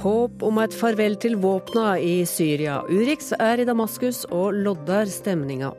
Håp 0.00 0.40
om 0.48 0.56
et 0.62 0.72
farvel 0.72 1.12
til 1.20 1.34
våpna 1.36 1.98
i 2.00 2.22
Syria. 2.24 2.78
Urix 2.88 3.34
er 3.36 3.60
i 3.60 3.66
Damaskus 3.68 4.22
og 4.32 4.56
lodder 4.56 5.10
stemninga. 5.12 5.74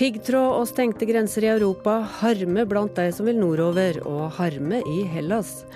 Piggtråd 0.00 0.62
og 0.62 0.64
stengte 0.70 1.04
grenser 1.04 1.44
i 1.44 1.50
Europa, 1.52 1.98
harme 2.22 2.64
blant 2.70 2.96
de 2.96 3.10
som 3.12 3.28
vil 3.28 3.36
nordover, 3.36 3.98
og 4.08 4.32
harme 4.38 4.80
i 4.88 5.04
Hellas. 5.12 5.66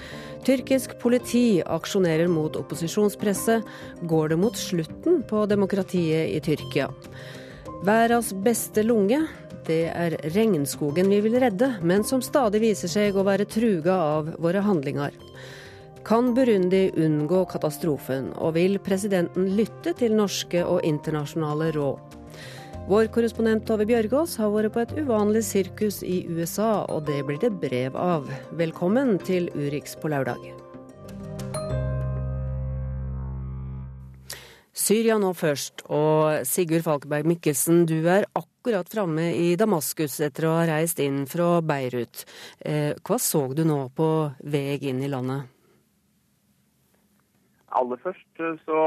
Tyrkisk 0.48 0.96
politi 1.02 1.60
aksjonerer 1.60 2.32
mot 2.32 2.56
opposisjonspresset. 2.56 3.68
Går 4.08 4.32
det 4.32 4.40
mot 4.40 4.56
slutten 4.56 5.20
på 5.28 5.44
demokratiet 5.52 6.32
i 6.32 6.40
Tyrkia? 6.40 6.88
Verdens 7.84 8.32
beste 8.32 8.80
lunge, 8.86 9.20
det 9.68 9.82
er 9.92 10.16
regnskogen 10.32 11.12
vi 11.12 11.20
vil 11.28 11.36
redde, 11.44 11.74
men 11.84 12.00
som 12.00 12.24
stadig 12.24 12.64
viser 12.64 12.88
seg 12.88 13.12
å 13.12 13.28
være 13.28 13.44
truga 13.44 14.00
av 14.16 14.32
våre 14.40 14.64
handlinger. 14.64 15.12
Kan 16.08 16.30
Burundi 16.34 16.86
unngå 16.96 17.42
katastrofen, 17.44 18.30
og 18.40 18.54
vil 18.56 18.78
presidenten 18.80 19.50
lytte 19.58 19.92
til 19.92 20.14
norske 20.16 20.62
og 20.64 20.78
internasjonale 20.88 21.66
råd? 21.74 22.14
Vår 22.88 23.10
korrespondent 23.12 23.66
Tove 23.68 23.84
Bjørgaas 23.84 24.38
har 24.40 24.48
vært 24.54 24.72
på 24.72 24.80
et 24.86 24.94
uvanlig 25.02 25.42
sirkus 25.44 25.98
i 26.00 26.22
USA, 26.32 26.86
og 26.88 27.04
det 27.10 27.18
blir 27.28 27.36
det 27.42 27.50
brev 27.60 27.98
av. 28.00 28.24
Velkommen 28.56 29.18
til 29.20 29.50
Urix 29.52 29.98
på 30.00 30.08
lørdag. 30.08 30.46
Syria 34.72 35.18
nå 35.20 35.34
først, 35.36 35.84
og 35.92 36.48
Sigurd 36.48 36.86
Falkeberg 36.88 37.28
Mikkelsen, 37.28 37.84
du 37.84 38.08
er 38.08 38.24
akkurat 38.32 38.88
framme 38.88 39.28
i 39.36 39.52
Damaskus 39.60 40.16
etter 40.24 40.48
å 40.48 40.56
ha 40.56 40.64
reist 40.72 41.04
inn 41.04 41.26
fra 41.28 41.58
Beirut. 41.60 42.24
Eh, 42.64 42.96
hva 42.96 43.20
så 43.20 43.44
du 43.52 43.66
nå 43.68 43.82
på 43.92 44.10
vei 44.40 44.80
inn 44.88 45.04
i 45.04 45.12
landet? 45.12 45.52
Aller 47.76 48.00
først 48.00 48.40
eh, 48.40 48.56
så 48.64 48.80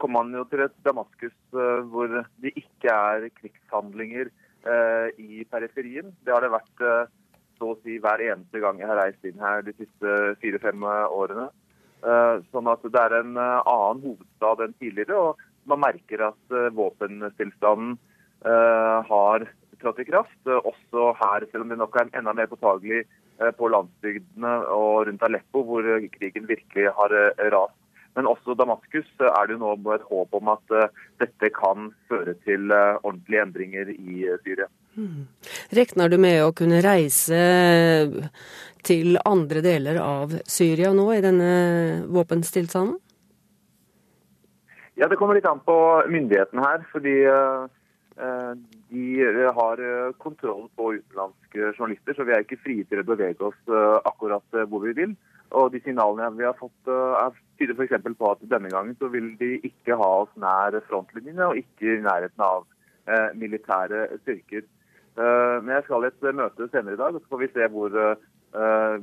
kom 0.00 0.14
man 0.14 0.32
jo 0.34 0.44
til 0.50 0.62
et 0.66 0.74
Damaskus 0.86 1.34
eh, 1.54 1.82
hvor 1.90 2.10
det 2.10 2.52
ikke 2.54 2.92
er 2.92 3.28
krigshandlinger 3.40 4.30
eh, 4.30 5.08
i 5.18 5.44
periferien. 5.50 6.12
Det 6.22 6.34
har 6.34 6.44
det 6.44 6.54
vært 6.54 6.84
så 7.56 7.72
å 7.72 7.78
si 7.82 7.98
hver 8.02 8.22
eneste 8.22 8.60
gang 8.62 8.78
jeg 8.78 8.90
har 8.90 9.00
reist 9.00 9.24
inn 9.26 9.40
her 9.40 9.64
de 9.64 9.72
siste 9.78 10.16
fire-fem 10.42 10.82
årene. 10.86 11.48
Sånn 12.52 12.68
at 12.68 12.82
det 12.84 13.00
er 13.00 13.14
en 13.16 13.30
annen 13.40 14.02
hovedstad 14.02 14.60
enn 14.60 14.74
tidligere, 14.76 15.16
og 15.16 15.70
man 15.72 15.80
merker 15.80 16.26
at 16.26 16.52
våpenstillstanden 16.76 17.94
har 19.08 19.46
trådt 19.80 20.02
i 20.04 20.06
kraft. 20.10 20.36
Også 20.44 21.06
her, 21.16 21.48
selv 21.48 21.64
om 21.64 21.72
det 21.72 21.80
nok 21.80 21.96
er 21.96 22.12
enda 22.12 22.36
mer 22.36 22.52
påtagelig 22.52 23.06
på 23.56 23.72
landsbygdene 23.72 24.52
og 24.76 25.06
rundt 25.08 25.24
Aleppo, 25.30 25.64
hvor 25.64 25.88
krigen 26.18 26.52
virkelig 26.52 26.92
har 27.00 27.16
rast. 27.56 27.85
Men 28.16 28.28
også 28.30 28.56
Damaskus 28.56 29.08
eh, 29.20 29.28
er 29.28 29.46
det 29.46 29.56
jo 29.56 29.60
nå 29.60 29.92
et 29.94 30.08
håp 30.08 30.36
om 30.38 30.52
at 30.54 30.74
eh, 30.74 30.92
dette 31.20 31.52
kan 31.54 31.90
føre 32.08 32.34
til 32.46 32.72
eh, 32.72 32.96
ordentlige 33.02 33.44
endringer 33.44 33.92
i 33.92 34.24
Syria. 34.44 34.68
Hmm. 34.96 35.26
Rekner 35.76 36.08
du 36.08 36.16
med 36.20 36.40
å 36.40 36.54
kunne 36.56 36.80
reise 36.80 37.36
til 38.86 39.18
andre 39.28 39.60
deler 39.60 40.00
av 40.00 40.32
Syria 40.48 40.94
nå 40.96 41.10
i 41.12 41.20
denne 41.24 41.50
våpenstillstanden? 42.08 42.96
Ja, 44.96 45.10
Det 45.12 45.18
kommer 45.20 45.36
litt 45.36 45.44
an 45.44 45.60
på 45.60 45.76
myndighetene 46.08 46.62
her. 46.64 46.86
fordi 46.88 47.18
de 48.88 49.48
har 49.58 49.82
kontroll 50.16 50.70
på 50.72 50.94
utenlandske 50.94 51.74
journalister, 51.76 52.16
så 52.16 52.24
vi 52.24 52.32
er 52.32 52.46
ikke 52.46 52.62
frie 52.64 52.86
til 52.88 53.02
å 53.02 53.08
bevege 53.10 53.50
oss 53.50 53.74
akkurat 54.08 54.64
hvor 54.70 54.86
vi 54.86 54.94
vil. 54.96 55.12
Og 55.54 55.70
de 55.72 55.80
signalene 55.84 56.32
vi 56.34 56.46
har 56.46 56.56
fått, 56.58 56.88
er 56.90 57.34
tyder 57.58 57.76
f.eks. 57.76 58.06
på 58.18 58.30
at 58.30 58.46
denne 58.50 58.70
gangen 58.72 58.96
så 59.00 59.10
vil 59.12 59.32
de 59.40 59.56
ikke 59.66 59.98
ha 59.98 60.08
oss 60.22 60.32
nær 60.40 60.76
frontlinjene 60.88 61.50
og 61.50 61.60
ikke 61.60 61.96
i 61.96 62.04
nærheten 62.04 62.42
av 62.44 62.64
eh, 63.06 63.30
militære 63.38 64.08
styrker. 64.24 64.66
Uh, 65.16 65.62
men 65.64 65.78
jeg 65.78 65.86
skal 65.86 66.04
i 66.04 66.10
et 66.10 66.26
møte 66.36 66.66
senere 66.68 66.96
i 66.96 67.00
dag, 67.00 67.14
så 67.16 67.30
får 67.32 67.40
vi 67.40 67.52
se 67.54 67.68
hvor, 67.72 67.94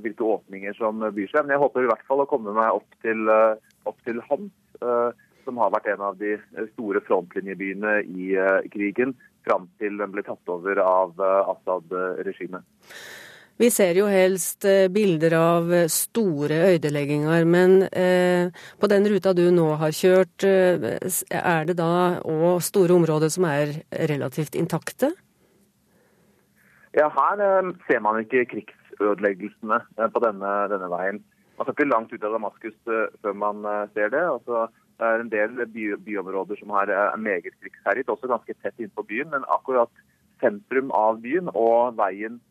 hvilke 0.03 0.27
åpninger 0.35 0.75
som 0.77 1.01
byr 1.01 1.31
seg. 1.31 1.45
Men 1.45 1.55
jeg 1.55 1.63
håper 1.63 1.85
i 1.85 1.89
hvert 1.89 2.05
fall 2.05 2.21
å 2.21 2.29
komme 2.29 2.53
meg 2.53 2.77
opp 2.77 2.99
til, 3.05 3.25
uh, 3.29 3.57
opp 3.89 3.97
til 4.05 4.21
Hans, 4.29 4.53
som 5.43 5.59
har 5.59 5.73
vært 5.73 5.89
en 5.91 6.01
av 6.05 6.15
de 6.19 6.37
store 6.73 7.01
frontlinjebyene 7.03 7.97
i 8.03 8.29
krigen, 8.71 9.11
fram 9.43 9.65
til 9.79 9.97
den 9.99 10.11
ble 10.13 10.23
tatt 10.23 10.51
over 10.51 10.79
av 10.83 11.19
Assad-regimet. 11.23 12.63
Vi 13.61 13.69
ser 13.69 13.93
jo 13.93 14.07
helst 14.09 14.65
eh, 14.65 14.87
bilder 14.89 15.35
av 15.37 15.67
eh, 15.73 15.89
store 15.91 16.55
ødelegginger, 16.73 17.43
men 17.45 17.83
eh, 17.93 18.49
på 18.81 18.87
den 18.89 19.05
ruta 19.11 19.33
du 19.37 19.43
nå 19.53 19.67
har 19.77 19.91
kjørt, 19.93 20.41
er 20.43 21.67
det 21.69 21.75
da 21.77 21.89
òg 22.25 22.63
store 22.65 22.95
områder 22.97 23.29
som 23.29 23.45
er 23.45 23.75
relativt 24.09 24.57
intakte? 24.57 25.11
Ja, 26.97 27.11
her 27.13 27.43
ser 27.85 28.01
man 28.05 28.21
ikke 28.23 28.45
krigsødeleggelsene 28.49 29.79
på 30.13 30.21
denne, 30.23 30.53
denne, 30.73 30.89
veien. 30.89 31.19
Man 31.57 31.67
skal 31.67 31.75
ikke 31.77 31.89
langt 31.91 32.13
ut 32.13 32.25
av 32.25 32.33
Damaskus 32.33 32.77
før 32.85 33.37
man 33.37 33.61
ser 33.93 34.09
det. 34.13 34.21
Altså, 34.21 34.65
det 34.97 35.09
er 35.09 35.21
en 35.21 35.31
del 35.33 35.61
by, 35.73 35.85
byområder 36.05 36.57
som 36.61 36.73
er 36.81 36.93
meget 37.21 37.53
krigsherjet, 37.61 38.09
også 38.09 38.29
ganske 38.29 38.57
tett 38.61 38.81
innpå 38.81 39.05
byen. 39.09 39.29
Men 39.33 39.45
akkurat 39.53 39.89
sentrum 40.41 40.93
av 40.97 41.21
byen 41.21 41.49
og 41.53 41.97
veien 42.01 42.41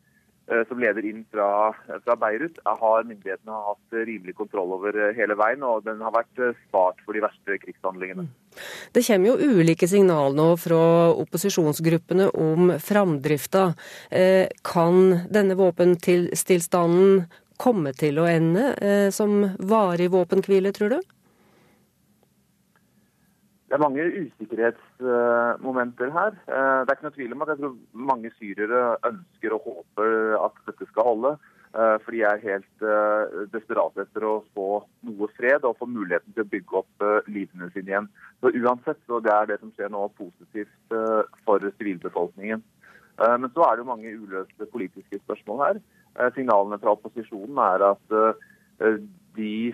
som 0.69 0.81
leder 0.83 1.05
inn 1.07 1.23
fra, 1.31 1.73
fra, 2.05 2.17
Beirut, 2.19 2.59
har 2.65 3.07
myndighetene 3.07 3.59
hatt 3.69 3.97
rimelig 4.09 4.35
kontroll 4.39 4.75
over 4.77 4.97
eh, 4.99 5.15
hele 5.17 5.37
veien, 5.39 5.63
og 5.63 5.85
den 5.87 6.03
har 6.03 6.15
vært 6.15 6.43
eh, 6.43 6.57
spart 6.69 6.99
for 7.07 7.17
de 7.17 7.23
verste 7.25 7.59
krigshandlingene. 7.63 8.27
Det 8.93 9.05
kommer 9.07 9.31
jo 9.33 9.59
ulike 9.61 9.89
signaler 9.89 10.35
nå 10.37 10.49
fra 10.61 10.83
opposisjonsgruppene 11.23 12.29
om 12.37 12.75
framdrifta. 12.83 13.63
Kan 14.67 14.99
denne 15.33 15.57
våpenstillstanden 15.57 17.23
komme 17.63 17.95
til 17.97 18.21
å 18.21 18.29
ende 18.29 19.09
som 19.15 19.39
varig 19.57 20.11
våpenhvile, 20.13 20.75
tror 20.77 20.99
du? 20.99 21.01
Det 23.73 23.79
er 23.79 23.89
mange 23.89 24.05
usikkerhetsmomenter 24.05 26.11
her. 26.13 26.35
Eh, 26.45 26.85
det 26.85 26.93
er 26.93 26.97
ikke 26.99 27.07
noe 27.07 27.15
tvil 27.15 27.31
om 27.33 27.41
at 27.41 27.49
jeg 27.55 27.61
tror 27.63 27.73
mange 28.11 28.29
syrere 28.37 28.81
ønsker 29.09 29.55
og 29.57 29.65
håper 29.65 30.37
at 30.37 30.53
dette 30.67 30.85
skal 30.91 31.07
holde. 31.07 31.31
Eh, 31.73 31.97
for 32.05 32.11
de 32.13 32.21
er 32.29 32.43
helt 32.43 32.85
eh, 32.85 33.49
desperate 33.55 34.05
etter 34.05 34.23
å 34.29 34.45
få 34.53 34.85
noe 35.09 35.25
fred 35.39 35.65
og 35.65 35.79
få 35.81 35.89
muligheten 35.89 36.37
til 36.37 36.45
å 36.45 36.53
bygge 36.53 36.77
opp 36.83 36.97
livene 37.33 37.73
sine 37.73 37.89
igjen. 37.95 38.11
Så 38.45 38.53
uansett 38.61 39.01
så 39.07 39.25
det 39.25 39.33
er 39.33 39.49
det 39.49 39.57
som 39.63 39.73
skjer 39.73 39.89
nå 39.97 40.03
positivt 40.21 40.85
for 41.49 41.59
sivilbefolkningen. 41.79 42.61
Men 43.23 43.49
så 43.57 43.61
er 43.65 43.73
det 43.73 43.81
jo 43.87 43.89
mange 43.89 44.13
uløste 44.13 44.69
politiske 44.69 45.17
spørsmål 45.23 45.59
her. 45.65 45.77
Signalene 46.37 46.77
fra 46.83 46.93
opposisjonen 46.93 47.57
er 47.71 47.81
at 47.89 48.05
de 49.39 49.73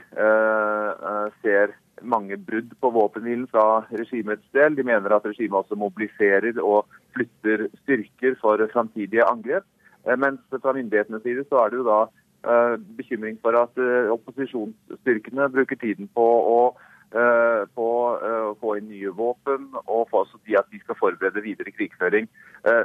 ser 1.43 1.67
mange 2.03 2.37
brudd 2.37 2.73
på 2.81 2.91
våpenhvilen 2.95 3.47
fra 3.51 3.85
regimets 3.91 4.47
del. 4.57 4.77
De 4.77 4.85
mener 4.87 5.15
at 5.15 5.27
regimet 5.27 5.59
også 5.63 5.79
mobiliserer 5.79 6.61
og 6.63 6.87
flytter 7.17 7.69
styrker 7.83 8.37
for 8.43 8.63
framtidige 8.73 9.27
angrep. 9.27 9.67
Eh, 10.07 10.17
mens 10.19 10.41
fra 10.51 10.73
myndighetenes 10.73 11.23
side 11.23 11.45
så 11.49 11.63
er 11.63 11.71
det 11.71 11.81
jo 11.81 11.89
da 11.89 12.01
uh, 12.49 12.77
bekymring 12.99 13.39
for 13.43 13.57
at 13.59 13.81
uh, 13.83 14.13
opposisjonsstyrkene 14.15 15.51
bruker 15.55 15.81
tiden 15.81 16.11
på 16.15 16.29
å 16.59 16.61
på 17.09 17.85
å 17.89 18.51
få 18.61 18.75
inn 18.77 18.91
nye 18.91 19.09
våpen 19.17 19.63
og 19.79 20.11
få 20.11 20.27
også 20.27 20.37
de 20.45 20.59
at 20.61 20.67
de 20.69 20.77
skal 20.83 20.99
forberede 20.99 21.41
videre 21.41 21.73
krigføring. 21.73 22.27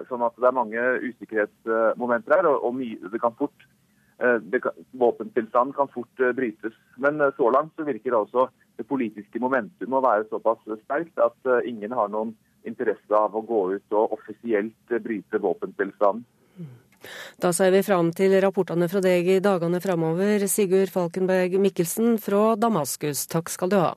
sånn 0.07 0.23
at 0.23 0.37
det 0.39 0.47
er 0.47 0.55
mange 0.55 0.85
usikkerhetsmomenter 1.03 2.31
her, 2.37 2.47
og, 2.47 2.79
det 2.79 3.19
kan 3.19 3.35
fort 3.35 3.65
Våpentilstanden 4.91 5.73
kan 5.75 5.89
fort 5.91 6.21
brytes. 6.35 6.75
Men 6.95 7.19
så 7.37 7.49
langt 7.51 7.73
så 7.75 7.83
virker 7.83 8.11
det 8.13 8.19
også 8.19 8.47
det 8.77 8.87
politiske 8.87 9.41
momentum 9.43 9.93
å 9.93 10.03
være 10.03 10.27
såpass 10.29 10.61
sterkt 10.85 11.19
at 11.21 11.49
eh, 11.49 11.67
ingen 11.69 11.91
har 11.93 12.11
noen 12.13 12.33
interesse 12.63 13.17
av 13.17 13.35
å 13.35 13.43
gå 13.43 13.61
ut 13.75 13.97
og 13.97 14.15
offisielt 14.17 14.95
bryte 15.03 15.41
våpentilstanden. 15.43 16.23
Da 17.43 17.51
ser 17.51 17.73
vi 17.75 17.83
fram 17.83 18.13
til 18.15 18.31
rapportene 18.39 18.87
fra 18.87 19.01
deg 19.03 19.27
i 19.27 19.41
dagene 19.43 19.81
framover. 19.83 20.47
Sigurd 20.47 20.93
Falkenberg 20.93 21.59
Mikkelsen 21.59 22.15
fra 22.23 22.53
Damaskus, 22.55 23.27
takk 23.27 23.51
skal 23.51 23.73
du 23.73 23.79
ha. 23.81 23.91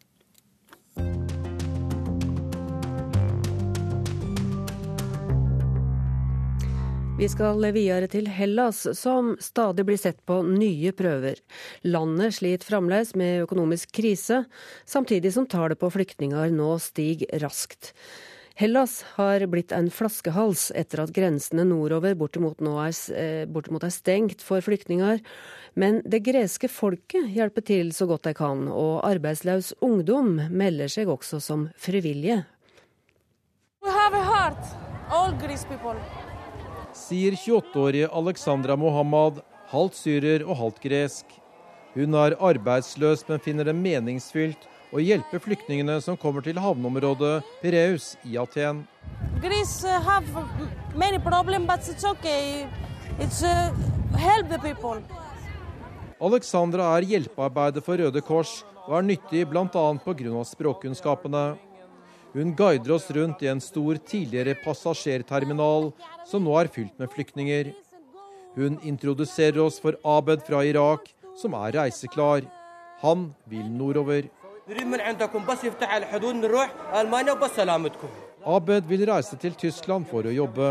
Vi 7.16 7.24
skal 7.32 7.62
videre 7.72 8.10
til 8.12 8.26
Hellas, 8.28 8.82
som 8.92 9.30
stadig 9.40 9.86
blir 9.88 9.96
sett 9.96 10.18
på 10.28 10.42
nye 10.44 10.90
prøver. 10.92 11.38
Landet 11.88 12.34
sliter 12.36 12.68
fremdeles 12.68 13.14
med 13.16 13.46
økonomisk 13.46 13.94
krise, 13.96 14.42
samtidig 14.84 15.32
som 15.32 15.46
tallet 15.48 15.80
på 15.80 15.88
flyktninger 15.94 16.52
nå 16.52 16.74
stiger 16.84 17.40
raskt. 17.40 17.94
Hellas 18.60 18.98
har 19.14 19.46
blitt 19.48 19.72
en 19.72 19.88
flaskehals 19.88 20.66
etter 20.76 21.06
at 21.06 21.14
grensene 21.16 21.64
nordover 21.64 22.12
bortimot, 22.20 22.60
nå 22.60 22.76
er, 22.84 22.92
eh, 23.16 23.46
bortimot 23.48 23.88
er 23.88 23.96
stengt 23.96 24.44
for 24.44 24.60
flyktninger. 24.60 25.24
Men 25.74 26.02
det 26.04 26.22
greske 26.22 26.68
folket 26.68 27.32
hjelper 27.32 27.64
til 27.64 27.92
så 27.96 28.06
godt 28.06 28.28
de 28.28 28.34
kan, 28.34 28.68
og 28.68 29.04
arbeidsløs 29.08 29.72
ungdom 29.80 30.36
melder 30.52 30.88
seg 30.88 31.08
også 31.08 31.40
som 31.40 31.70
frivillige. 31.80 32.44
Sier 36.96 37.34
28-årige 37.36 38.08
Alexandra 38.08 38.76
Mohammad, 38.76 39.42
halvt 39.68 39.98
syrer 39.98 40.44
og 40.46 40.56
halvt 40.56 40.78
gresk. 40.80 41.34
Hun 41.92 42.16
er 42.16 42.36
arbeidsløs, 42.40 43.26
men 43.28 43.42
finner 43.44 43.68
det 43.68 43.74
meningsfylt 43.76 44.64
å 44.96 45.02
hjelpe 45.02 45.40
flyktningene 45.44 45.98
som 46.00 46.16
kommer 46.16 46.44
til 46.46 46.56
havneområdet 46.60 47.44
Pireus 47.60 48.14
i 48.24 48.38
Aten. 48.40 48.86
Greece 49.44 49.84
uh, 49.84 50.00
have 50.00 50.24
many 50.96 51.20
problems, 51.20 51.68
but 51.68 51.84
it's 51.84 52.04
okay. 52.04 52.66
It's 53.20 53.42
uh, 53.44 53.72
help 54.16 54.48
the 54.48 54.58
people. 54.58 55.02
Alexandra 56.16 56.94
er 56.96 57.04
hjelpearbeider 57.12 57.84
for 57.84 58.00
Røde 58.00 58.24
Kors 58.24 58.62
og 58.86 58.98
er 59.02 59.08
nyttig 59.12 59.44
bl.a. 59.50 59.66
pga. 59.68 60.44
språkkunnskapene. 60.48 61.44
Hun 62.36 62.50
guider 62.52 62.92
oss 62.92 63.06
rundt 63.16 63.40
i 63.42 63.46
en 63.48 63.60
stor 63.64 63.96
tidligere 63.96 64.52
passasjerterminal 64.60 65.86
som 66.28 66.42
nå 66.44 66.52
er 66.60 66.68
fylt 66.68 66.98
med 67.00 67.08
flyktninger. 67.08 67.70
Hun 68.58 68.76
introduserer 68.84 69.62
oss 69.64 69.78
for 69.80 69.96
Abed 70.04 70.44
fra 70.44 70.60
Irak, 70.68 71.08
som 71.40 71.56
er 71.56 71.72
reiseklar. 71.78 72.44
Han 73.00 73.30
vil 73.48 73.64
nordover. 73.72 74.28
Abed 78.58 78.92
vil 78.92 79.06
reise 79.08 79.40
til 79.40 79.56
Tyskland 79.64 80.12
for 80.12 80.28
å 80.28 80.36
jobbe. 80.36 80.70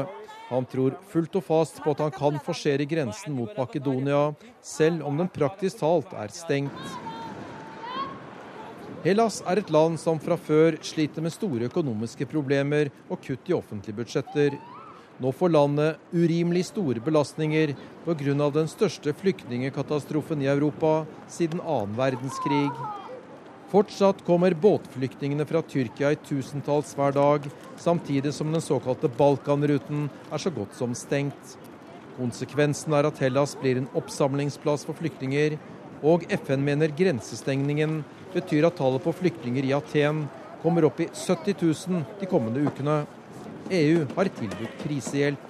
Han 0.54 0.70
tror 0.70 1.00
fullt 1.10 1.42
og 1.42 1.50
fast 1.50 1.82
på 1.82 1.98
at 1.98 2.06
han 2.06 2.14
kan 2.14 2.38
forsere 2.46 2.86
grensen 2.86 3.34
mot 3.34 3.58
Makedonia, 3.58 4.36
selv 4.62 5.02
om 5.10 5.18
den 5.18 5.34
praktisk 5.34 5.82
talt 5.82 6.14
er 6.14 6.30
stengt. 6.30 6.98
Hellas 9.06 9.36
er 9.46 9.60
et 9.62 9.68
land 9.70 10.00
som 10.02 10.18
fra 10.18 10.34
før 10.34 10.80
sliter 10.82 11.22
med 11.22 11.30
store 11.30 11.68
økonomiske 11.68 12.26
problemer 12.26 12.88
og 13.06 13.20
kutt 13.22 13.52
i 13.52 13.54
offentlige 13.54 14.00
budsjetter. 14.00 14.56
Nå 15.22 15.30
får 15.30 15.52
landet 15.54 16.00
urimelig 16.10 16.64
store 16.72 17.04
belastninger 17.06 17.76
pga. 18.08 18.50
den 18.50 18.68
største 18.68 19.14
flyktningekatastrofen 19.14 20.42
i 20.42 20.50
Europa 20.50 21.06
siden 21.30 21.62
annen 21.62 21.94
verdenskrig. 21.94 22.72
Fortsatt 23.70 24.26
kommer 24.26 24.58
båtflyktningene 24.58 25.46
fra 25.46 25.62
Tyrkia 25.62 26.12
i 26.12 26.16
tusentalls 26.26 26.96
hver 26.98 27.14
dag, 27.14 27.46
samtidig 27.78 28.34
som 28.34 28.52
den 28.52 28.62
såkalte 28.62 29.08
Balkanruten 29.08 30.10
er 30.32 30.38
så 30.42 30.50
godt 30.50 30.74
som 30.74 30.98
stengt. 30.98 31.58
Konsekvensen 32.18 32.94
er 32.94 33.06
at 33.06 33.22
Hellas 33.22 33.54
blir 33.54 33.78
en 33.78 33.90
oppsamlingsplass 33.94 34.90
for 34.90 34.98
flyktninger, 34.98 35.60
og 36.02 36.26
FN 36.42 36.66
mener 36.66 36.90
grensestengningen 36.90 38.04
betyr 38.35 38.67
at 38.69 38.77
tallet 38.79 39.03
på 39.05 39.15
flyktninger 39.21 39.67
i 39.67 39.75
Aten 39.77 40.25
kommer 40.63 40.87
opp 40.89 41.01
i 41.01 41.09
70 41.13 41.57
000 41.63 42.05
de 42.21 42.29
kommende 42.31 42.63
ukene. 42.67 43.03
EU 43.71 44.05
har 44.17 44.31
tilbudt 44.39 44.77
krisehjelp. 44.83 45.47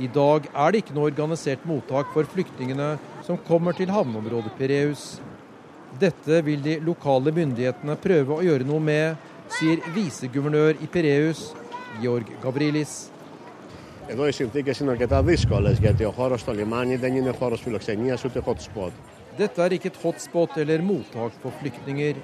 I 0.00 0.08
dag 0.12 0.48
er 0.52 0.72
det 0.72 0.82
ikke 0.82 0.96
noe 0.96 1.10
organisert 1.10 1.64
mottak 1.68 2.10
for 2.14 2.28
flyktningene 2.32 2.96
som 3.26 3.40
kommer 3.48 3.76
til 3.76 3.92
havneområdet 3.92 4.52
Pireus. 4.58 5.16
Dette 6.00 6.42
vil 6.44 6.62
de 6.64 6.78
lokale 6.84 7.32
myndighetene 7.32 7.96
prøve 8.00 8.36
å 8.36 8.44
gjøre 8.44 8.66
noe 8.68 8.82
med, 8.82 9.16
sier 9.56 9.80
viseguvernør 9.94 10.82
i 10.82 10.88
Pireus, 10.90 11.50
Georg 12.02 12.32
Gavrilis. 12.42 12.96
Εδώ 14.08 14.26
οι 14.26 14.32
συνθήκες 14.32 14.78
είναι 14.78 14.90
αρκετά 14.90 15.22
δύσκολες 15.22 15.78
γιατί 15.78 16.04
ο 16.04 16.10
χώρος 16.10 16.40
στο 16.40 16.52
λιμάνι 16.52 16.96
δεν 16.96 17.16
είναι 17.16 17.30
χώρος 17.38 17.60
φιλοξενίας 17.60 18.24
ούτε 18.24 18.42
hot 18.46 18.50
spot. 18.50 18.90
Dette 19.41 19.63
er 19.63 19.73
ikke 19.73 19.89
et 19.89 19.99
hotspot 20.03 20.57
eller 20.61 20.83
mottak 20.85 21.33
for 21.41 21.55
flyktninger. 21.63 22.19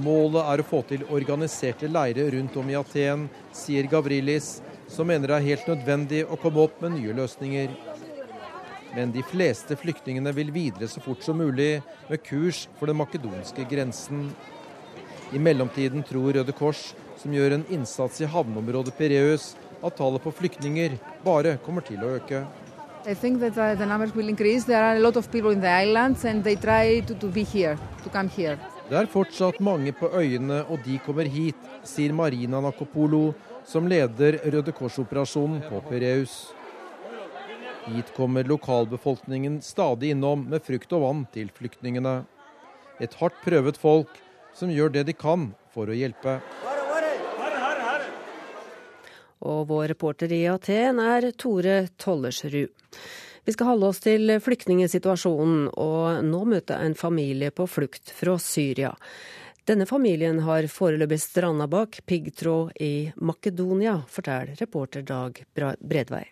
Målet 0.00 0.46
er 0.46 0.62
å 0.62 0.64
få 0.64 0.78
til 0.88 1.02
organiserte 1.12 1.88
leirer 1.90 2.30
rundt 2.32 2.54
om 2.56 2.70
i 2.70 2.76
Aten, 2.78 3.26
sier 3.52 3.88
Gavrilis, 3.90 4.60
som 4.88 5.10
mener 5.10 5.28
det 5.28 5.36
er 5.36 5.48
helt 5.50 5.68
nødvendig 5.68 6.22
å 6.24 6.38
komme 6.40 6.62
opp 6.62 6.78
med 6.80 6.94
nye 6.96 7.16
løsninger. 7.18 7.74
Men 8.94 9.12
de 9.12 9.24
fleste 9.26 9.76
flyktningene 9.78 10.32
vil 10.34 10.54
videre 10.54 10.88
så 10.88 11.02
fort 11.04 11.20
som 11.26 11.36
mulig 11.38 11.82
med 12.08 12.24
kurs 12.24 12.64
for 12.78 12.88
den 12.88 12.98
makedonske 13.02 13.66
grensen. 13.68 14.30
I 15.36 15.42
mellomtiden 15.42 16.06
tror 16.08 16.32
Røde 16.38 16.56
Kors, 16.56 16.94
som 17.20 17.36
gjør 17.36 17.58
en 17.58 17.68
innsats 17.68 18.22
i 18.24 18.30
havneområdet 18.32 18.96
Pireus, 18.96 19.52
at 19.84 19.98
tallet 20.00 20.24
på 20.24 20.32
flyktninger 20.40 20.96
bare 21.26 21.58
kommer 21.66 21.84
til 21.84 22.00
å 22.00 22.16
øke. 22.16 22.46
I 23.06 23.14
think 23.14 23.40
that 23.40 23.56
uh, 23.56 23.74
the 23.74 23.86
numbers 23.86 24.14
will 24.14 24.28
increase. 24.28 24.64
There 24.64 24.82
are 24.82 24.96
a 24.96 25.00
lot 25.00 25.16
of 25.16 25.30
people 25.32 25.50
in 25.50 25.60
the 25.60 25.68
islands, 25.68 26.24
and 26.24 26.44
they 26.44 26.56
try 26.56 27.00
to, 27.00 27.14
to 27.14 27.26
be 27.28 27.44
here, 27.44 27.78
to 28.04 28.10
come 28.10 28.28
here. 28.28 28.58
Det 28.90 28.98
er 28.98 29.06
fortsatt 29.06 29.60
mange 29.62 29.92
på 29.94 30.08
øyene, 30.18 30.64
og 30.68 30.82
de 30.84 30.98
kommer 31.06 31.28
hit, 31.30 31.56
sier 31.86 32.12
Marina 32.12 32.60
Nakopolo, 32.60 33.32
som 33.64 33.86
leder 33.88 34.40
Røde 34.52 34.72
Kors-operasjonen 34.74 35.62
på 35.68 35.80
Pireus. 35.88 36.50
Hit 37.86 38.10
kommer 38.16 38.44
lokalbefolkningen 38.44 39.60
stadig 39.62 40.10
innom 40.10 40.42
med 40.50 40.66
frukt 40.66 40.92
og 40.92 41.06
vann 41.06 41.22
til 41.32 41.48
flyktningene. 41.54 42.24
Et 43.00 43.14
hardt 43.22 43.38
prøvet 43.46 43.78
folk 43.80 44.10
som 44.52 44.68
gjør 44.74 44.92
det 44.98 45.06
de 45.08 45.14
kan 45.16 45.52
for 45.72 45.88
å 45.88 45.96
hjelpe. 45.96 46.40
Og 49.40 49.66
vår 49.70 49.88
reporter 49.94 50.32
i 50.36 50.44
Aten 50.52 51.00
er 51.00 51.30
Tore 51.32 51.86
Tollersrud. 51.96 52.72
Vi 53.44 53.52
skal 53.54 53.70
holde 53.70 53.88
oss 53.88 54.02
til 54.04 54.34
flyktningsituasjonen, 54.44 55.70
og 55.80 56.24
nå 56.26 56.42
møter 56.44 56.82
en 56.84 56.94
familie 56.94 57.48
på 57.50 57.64
flukt 57.66 58.12
fra 58.12 58.36
Syria. 58.38 58.92
Denne 59.64 59.86
familien 59.88 60.42
har 60.44 60.68
foreløpig 60.68 61.20
stranda 61.22 61.66
bak 61.70 62.02
piggtråd 62.08 62.76
i 62.82 63.10
Makedonia, 63.16 64.00
forteller 64.08 64.56
reporter 64.60 65.04
Dag 65.08 65.40
Bredvei. 65.54 66.24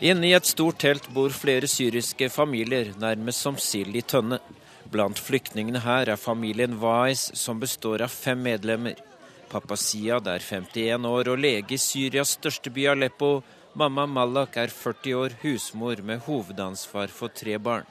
Inne 0.00 0.28
i 0.28 0.34
et 0.36 0.46
stort 0.46 0.78
telt 0.78 1.08
bor 1.10 1.34
flere 1.34 1.66
syriske 1.70 2.30
familier, 2.30 2.92
nærmest 3.02 3.42
som 3.42 3.58
sild 3.58 3.96
i 3.98 4.02
tønne. 4.06 4.38
Blant 4.88 5.20
flyktningene 5.20 5.82
her 5.84 6.08
er 6.08 6.16
familien 6.16 6.78
Wais, 6.80 7.26
som 7.36 7.60
består 7.60 8.00
av 8.06 8.12
fem 8.12 8.40
medlemmer. 8.40 8.96
Pappa 9.52 9.76
Siad 9.76 10.28
er 10.32 10.44
51 10.44 11.04
år 11.08 11.28
og 11.32 11.42
lege 11.44 11.76
i 11.76 11.80
Syrias 11.80 12.32
største 12.38 12.72
by 12.72 12.86
Aleppo. 12.94 13.30
Mamma 13.76 14.06
Malak 14.08 14.56
er 14.56 14.72
40 14.72 15.14
år, 15.20 15.36
husmor 15.42 16.00
med 16.00 16.24
hovedansvar 16.24 17.12
for 17.12 17.28
tre 17.28 17.58
barn. 17.60 17.84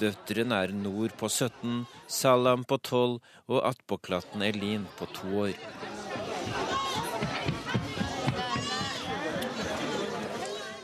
Døtrene 0.00 0.58
er 0.64 0.74
Nord 0.74 1.14
på 1.20 1.30
17, 1.30 1.84
Salam 2.10 2.66
på 2.66 2.80
12 2.80 3.20
og 3.52 3.60
attpåklatten 3.70 4.42
Elin 4.42 4.88
på 4.98 5.06
to 5.14 5.36
år. 5.46 5.54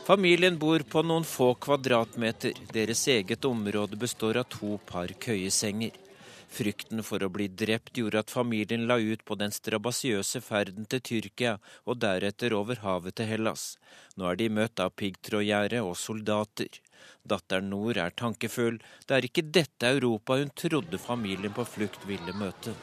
Familien 0.09 0.55
bor 0.57 0.79
på 0.79 1.03
noen 1.05 1.21
få 1.23 1.51
kvadratmeter. 1.61 2.55
Deres 2.73 3.03
eget 3.07 3.45
område 3.45 3.97
består 4.01 4.39
av 4.41 4.47
to 4.49 4.79
par 4.89 5.11
køyesenger. 5.21 5.91
Frykten 6.49 7.03
for 7.05 7.21
å 7.21 7.29
bli 7.29 7.45
drept 7.61 7.99
gjorde 8.01 8.23
at 8.23 8.33
familien 8.33 8.87
la 8.89 8.97
ut 8.97 9.21
på 9.21 9.37
den 9.37 9.53
strabasiøse 9.53 10.41
ferden 10.41 10.89
til 10.89 11.03
Tyrkia 11.11 11.51
og 11.85 11.99
deretter 12.01 12.55
over 12.57 12.81
havet 12.81 13.19
til 13.21 13.29
Hellas. 13.29 13.75
Nå 14.17 14.31
er 14.31 14.39
de 14.41 14.47
møtt 14.49 14.81
av 14.81 14.95
piggtrådgjerde 14.97 15.83
og 15.85 15.93
soldater. 16.01 16.81
Datteren 17.21 17.69
Nord 17.69 18.01
er 18.01 18.09
tankefull. 18.09 18.81
Det 19.05 19.13
er 19.13 19.29
ikke 19.29 19.45
dette 19.59 19.93
Europa 19.93 20.39
hun 20.41 20.49
trodde 20.57 20.97
familien 21.05 21.53
på 21.53 21.69
flukt 21.69 22.09
ville 22.09 22.33
møte. 22.33 22.73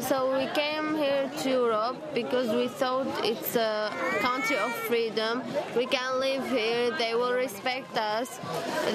So 0.00 0.30
we 0.38 0.46
came 0.54 0.96
here 0.96 1.30
to 1.42 1.50
Europe 1.50 1.96
because 2.14 2.48
we 2.54 2.68
thought 2.68 3.06
it's 3.24 3.56
a 3.56 3.90
country 4.20 4.56
of 4.56 4.72
freedom. 4.86 5.42
We 5.76 5.86
can 5.86 6.20
live 6.20 6.48
here. 6.50 6.90
They 6.98 7.14
will 7.14 7.32
respect 7.32 7.96
us. 7.96 8.38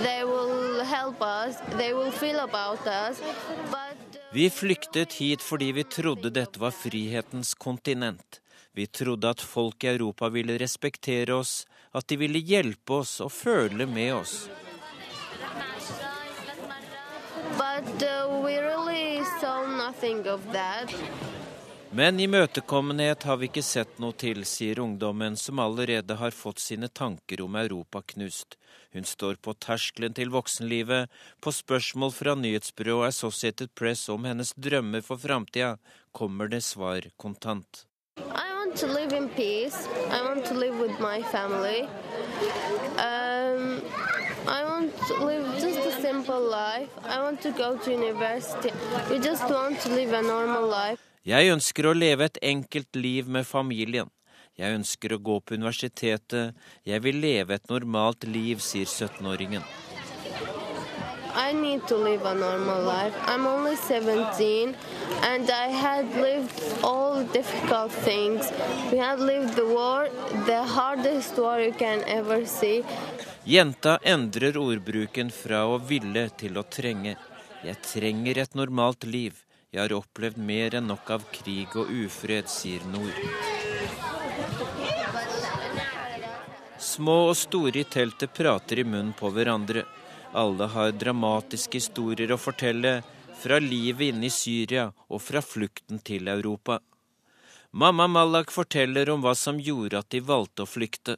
They 0.02 0.24
will 0.24 0.84
help 0.86 1.22
us. 1.22 1.58
They 1.78 1.94
will 1.94 2.12
feel 2.12 2.40
about 2.40 2.88
us. 2.88 3.20
But 3.72 3.98
uh, 4.16 4.34
vi 4.34 4.50
flyktet 4.50 5.14
hit 5.14 5.42
fordi 5.42 5.72
vi 5.72 5.84
trodde 5.84 6.30
dette 6.30 6.60
var 6.60 6.72
frihetens 6.72 7.54
kontinent. 7.54 8.42
Vi 8.74 8.88
trodde 8.88 9.30
at 9.30 9.42
folk 9.42 9.84
i 9.84 9.88
Europa 9.88 10.30
ville 10.30 10.58
respektere 10.58 11.34
oss, 11.34 11.68
at 11.92 12.08
de 12.08 12.18
ville 12.18 12.40
hjelpe 12.40 12.94
oss 12.94 13.20
og 13.22 13.32
føle 13.32 13.86
med 13.86 14.14
oss. 14.14 14.50
But 17.74 18.04
uh, 18.04 18.42
we 18.46 18.60
really 18.60 19.24
saw 19.42 19.66
nothing 19.66 20.28
of 20.28 20.42
that. 20.52 20.94
Men 21.90 22.20
imøtekommenhet 22.20 23.24
har 23.24 23.38
vi 23.38 23.48
ikke 23.50 23.64
sett 23.66 23.98
noe 24.02 24.14
til, 24.14 24.44
sier 24.46 24.82
ungdommen, 24.84 25.34
som 25.38 25.62
allerede 25.62 26.18
har 26.20 26.36
fått 26.38 26.62
sine 26.62 26.90
tanker 26.90 27.42
om 27.42 27.56
Europa 27.58 28.02
knust. 28.14 28.58
Hun 28.94 29.06
står 29.10 29.40
på 29.42 29.56
terskelen 29.58 30.14
til 30.14 30.30
voksenlivet. 30.30 31.10
På 31.42 31.52
spørsmål 31.52 32.14
fra 32.14 32.36
nyhetsbyrået 32.38 33.10
Associated 33.10 33.74
Press 33.74 34.06
om 34.10 34.26
hennes 34.30 34.54
drømmer 34.54 35.02
for 35.02 35.18
framtida, 35.18 35.78
kommer 36.12 36.54
det 36.54 36.62
svar 36.62 37.10
kontant. 37.18 37.86
I 38.18 38.54
want 38.54 38.78
to 38.78 38.88
live 38.88 39.14
in 39.14 39.30
peace. 39.30 39.88
I 40.12 40.22
want 40.22 40.46
to 40.46 40.54
live 40.54 40.78
with 40.78 41.00
my 41.00 41.24
family. 41.34 41.90
Um, 43.02 43.82
I 44.46 44.62
want 44.64 44.94
to 45.08 45.26
live 45.26 45.44
simple 46.34 46.50
life. 46.50 46.90
I 47.06 47.22
want 47.22 47.42
to 47.42 47.52
go 47.52 47.78
to 47.78 47.92
university. 47.92 48.72
We 49.10 49.20
just 49.20 49.44
want 49.50 49.80
to 49.82 49.90
live 49.90 50.14
a 50.14 50.22
normal 50.22 50.68
life. 50.68 51.00
Jeg 51.24 51.54
ønsker 51.54 51.88
å 51.88 51.94
leve 51.96 52.26
et 52.26 52.38
enkelt 52.42 52.96
liv 52.96 53.28
med 53.28 53.46
familien. 53.48 54.10
Jeg 54.60 54.76
ønsker 54.76 55.16
å 55.16 55.22
gå 55.24 55.40
på 55.40 55.56
universitetet. 55.56 56.54
Jeg 56.86 57.04
vil 57.04 57.22
leve 57.24 57.56
et 57.56 57.70
normalt 57.70 58.28
liv, 58.28 58.60
sier 58.60 58.86
17-åringen. 58.86 59.64
I 61.36 61.52
need 61.54 61.88
to 61.88 61.96
live 61.98 62.26
a 62.26 62.36
normal 62.36 62.84
life. 62.84 63.16
I'm 63.26 63.48
only 63.48 63.76
17 63.76 64.76
and 65.24 65.50
I 65.50 65.68
had 65.68 66.06
lived 66.16 66.62
all 66.84 67.24
difficult 67.24 67.92
things. 67.92 68.52
We 68.92 68.98
had 68.98 69.20
lived 69.20 69.56
the 69.56 69.66
war, 69.66 70.10
the 70.46 70.64
hardest 70.64 71.38
war 71.38 71.60
you 71.60 71.74
can 71.74 72.04
ever 72.08 72.46
see. 72.46 72.84
Jenta 73.46 73.98
endrer 74.04 74.58
ordbruken 74.58 75.32
fra 75.32 75.66
å 75.68 75.78
ville 75.78 76.30
til 76.38 76.58
å 76.58 76.64
trenge. 76.64 77.18
Jeg 77.64 77.82
trenger 77.82 78.38
et 78.44 78.56
normalt 78.56 79.04
liv. 79.04 79.34
Jeg 79.74 79.82
har 79.82 79.96
opplevd 79.98 80.38
mer 80.38 80.78
enn 80.78 80.88
nok 80.88 81.10
av 81.16 81.26
krig 81.34 81.74
og 81.76 81.90
ufred, 81.90 82.48
sier 82.48 82.86
Nord. 82.94 83.18
Små 86.78 87.18
og 87.32 87.36
store 87.40 87.82
i 87.82 87.88
teltet 87.90 88.36
prater 88.38 88.84
i 88.84 88.86
munnen 88.86 89.16
på 89.18 89.32
hverandre. 89.34 89.86
Alle 90.33 90.67
har 90.75 90.93
dramatiske 90.93 91.79
historier 91.81 92.33
å 92.33 92.39
fortelle, 92.41 93.03
fra 93.39 93.59
livet 93.63 94.13
inne 94.13 94.27
i 94.27 94.35
Syria 94.35 94.89
og 95.09 95.23
fra 95.23 95.41
flukten 95.41 96.01
til 96.05 96.29
Europa. 96.29 96.81
Mamma 97.73 98.07
Malak 98.09 98.51
forteller 98.51 99.11
om 99.13 99.23
hva 99.23 99.35
som 99.37 99.61
gjorde 99.61 100.01
at 100.01 100.11
de 100.11 100.21
valgte 100.21 100.65
å 100.65 100.67
flykte. 100.69 101.17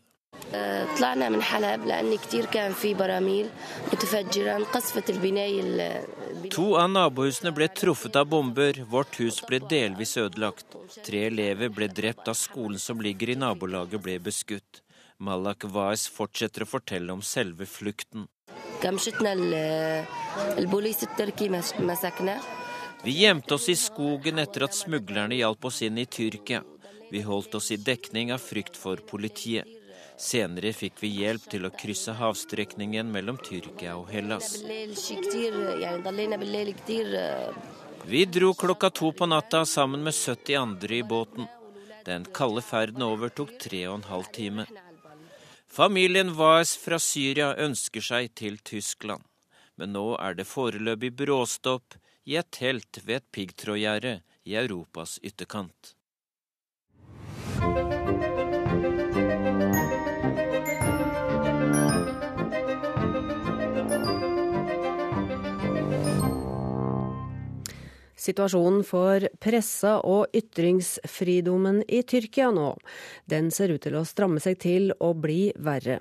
طلعنا 0.99 1.29
من 1.29 1.43
حلب 1.43 1.87
لأن 1.87 2.17
كتير 2.19 2.45
كان 2.45 2.73
في 2.73 2.95
براميل 2.95 3.47
متفجرة 3.93 4.57
انقصفت 4.57 5.11
البناية 5.11 5.61
ال- 5.63 6.51
To 6.51 6.75
av 6.77 6.91
nabohusene 6.91 7.53
ble 7.55 7.69
truffet 7.69 8.17
av 8.17 8.27
bomber, 8.27 8.73
vårt 8.91 9.15
hus 9.21 9.41
ble 9.47 9.59
delvis 9.61 10.17
ødelagt. 10.17 10.67
Tre 11.05 11.27
elever 11.27 11.69
ble 11.69 11.87
drept 11.89 12.25
da 12.27 12.35
skolen 12.35 12.79
som 12.79 13.01
ligger 13.01 13.31
i 13.31 13.35
nabolaget 13.39 14.03
ble 14.03 14.19
beskutt. 14.19 14.83
Malak 15.19 15.65
Wais 15.65 16.09
fortsetter 16.09 16.65
å 16.65 16.71
fortelle 16.75 17.13
om 17.13 17.23
selve 17.23 17.67
flukten. 17.67 18.27
كمشتنا 18.85 19.33
ال- 19.33 20.05
البوليس 20.59 21.03
التركي 21.03 21.49
مس- 21.49 21.75
مسكنا 21.81 22.41
Vi 23.05 23.13
gjemte 23.21 23.55
oss 23.57 23.69
i 23.73 23.77
skogen 23.81 24.39
etter 24.45 24.63
at 24.67 24.75
smuglerne 24.77 25.35
hjalp 25.41 25.65
oss 25.65 25.79
inn 25.87 25.97
i 25.99 26.05
Tyrkia. 26.05 26.61
Vi 27.13 27.23
holdt 27.25 27.55
oss 27.57 27.71
i 27.73 27.77
dekning 27.77 28.29
av 28.35 28.39
frykt 28.51 28.77
for 28.77 28.97
politiet. 29.13 29.65
Senere 30.21 30.73
fikk 30.77 31.01
vi 31.01 31.09
hjelp 31.23 31.47
til 31.53 31.65
å 31.65 31.71
krysse 31.81 32.13
havstrekningen 32.21 33.09
mellom 33.15 33.39
Tyrkia 33.41 33.97
og 33.97 34.11
Hellas. 34.13 34.47
بالليل 34.63 34.97
شي 34.99 35.17
كتير 35.17 35.79
يعني 35.81 36.03
ضلينا 36.03 36.37
بالليل 36.37 36.73
كتير 36.73 37.07
آه، 37.15 37.53
Vi 38.07 38.25
dro 38.27 38.53
klokka 38.55 38.91
to 38.91 39.13
på 39.13 39.27
natta 39.27 39.65
sammen 39.67 40.03
med 40.05 40.13
70 40.15 40.55
andre 40.57 40.95
i 40.99 41.03
båten. 41.03 41.49
Den 42.05 42.25
kalde 42.25 42.63
ferden 42.63 43.03
over 43.03 43.29
tok 43.29 43.51
tre 43.59 43.87
og 43.89 43.95
en 43.95 44.03
halv 44.13 44.25
time. 44.33 44.67
Familien 45.76 46.30
Wais 46.38 46.70
fra 46.80 46.96
Syria 47.04 47.50
ønsker 47.60 48.04
seg 48.08 48.30
til 48.40 48.62
Tyskland. 48.64 49.26
Men 49.76 49.92
nå 49.92 50.06
er 50.24 50.38
det 50.38 50.46
foreløpig 50.48 51.10
bråstopp 51.20 51.98
i 52.24 52.38
et 52.40 52.48
telt 52.56 53.02
ved 53.04 53.18
et 53.18 53.28
piggtrådgjerde 53.36 54.14
i 54.48 54.56
Europas 54.56 55.18
ytterkant. 55.20 55.92
Situasjonen 68.26 68.82
for 68.88 69.28
pressa 69.44 70.00
og 70.02 70.34
ytringsfridommen 70.34 71.84
i 71.86 72.00
Tyrkia 72.08 72.48
nå, 72.56 72.72
den 73.30 73.52
ser 73.54 73.76
ut 73.76 73.84
til 73.86 73.98
å 74.00 74.06
stramme 74.08 74.42
seg 74.42 74.58
til 74.64 74.90
og 74.98 75.20
bli 75.26 75.52
verre. 75.62 76.00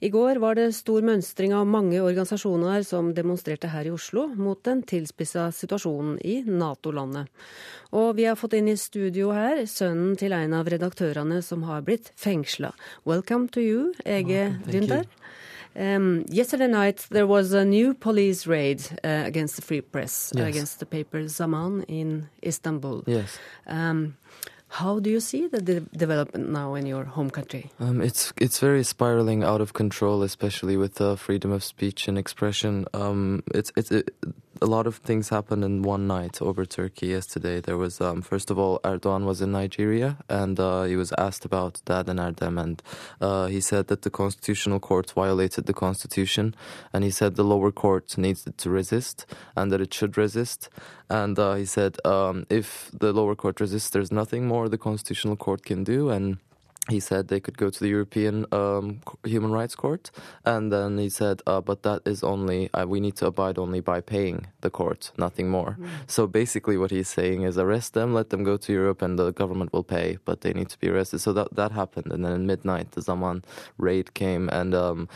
I 0.00 0.08
går 0.14 0.40
var 0.40 0.56
det 0.56 0.70
stor 0.78 1.04
mønstring 1.04 1.52
av 1.56 1.66
mange 1.68 2.00
organisasjoner 2.00 2.86
som 2.86 3.12
demonstrerte 3.16 3.68
her 3.74 3.90
i 3.90 3.92
Oslo 3.92 4.28
mot 4.38 4.62
den 4.64 4.80
tilspissa 4.88 5.50
situasjonen 5.52 6.16
i 6.24 6.38
Nato-landet. 6.46 7.28
Og 7.92 8.14
vi 8.16 8.24
har 8.28 8.40
fått 8.40 8.56
inn 8.56 8.72
i 8.72 8.78
studio 8.80 9.34
her 9.36 9.66
sønnen 9.68 10.16
til 10.16 10.32
en 10.36 10.56
av 10.56 10.70
redaktørene 10.72 11.42
som 11.44 11.66
har 11.68 11.84
blitt 11.84 12.12
fengsla. 12.16 12.72
Welcome 13.04 13.52
to 13.52 13.60
you, 13.60 13.92
Ege 14.04 14.48
Dündar. 14.64 15.04
Um, 15.76 16.24
yesterday 16.28 16.68
night 16.68 17.06
there 17.10 17.26
was 17.26 17.52
a 17.52 17.64
new 17.64 17.92
police 17.94 18.46
raid 18.46 18.82
uh, 19.04 19.22
against 19.26 19.56
the 19.56 19.62
free 19.62 19.82
press, 19.82 20.32
uh, 20.36 20.42
against 20.42 20.80
the 20.80 20.86
paper 20.86 21.28
Zaman 21.28 21.82
in 21.82 22.28
Istanbul. 22.42 23.04
Yes. 23.06 23.38
Um, 23.66 24.16
how 24.68 24.98
do 24.98 25.10
you 25.10 25.20
see 25.20 25.46
the 25.46 25.60
de- 25.60 25.80
development 25.80 26.50
now 26.50 26.74
in 26.74 26.86
your 26.86 27.04
home 27.04 27.30
country? 27.30 27.70
Um, 27.78 28.00
it's 28.00 28.32
it's 28.36 28.58
very 28.58 28.82
spiraling 28.82 29.44
out 29.44 29.60
of 29.60 29.72
control, 29.72 30.22
especially 30.22 30.76
with 30.76 31.00
uh, 31.00 31.16
freedom 31.16 31.52
of 31.52 31.62
speech 31.62 32.08
and 32.08 32.18
expression. 32.18 32.86
Um, 32.92 33.42
it's 33.54 33.70
it's 33.76 33.90
it, 33.92 34.10
a 34.62 34.66
lot 34.66 34.86
of 34.86 34.96
things 34.96 35.28
happened 35.28 35.64
in 35.64 35.82
one 35.82 36.06
night 36.06 36.40
over 36.40 36.64
Turkey 36.64 37.08
yesterday. 37.08 37.60
There 37.60 37.76
was 37.76 38.00
um, 38.00 38.22
first 38.22 38.50
of 38.50 38.58
all 38.58 38.80
Erdogan 38.84 39.24
was 39.24 39.40
in 39.40 39.52
Nigeria 39.52 40.18
and 40.28 40.58
uh, 40.58 40.84
he 40.84 40.96
was 40.96 41.12
asked 41.18 41.44
about 41.44 41.82
that 41.86 42.08
in 42.08 42.16
Erdem 42.16 42.60
and 42.60 42.82
uh, 43.20 43.46
he 43.46 43.60
said 43.60 43.88
that 43.88 44.02
the 44.02 44.10
constitutional 44.10 44.80
court 44.80 45.10
violated 45.12 45.66
the 45.66 45.74
constitution 45.74 46.54
and 46.92 47.04
he 47.04 47.10
said 47.10 47.36
the 47.36 47.44
lower 47.44 47.70
court 47.70 48.16
needs 48.18 48.46
to 48.56 48.70
resist 48.70 49.26
and 49.54 49.70
that 49.72 49.80
it 49.80 49.92
should 49.92 50.16
resist 50.16 50.68
and 51.08 51.38
uh, 51.38 51.54
he 51.54 51.64
said 51.64 51.96
um, 52.04 52.46
if 52.50 52.90
the 52.92 53.12
lower 53.12 53.34
court 53.34 53.60
resists, 53.60 53.90
there's 53.90 54.12
nothing 54.12 54.46
more 54.46 54.68
the 54.68 54.78
constitutional 54.78 55.36
court 55.36 55.64
can 55.64 55.84
do 55.84 56.10
and 56.10 56.38
he 56.88 57.00
said 57.00 57.28
they 57.28 57.40
could 57.40 57.58
go 57.58 57.68
to 57.70 57.80
the 57.80 57.88
European 57.88 58.46
um, 58.52 59.00
Human 59.24 59.50
Rights 59.50 59.74
Court, 59.74 60.10
and 60.44 60.72
then 60.72 60.98
he 60.98 61.08
said, 61.08 61.42
uh, 61.46 61.60
but 61.60 61.82
that 61.82 62.02
is 62.06 62.22
only 62.22 62.72
uh, 62.72 62.86
we 62.86 63.00
need 63.00 63.16
to 63.16 63.26
abide 63.26 63.58
only 63.58 63.80
by 63.80 64.00
paying 64.00 64.46
the 64.60 64.70
court, 64.70 65.10
nothing 65.18 65.48
more. 65.48 65.78
So 66.06 66.26
basically, 66.26 66.76
what 66.76 66.90
he's 66.90 67.08
saying 67.08 67.42
is 67.42 67.58
arrest 67.58 67.94
them, 67.94 68.14
let 68.14 68.30
them 68.30 68.44
go 68.44 68.56
to 68.56 68.72
Europe, 68.72 69.02
and 69.02 69.18
the 69.18 69.32
government 69.32 69.72
will 69.72 69.82
pay, 69.84 70.18
but 70.24 70.42
they 70.42 70.52
need 70.52 70.68
to 70.68 70.78
be 70.78 70.88
arrested. 70.88 71.20
So 71.20 71.32
that 71.32 71.54
that 71.56 71.72
happened, 71.72 72.12
and 72.12 72.24
then 72.24 72.32
at 72.32 72.40
midnight, 72.40 72.92
the 72.92 73.02
Zaman 73.02 73.44
raid 73.78 74.14
came, 74.14 74.48
and 74.50 74.74
um, 74.74 75.08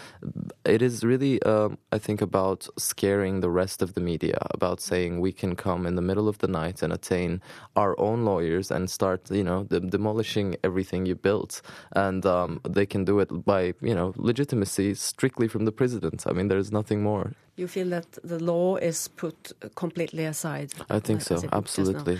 it 0.64 0.82
is 0.82 1.04
really, 1.04 1.42
um, 1.42 1.78
I 1.92 1.98
think, 1.98 2.20
about 2.20 2.66
scaring 2.78 3.40
the 3.40 3.50
rest 3.50 3.82
of 3.82 3.94
the 3.94 4.00
media, 4.00 4.38
about 4.50 4.80
saying 4.80 5.20
we 5.20 5.32
can 5.32 5.54
come 5.54 5.86
in 5.86 5.94
the 5.94 6.02
middle 6.02 6.28
of 6.28 6.38
the 6.38 6.48
night 6.48 6.82
and 6.82 6.92
attain 6.92 7.40
our 7.76 7.98
own 7.98 8.24
lawyers 8.24 8.70
and 8.70 8.90
start, 8.90 9.30
you 9.30 9.44
know, 9.44 9.64
de- 9.64 9.80
demolishing 9.80 10.56
everything 10.64 11.06
you 11.06 11.14
built, 11.14 11.59
and 11.92 12.24
um, 12.26 12.60
they 12.68 12.86
can 12.86 13.04
do 13.04 13.20
it 13.20 13.44
by, 13.44 13.74
you 13.80 13.94
know, 13.94 14.12
legitimacy 14.16 14.94
strictly 14.94 15.48
from 15.48 15.64
the 15.64 15.72
president. 15.72 16.26
I 16.26 16.32
mean, 16.32 16.48
there's 16.48 16.72
nothing 16.72 17.02
more. 17.02 17.32
You 17.60 17.68
feel 17.68 17.90
that 17.90 18.10
the 18.24 18.38
law 18.38 18.76
is 18.76 19.08
put 19.08 19.52
completely 19.74 20.24
aside? 20.24 20.72
I 20.88 20.98
think 20.98 21.20
so, 21.20 21.34
it 21.34 21.36
was 21.36 21.42
just 21.42 21.52
now. 21.52 21.58
absolutely. 21.58 22.16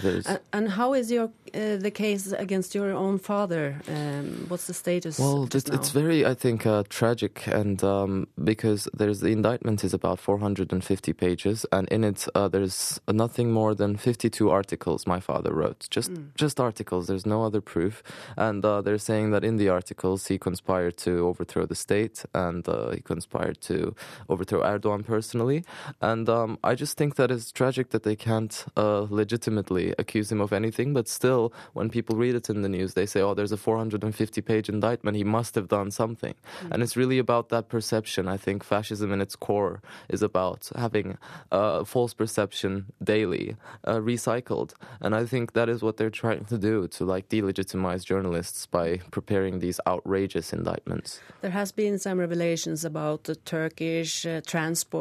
And 0.52 0.68
how 0.68 0.92
is 0.94 1.10
your 1.10 1.30
uh, 1.54 1.76
the 1.76 1.90
case 1.90 2.30
against 2.32 2.74
your 2.74 2.92
own 2.92 3.18
father? 3.18 3.80
Um, 3.88 4.26
what's 4.48 4.66
the 4.66 4.74
status? 4.74 5.18
Well, 5.18 5.46
just 5.46 5.68
it's 5.70 5.90
very, 5.90 6.24
I 6.26 6.34
think, 6.34 6.66
uh, 6.66 6.84
tragic, 6.88 7.46
and 7.46 7.82
um, 7.82 8.28
because 8.44 8.88
there's 8.92 9.20
the 9.20 9.32
indictment 9.32 9.82
is 9.82 9.94
about 9.94 10.18
450 10.20 11.12
pages, 11.14 11.66
and 11.72 11.88
in 11.88 12.04
it 12.04 12.26
uh, 12.34 12.48
there's 12.48 13.00
nothing 13.08 13.50
more 13.50 13.74
than 13.74 13.96
52 13.96 14.50
articles 14.50 15.06
my 15.06 15.20
father 15.20 15.52
wrote, 15.52 15.88
just 15.90 16.10
just 16.34 16.60
articles. 16.60 17.06
There's 17.06 17.26
no 17.26 17.44
other 17.44 17.62
proof, 17.62 18.02
and 18.36 18.64
uh, 18.64 18.82
they're 18.82 18.98
saying 18.98 19.30
that 19.32 19.42
in 19.42 19.56
the 19.56 19.70
articles 19.70 20.26
he 20.26 20.38
conspired 20.38 20.96
to 20.98 21.26
overthrow 21.26 21.64
the 21.66 21.74
state, 21.74 22.24
and 22.34 22.68
uh, 22.68 22.90
he 22.90 23.00
conspired 23.00 23.60
to 23.62 23.94
overthrow 24.28 24.60
Erdogan 24.60 25.04
personally. 25.04 25.29
Personally, 25.30 25.62
and 26.00 26.28
um, 26.28 26.58
I 26.64 26.74
just 26.74 26.96
think 26.98 27.14
that 27.14 27.30
it's 27.30 27.52
tragic 27.52 27.90
that 27.90 28.02
they 28.02 28.16
can't 28.16 28.64
uh, 28.76 29.06
legitimately 29.08 29.94
accuse 29.96 30.32
him 30.32 30.40
of 30.40 30.52
anything. 30.52 30.92
But 30.92 31.06
still, 31.06 31.52
when 31.72 31.88
people 31.88 32.16
read 32.16 32.34
it 32.34 32.50
in 32.50 32.62
the 32.62 32.68
news, 32.68 32.94
they 32.94 33.06
say, 33.06 33.20
"Oh, 33.20 33.34
there's 33.34 33.52
a 33.52 33.56
450-page 33.56 34.68
indictment. 34.68 35.16
He 35.16 35.22
must 35.24 35.54
have 35.54 35.68
done 35.68 35.92
something," 35.92 36.34
mm. 36.34 36.70
and 36.72 36.82
it's 36.82 36.96
really 36.96 37.18
about 37.18 37.48
that 37.50 37.68
perception. 37.68 38.26
I 38.26 38.38
think 38.38 38.64
fascism, 38.64 39.12
in 39.12 39.20
its 39.20 39.36
core, 39.36 39.80
is 40.08 40.22
about 40.22 40.70
having 40.74 41.16
uh, 41.52 41.84
false 41.84 42.12
perception 42.12 42.86
daily 43.02 43.56
uh, 43.84 44.00
recycled, 44.12 44.72
and 45.00 45.14
I 45.14 45.26
think 45.26 45.52
that 45.52 45.68
is 45.68 45.80
what 45.80 45.96
they're 45.96 46.18
trying 46.24 46.44
to 46.46 46.58
do 46.58 46.88
to 46.88 47.04
like 47.04 47.28
delegitimize 47.28 48.04
journalists 48.04 48.66
by 48.66 48.98
preparing 49.12 49.60
these 49.60 49.78
outrageous 49.86 50.52
indictments. 50.52 51.20
There 51.40 51.52
has 51.52 51.70
been 51.70 51.98
some 52.00 52.18
revelations 52.18 52.84
about 52.84 53.24
the 53.24 53.36
Turkish 53.36 54.26
uh, 54.26 54.40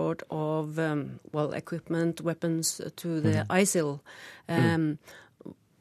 transport 0.10 0.24
of 0.30 0.80
um, 0.80 1.20
well 1.32 1.54
equipment, 1.54 2.22
weapons 2.22 2.82
to 2.96 3.22
the 3.22 3.30
mm. 3.30 3.48
ISIL. 3.48 4.00
Um, 4.48 4.58
mm. 4.58 4.98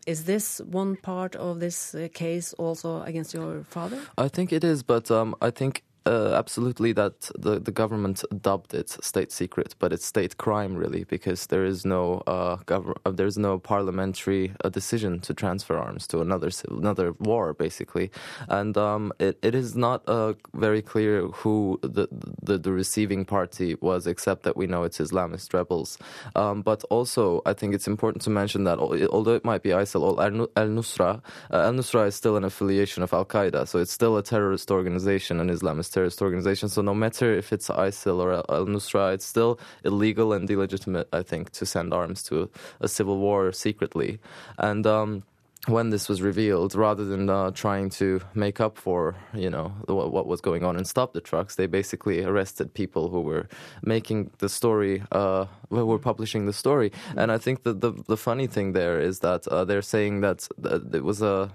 Is 0.06 0.24
this 0.24 0.60
one 0.60 0.96
part 0.96 1.36
of 1.36 1.60
this 1.60 1.94
uh, 1.94 2.08
case 2.14 2.54
also 2.54 3.02
against 3.02 3.34
your 3.34 3.64
father? 3.64 4.00
I 4.16 4.28
think 4.28 4.52
it 4.52 4.64
is, 4.64 4.82
but 4.82 5.10
um, 5.10 5.34
I 5.42 5.50
think 5.50 5.82
uh, 6.06 6.32
absolutely 6.34 6.92
that 6.92 7.30
the, 7.38 7.58
the 7.60 7.70
government 7.72 8.24
dubbed 8.40 8.74
it 8.74 8.90
state 9.02 9.32
secret, 9.32 9.74
but 9.78 9.92
it's 9.92 10.06
state 10.06 10.36
crime 10.38 10.74
really 10.74 11.04
because 11.04 11.46
there 11.48 11.64
is 11.64 11.84
no 11.84 12.22
uh, 12.26 12.56
gov- 12.66 12.96
uh, 13.04 13.10
there's 13.10 13.38
no 13.38 13.58
parliamentary 13.58 14.52
uh, 14.64 14.68
decision 14.68 15.20
to 15.20 15.34
transfer 15.34 15.76
arms 15.76 16.06
to 16.08 16.20
another 16.20 16.50
another 16.70 17.12
war 17.18 17.52
basically, 17.54 18.10
and 18.48 18.76
um, 18.76 19.12
it, 19.18 19.38
it 19.42 19.54
is 19.54 19.76
not 19.76 20.02
uh, 20.08 20.34
very 20.54 20.82
clear 20.82 21.26
who 21.28 21.78
the, 21.82 22.08
the, 22.42 22.58
the 22.58 22.72
receiving 22.72 23.24
party 23.24 23.76
was, 23.80 24.06
except 24.06 24.42
that 24.44 24.56
we 24.56 24.66
know 24.66 24.84
it's 24.84 24.98
Islamist 24.98 25.52
rebels. 25.54 25.98
Um, 26.36 26.62
but 26.62 26.84
also, 26.90 27.42
I 27.46 27.52
think 27.52 27.74
it's 27.74 27.88
important 27.88 28.22
to 28.22 28.30
mention 28.30 28.64
that 28.64 28.78
although 28.78 29.34
it 29.34 29.44
might 29.44 29.62
be 29.62 29.70
ISIL 29.70 30.18
Al 30.56 30.68
Nusra, 30.68 31.22
uh, 31.52 31.56
Al 31.56 31.72
Nusra 31.72 32.06
is 32.06 32.14
still 32.14 32.36
an 32.36 32.44
affiliation 32.44 33.02
of 33.02 33.12
Al 33.12 33.24
Qaeda, 33.24 33.66
so 33.68 33.78
it's 33.78 33.92
still 33.92 34.16
a 34.16 34.22
terrorist 34.22 34.70
organization, 34.70 35.40
an 35.40 35.50
Islamist 35.50 35.87
terrorist 35.90 36.22
organization. 36.22 36.68
So 36.68 36.82
no 36.82 36.94
matter 36.94 37.32
if 37.32 37.52
it's 37.52 37.68
ISIL 37.68 38.20
or 38.20 38.32
Al 38.34 38.66
Nusra, 38.66 39.14
it's 39.14 39.24
still 39.24 39.58
illegal 39.84 40.32
and 40.32 40.50
illegitimate, 40.50 41.08
I 41.12 41.22
think, 41.22 41.50
to 41.52 41.66
send 41.66 41.92
arms 41.92 42.22
to 42.24 42.50
a 42.80 42.88
civil 42.88 43.18
war 43.18 43.52
secretly. 43.52 44.18
And 44.58 44.86
um, 44.86 45.24
when 45.68 45.90
this 45.90 46.08
was 46.08 46.22
revealed, 46.22 46.74
rather 46.74 47.04
than 47.04 47.28
uh, 47.28 47.50
trying 47.50 47.90
to 47.90 48.20
make 48.34 48.60
up 48.60 48.78
for 48.78 49.14
you 49.34 49.50
know 49.50 49.72
what, 49.86 50.12
what, 50.12 50.26
was 50.26 50.40
going 50.40 50.64
on 50.64 50.76
and 50.76 50.86
stop 50.86 51.12
the 51.12 51.20
trucks, 51.20 51.56
they 51.56 51.66
basically 51.66 52.24
arrested 52.24 52.74
people 52.74 53.08
who 53.08 53.20
were 53.20 53.48
making 53.82 54.30
the 54.38 54.48
story, 54.48 55.02
uh, 55.12 55.46
who 55.70 55.86
were 55.86 55.98
publishing 55.98 56.46
the 56.46 56.52
story. 56.52 56.92
And 57.16 57.30
I 57.30 57.38
think 57.38 57.62
that 57.64 57.80
the 57.80 57.92
the 58.06 58.16
funny 58.16 58.46
thing 58.46 58.72
there 58.72 59.00
is 59.00 59.20
that 59.20 59.46
uh, 59.48 59.64
they're 59.64 59.82
saying 59.82 60.20
that 60.22 60.48
it 60.92 61.04
was 61.04 61.22
a 61.22 61.50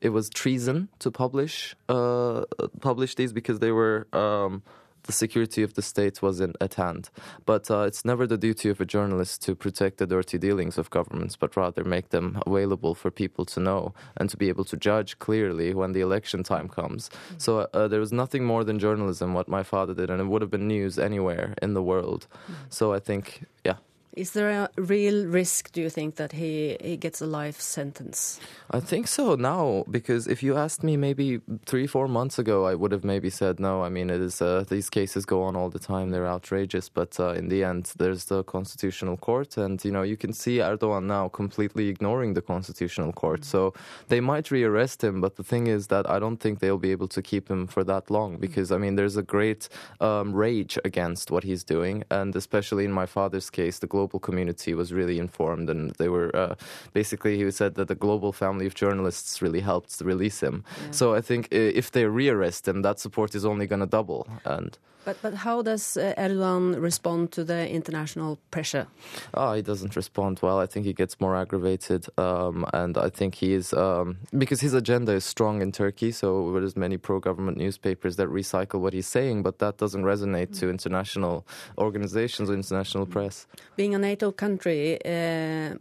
it 0.00 0.10
was 0.10 0.30
treason 0.30 0.88
to 0.98 1.10
publish 1.10 1.76
uh, 1.88 2.44
publish 2.80 3.14
these 3.14 3.32
because 3.32 3.58
they 3.58 3.72
were. 3.72 4.06
Um, 4.12 4.62
the 5.04 5.12
security 5.12 5.62
of 5.62 5.74
the 5.74 5.82
state 5.82 6.22
was 6.22 6.40
in, 6.40 6.54
at 6.60 6.74
hand. 6.74 7.10
But 7.46 7.70
uh, 7.70 7.82
it's 7.82 8.04
never 8.04 8.26
the 8.26 8.38
duty 8.38 8.68
of 8.68 8.80
a 8.80 8.84
journalist 8.84 9.42
to 9.42 9.54
protect 9.54 9.98
the 9.98 10.06
dirty 10.06 10.38
dealings 10.38 10.78
of 10.78 10.90
governments, 10.90 11.36
but 11.36 11.56
rather 11.56 11.84
make 11.84 12.10
them 12.10 12.40
available 12.46 12.94
for 12.94 13.10
people 13.10 13.44
to 13.46 13.60
know 13.60 13.94
and 14.16 14.28
to 14.30 14.36
be 14.36 14.48
able 14.48 14.64
to 14.64 14.76
judge 14.76 15.18
clearly 15.18 15.74
when 15.74 15.92
the 15.92 16.00
election 16.00 16.42
time 16.42 16.68
comes. 16.68 17.08
Mm-hmm. 17.08 17.34
So 17.38 17.68
uh, 17.72 17.88
there 17.88 18.00
was 18.00 18.12
nothing 18.12 18.44
more 18.44 18.64
than 18.64 18.78
journalism 18.78 19.34
what 19.34 19.48
my 19.48 19.62
father 19.62 19.94
did, 19.94 20.10
and 20.10 20.20
it 20.20 20.26
would 20.26 20.42
have 20.42 20.50
been 20.50 20.68
news 20.68 20.98
anywhere 20.98 21.54
in 21.62 21.74
the 21.74 21.82
world. 21.82 22.26
Mm-hmm. 22.30 22.54
So 22.68 22.92
I 22.92 22.98
think, 22.98 23.44
yeah. 23.64 23.76
Is 24.16 24.32
there 24.32 24.50
a 24.50 24.68
real 24.76 25.26
risk, 25.26 25.70
do 25.70 25.80
you 25.80 25.88
think, 25.88 26.16
that 26.16 26.32
he, 26.32 26.76
he 26.80 26.96
gets 26.96 27.20
a 27.20 27.26
life 27.26 27.60
sentence? 27.60 28.40
I 28.72 28.80
think 28.80 29.06
so 29.06 29.36
now, 29.36 29.84
because 29.88 30.26
if 30.26 30.42
you 30.42 30.56
asked 30.56 30.82
me 30.82 30.96
maybe 30.96 31.40
three, 31.64 31.86
four 31.86 32.08
months 32.08 32.36
ago, 32.36 32.66
I 32.66 32.74
would 32.74 32.90
have 32.90 33.04
maybe 33.04 33.30
said 33.30 33.60
no. 33.60 33.84
I 33.84 33.88
mean, 33.88 34.10
it 34.10 34.20
is 34.20 34.42
uh, 34.42 34.64
these 34.68 34.90
cases 34.90 35.24
go 35.24 35.44
on 35.44 35.54
all 35.54 35.70
the 35.70 35.78
time; 35.78 36.10
they're 36.10 36.26
outrageous. 36.26 36.88
But 36.88 37.20
uh, 37.20 37.34
in 37.34 37.48
the 37.48 37.62
end, 37.62 37.92
there's 37.98 38.24
the 38.24 38.42
constitutional 38.42 39.16
court, 39.16 39.56
and 39.56 39.84
you 39.84 39.92
know 39.92 40.02
you 40.02 40.16
can 40.16 40.32
see 40.32 40.58
Erdogan 40.58 41.04
now 41.04 41.28
completely 41.28 41.88
ignoring 41.88 42.34
the 42.34 42.42
constitutional 42.42 43.12
court. 43.12 43.44
So 43.44 43.74
they 44.08 44.20
might 44.20 44.46
rearrest 44.46 45.04
him, 45.04 45.20
but 45.20 45.36
the 45.36 45.44
thing 45.44 45.68
is 45.68 45.86
that 45.86 46.10
I 46.10 46.18
don't 46.18 46.38
think 46.38 46.58
they'll 46.58 46.78
be 46.78 46.90
able 46.90 47.08
to 47.08 47.22
keep 47.22 47.48
him 47.48 47.68
for 47.68 47.84
that 47.84 48.10
long, 48.10 48.38
because 48.38 48.72
I 48.72 48.78
mean, 48.78 48.96
there's 48.96 49.16
a 49.16 49.22
great 49.22 49.68
um, 50.00 50.32
rage 50.32 50.78
against 50.84 51.30
what 51.30 51.44
he's 51.44 51.62
doing, 51.62 52.02
and 52.10 52.34
especially 52.34 52.84
in 52.84 52.92
my 52.92 53.06
father's 53.06 53.50
case, 53.50 53.78
the 53.78 53.86
global 54.00 54.20
community 54.28 54.72
was 54.74 54.88
really 55.00 55.18
informed, 55.26 55.68
and 55.72 55.80
they 56.00 56.08
were 56.08 56.30
uh, 56.42 56.54
basically 57.00 57.32
he 57.36 57.50
said 57.50 57.72
that 57.74 57.88
the 57.88 57.98
global 58.06 58.32
family 58.32 58.66
of 58.66 58.74
journalists 58.74 59.42
really 59.44 59.62
helped 59.70 59.92
release 60.12 60.38
him. 60.46 60.56
Yeah. 60.56 60.90
So 60.98 61.04
I 61.18 61.22
think 61.28 61.42
if 61.50 61.86
they 61.90 62.04
rearrest 62.04 62.62
him, 62.70 62.82
that 62.82 62.98
support 62.98 63.34
is 63.34 63.44
only 63.44 63.66
going 63.66 63.84
to 63.88 63.90
double. 63.98 64.20
And 64.44 64.78
but 65.04 65.16
but 65.22 65.34
how 65.34 65.62
does 65.62 65.96
uh, 65.96 66.14
Erdogan 66.16 66.80
respond 66.80 67.32
to 67.32 67.44
the 67.44 67.68
international 67.68 68.38
pressure? 68.50 68.86
Oh, 69.34 69.52
he 69.54 69.62
doesn't 69.62 69.96
respond 69.96 70.40
well. 70.42 70.58
I 70.58 70.66
think 70.66 70.86
he 70.86 70.92
gets 70.92 71.20
more 71.20 71.36
aggravated, 71.36 72.06
um, 72.18 72.66
and 72.72 72.96
I 72.96 73.08
think 73.08 73.34
he 73.36 73.52
is 73.54 73.72
um, 73.72 74.18
because 74.36 74.60
his 74.60 74.74
agenda 74.74 75.12
is 75.12 75.24
strong 75.24 75.62
in 75.62 75.72
Turkey. 75.72 76.12
So 76.12 76.52
there's 76.52 76.76
many 76.76 76.96
pro-government 76.96 77.56
newspapers 77.56 78.16
that 78.16 78.28
recycle 78.28 78.80
what 78.80 78.92
he's 78.92 79.06
saying, 79.06 79.42
but 79.42 79.58
that 79.58 79.78
doesn't 79.78 80.02
resonate 80.02 80.58
to 80.60 80.68
international 80.68 81.46
organizations 81.78 82.50
or 82.50 82.54
international 82.54 83.06
press. 83.06 83.46
Being 83.76 83.94
a 83.94 83.98
NATO 83.98 84.32
country 84.32 84.98
uh, 85.04 85.74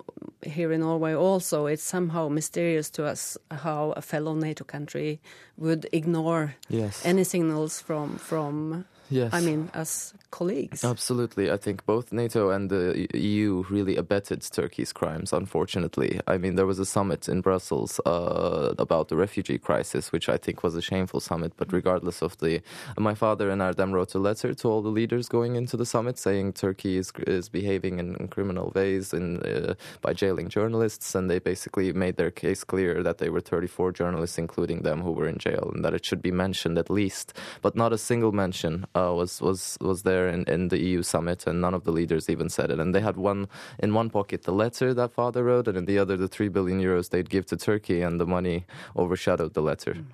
here 0.43 0.71
in 0.71 0.81
Norway, 0.81 1.13
also 1.13 1.65
it's 1.65 1.83
somehow 1.83 2.29
mysterious 2.29 2.89
to 2.91 3.05
us 3.05 3.37
how 3.51 3.93
a 3.97 4.01
fellow 4.01 4.33
NATO 4.33 4.63
country 4.63 5.19
would 5.57 5.87
ignore 5.91 6.55
yes. 6.69 7.05
any 7.05 7.23
signals 7.23 7.81
from 7.81 8.17
from 8.17 8.85
Yes. 9.09 9.33
I 9.33 9.41
mean, 9.41 9.69
as 9.73 10.13
colleagues. 10.31 10.83
Absolutely. 10.83 11.51
I 11.51 11.57
think 11.57 11.85
both 11.85 12.11
NATO 12.11 12.51
and 12.51 12.69
the 12.69 13.07
EU 13.13 13.63
really 13.69 13.95
abetted 13.95 14.41
Turkey's 14.41 14.93
crimes, 14.93 15.33
unfortunately. 15.33 16.19
I 16.27 16.37
mean, 16.37 16.55
there 16.55 16.65
was 16.65 16.79
a 16.79 16.85
summit 16.85 17.27
in 17.27 17.41
Brussels 17.41 17.99
uh, 18.05 18.73
about 18.77 19.07
the 19.07 19.15
refugee 19.15 19.57
crisis, 19.57 20.11
which 20.11 20.29
I 20.29 20.37
think 20.37 20.63
was 20.63 20.75
a 20.75 20.81
shameful 20.81 21.19
summit. 21.19 21.53
But 21.57 21.73
regardless 21.73 22.21
of 22.21 22.37
the. 22.37 22.61
My 22.97 23.15
father 23.15 23.49
and 23.49 23.61
Erdem 23.61 23.93
wrote 23.93 24.13
a 24.13 24.19
letter 24.19 24.53
to 24.53 24.67
all 24.67 24.81
the 24.81 24.89
leaders 24.89 25.27
going 25.27 25.55
into 25.55 25.75
the 25.75 25.85
summit 25.85 26.17
saying 26.17 26.53
Turkey 26.53 26.97
is, 26.97 27.11
is 27.25 27.49
behaving 27.49 27.99
in, 27.99 28.15
in 28.15 28.27
criminal 28.27 28.71
ways 28.75 29.13
in, 29.13 29.41
uh, 29.41 29.73
by 30.01 30.13
jailing 30.13 30.49
journalists. 30.49 31.15
And 31.15 31.29
they 31.29 31.39
basically 31.39 31.91
made 31.93 32.17
their 32.17 32.31
case 32.31 32.63
clear 32.63 33.01
that 33.01 33.17
they 33.17 33.29
were 33.29 33.41
34 33.41 33.91
journalists, 33.93 34.37
including 34.37 34.83
them, 34.83 35.01
who 35.01 35.11
were 35.11 35.27
in 35.27 35.37
jail, 35.37 35.71
and 35.73 35.83
that 35.83 35.93
it 35.93 36.05
should 36.05 36.21
be 36.21 36.31
mentioned 36.31 36.77
at 36.77 36.89
least, 36.89 37.33
but 37.61 37.75
not 37.75 37.93
a 37.93 37.97
single 37.97 38.31
mention 38.31 38.85
uh, 38.95 38.98
was 39.21 39.41
was 39.41 39.77
was 39.81 40.03
there 40.03 40.27
in, 40.27 40.43
in 40.55 40.69
the 40.69 40.79
EU 40.89 41.01
summit, 41.03 41.47
and 41.47 41.61
none 41.61 41.73
of 41.73 41.83
the 41.83 41.91
leaders 41.91 42.29
even 42.29 42.49
said 42.49 42.71
it. 42.71 42.79
And 42.79 42.93
they 42.93 43.01
had 43.01 43.17
one 43.17 43.47
in 43.83 43.93
one 43.93 44.09
pocket 44.09 44.43
the 44.43 44.53
letter 44.53 44.93
that 44.93 45.11
father 45.11 45.43
wrote, 45.43 45.67
and 45.69 45.77
in 45.77 45.85
the 45.85 45.97
other 46.01 46.17
the 46.17 46.27
three 46.27 46.49
billion 46.49 46.79
euros 46.81 47.09
they'd 47.09 47.29
give 47.29 47.45
to 47.47 47.57
Turkey, 47.57 48.01
and 48.01 48.19
the 48.19 48.25
money 48.25 48.65
overshadowed 48.95 49.53
the 49.53 49.61
letter. 49.61 49.93
Mm. 49.93 50.05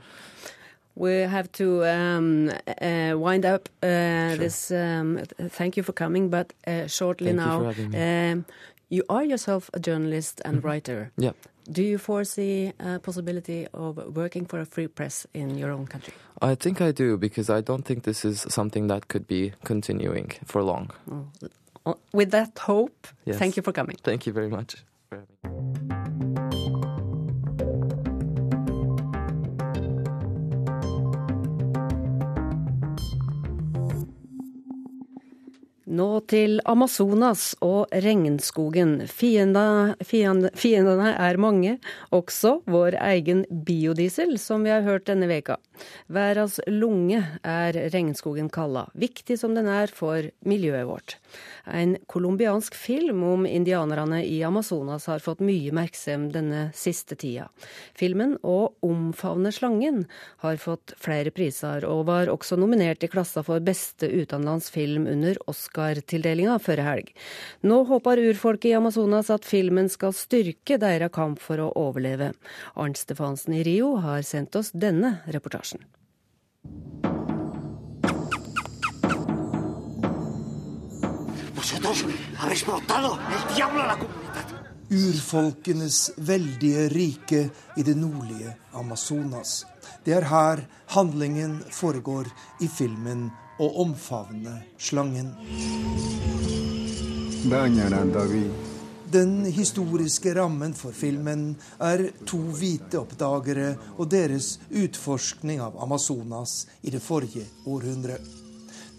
We 0.96 1.12
have 1.28 1.52
to 1.54 1.84
um, 1.86 2.52
uh, 2.82 3.14
wind 3.18 3.46
up 3.46 3.68
uh, 3.84 3.88
sure. 3.88 4.38
this. 4.38 4.72
Um, 4.72 5.20
thank 5.50 5.76
you 5.76 5.84
for 5.84 5.92
coming, 5.94 6.30
but 6.30 6.54
uh, 6.66 6.88
shortly 6.88 7.34
thank 7.34 7.38
now, 7.38 7.72
you, 7.72 8.00
um, 8.00 8.46
you 8.90 9.04
are 9.10 9.26
yourself 9.26 9.70
a 9.74 9.80
journalist 9.80 10.42
and 10.46 10.56
mm 10.56 10.62
-hmm. 10.62 10.68
writer. 10.68 11.12
Yeah. 11.18 11.34
Do 11.72 11.82
you 11.82 11.98
foresee 11.98 12.74
a 12.80 13.00
possibility 13.00 13.68
of 13.74 13.98
working 14.16 14.46
for 14.46 14.60
a 14.60 14.66
free 14.66 14.88
press 14.88 15.26
in 15.34 15.58
your 15.58 15.72
own 15.72 15.88
country? 15.88 16.14
I 16.42 16.56
think 16.56 16.80
I 16.82 16.92
do 16.92 17.18
because 17.18 17.50
I 17.50 17.62
don't 17.62 17.84
think 17.84 18.04
this 18.04 18.24
is 18.24 18.46
something 18.50 18.88
that 18.88 19.08
could 19.08 19.28
be 19.28 19.54
continuing 19.64 20.32
for 20.46 20.62
long. 20.62 20.92
Oh. 21.86 21.98
With 22.14 22.32
that 22.32 22.58
hope, 22.58 23.08
yes. 23.26 23.38
thank 23.38 23.58
you 23.58 23.64
for 23.64 23.72
coming. 23.72 23.96
Thank 24.04 24.26
you 24.26 24.34
very 24.34 24.50
much. 24.50 24.76
Nå 35.96 36.08
til 36.28 36.58
Amazonas 36.68 37.54
og 37.64 37.94
regnskogen. 38.04 38.98
Fiendene, 39.08 39.94
fiendene, 40.04 40.52
fiendene 40.58 41.14
er 41.14 41.40
mange, 41.40 41.78
også 42.16 42.58
vår 42.68 42.98
egen 43.14 43.46
biodiesel, 43.68 44.36
som 44.42 44.66
vi 44.66 44.74
har 44.74 44.84
hørt 44.84 45.06
denne 45.08 45.30
veka. 45.30 45.56
Verdens 46.12 46.58
lunge 46.68 47.22
er 47.44 47.78
regnskogen 47.94 48.50
kalla, 48.54 48.86
viktig 48.96 49.38
som 49.40 49.56
den 49.56 49.70
er 49.72 49.92
for 49.92 50.28
miljøet 50.48 50.88
vårt. 50.90 51.18
En 51.66 51.96
colombiansk 52.12 52.76
film 52.78 53.24
om 53.28 53.46
indianerne 53.48 54.22
i 54.26 54.42
Amazonas 54.46 55.08
har 55.12 55.24
fått 55.24 55.44
mye 55.46 55.74
merksem 55.76 56.28
denne 56.34 56.70
siste 56.78 57.18
tida. 57.20 57.48
Filmen 57.98 58.38
Å 58.44 58.58
omfavne 58.86 59.52
slangen 59.56 60.04
har 60.44 60.60
fått 60.62 60.96
flere 61.02 61.32
priser, 61.36 61.88
og 61.88 62.06
var 62.10 62.32
også 62.32 62.60
nominert 62.60 63.04
i 63.04 63.12
klassa 63.12 63.44
for 63.46 63.64
beste 63.64 64.10
utenlandsfilm 64.12 65.08
under 65.12 65.40
Oscar-tildelinga 65.86 66.58
førre 66.60 66.86
helg. 66.86 67.12
Nå 67.62 67.84
håper 67.90 68.22
urfolket 68.30 68.72
i 68.72 68.76
Amazonas 68.78 69.30
at 69.30 69.46
filmen 69.46 69.90
skal 69.90 70.14
styrke 70.14 70.80
deres 70.82 71.14
kamp 71.14 71.42
for 71.42 71.62
å 71.62 71.72
overleve. 71.76 72.34
Arnt 72.76 72.98
Stefansen 72.98 73.54
i 73.54 73.64
Rio 73.64 73.96
har 74.02 74.24
sendt 74.24 74.56
oss 74.56 74.72
denne 74.74 75.20
reportasjen. 75.28 75.84
Urfolkenes 84.96 86.12
veldige 86.18 86.90
rike 86.94 87.48
i 87.78 87.84
det 87.84 87.96
nordlige 87.98 88.54
Amazonas. 88.74 89.66
Det 90.06 90.14
er 90.14 90.30
her 90.30 90.62
handlingen 90.94 91.58
foregår 91.74 92.30
i 92.62 92.70
filmen 92.70 93.32
'Å 93.60 93.68
omfavne 93.82 94.64
slangen'. 94.78 95.32
Den 99.12 99.46
historiske 99.46 100.34
rammen 100.36 100.74
for 100.74 100.92
filmen 100.92 101.56
er 101.80 102.10
to 102.26 102.40
hvite 102.58 103.00
oppdagere 103.00 103.76
og 103.96 104.10
deres 104.12 104.58
utforskning 104.70 105.62
av 105.62 105.78
Amazonas 105.84 106.66
i 106.84 106.92
det 106.92 107.00
forrige 107.06 107.46
århundret. 107.66 108.26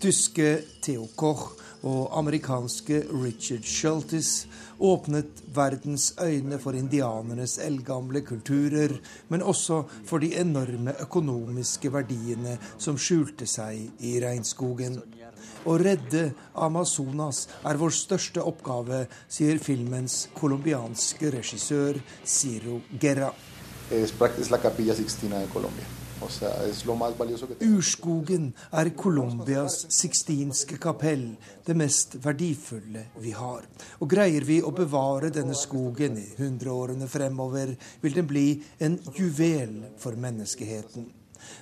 Tyske 0.00 0.62
Theo 0.84 1.08
Koch 1.16 1.50
og 1.86 2.10
amerikanske 2.18 3.02
Richard 3.12 3.66
Shultis 3.66 4.30
åpnet 4.82 5.42
verdens 5.54 6.12
øyne 6.22 6.58
for 6.58 6.74
indianernes 6.74 7.58
eldgamle 7.62 8.22
kulturer, 8.26 8.96
men 9.28 9.42
også 9.42 9.82
for 10.06 10.18
de 10.18 10.34
enorme 10.40 10.96
økonomiske 11.02 11.92
verdiene 11.92 12.56
som 12.78 12.98
skjulte 12.98 13.46
seg 13.46 14.02
i 14.02 14.16
regnskogen. 14.24 14.98
Å 15.66 15.76
redde 15.82 16.28
Amazonas 16.62 17.46
er 17.66 17.78
vår 17.78 17.94
største 17.94 18.42
oppgave, 18.42 19.04
sier 19.28 19.58
filmens 19.62 20.26
colombianske 20.34 21.30
regissør 21.38 22.00
Ciro 22.24 22.80
Guerra. 23.00 23.32
Es 23.90 24.50
la 24.50 24.58
Capilla 24.62 24.94
Sixtina 24.94 25.42
de 25.42 25.52
Colombia. 25.52 26.05
Urskogen 27.66 28.46
er 28.72 28.90
Colombias 28.96 29.76
sixtinske 29.92 30.78
kapell, 30.80 31.26
det 31.66 31.76
mest 31.76 32.16
verdifulle 32.24 33.02
vi 33.20 33.34
har. 33.36 33.66
Og 34.00 34.08
greier 34.10 34.46
vi 34.48 34.62
å 34.64 34.72
bevare 34.74 35.30
denne 35.34 35.56
skogen 35.58 36.16
i 36.20 36.26
hundreårene 36.38 37.08
fremover, 37.10 37.74
vil 38.00 38.16
den 38.16 38.28
bli 38.30 38.46
en 38.80 38.96
juvel 39.16 39.82
for 40.00 40.16
menneskeheten. 40.16 41.10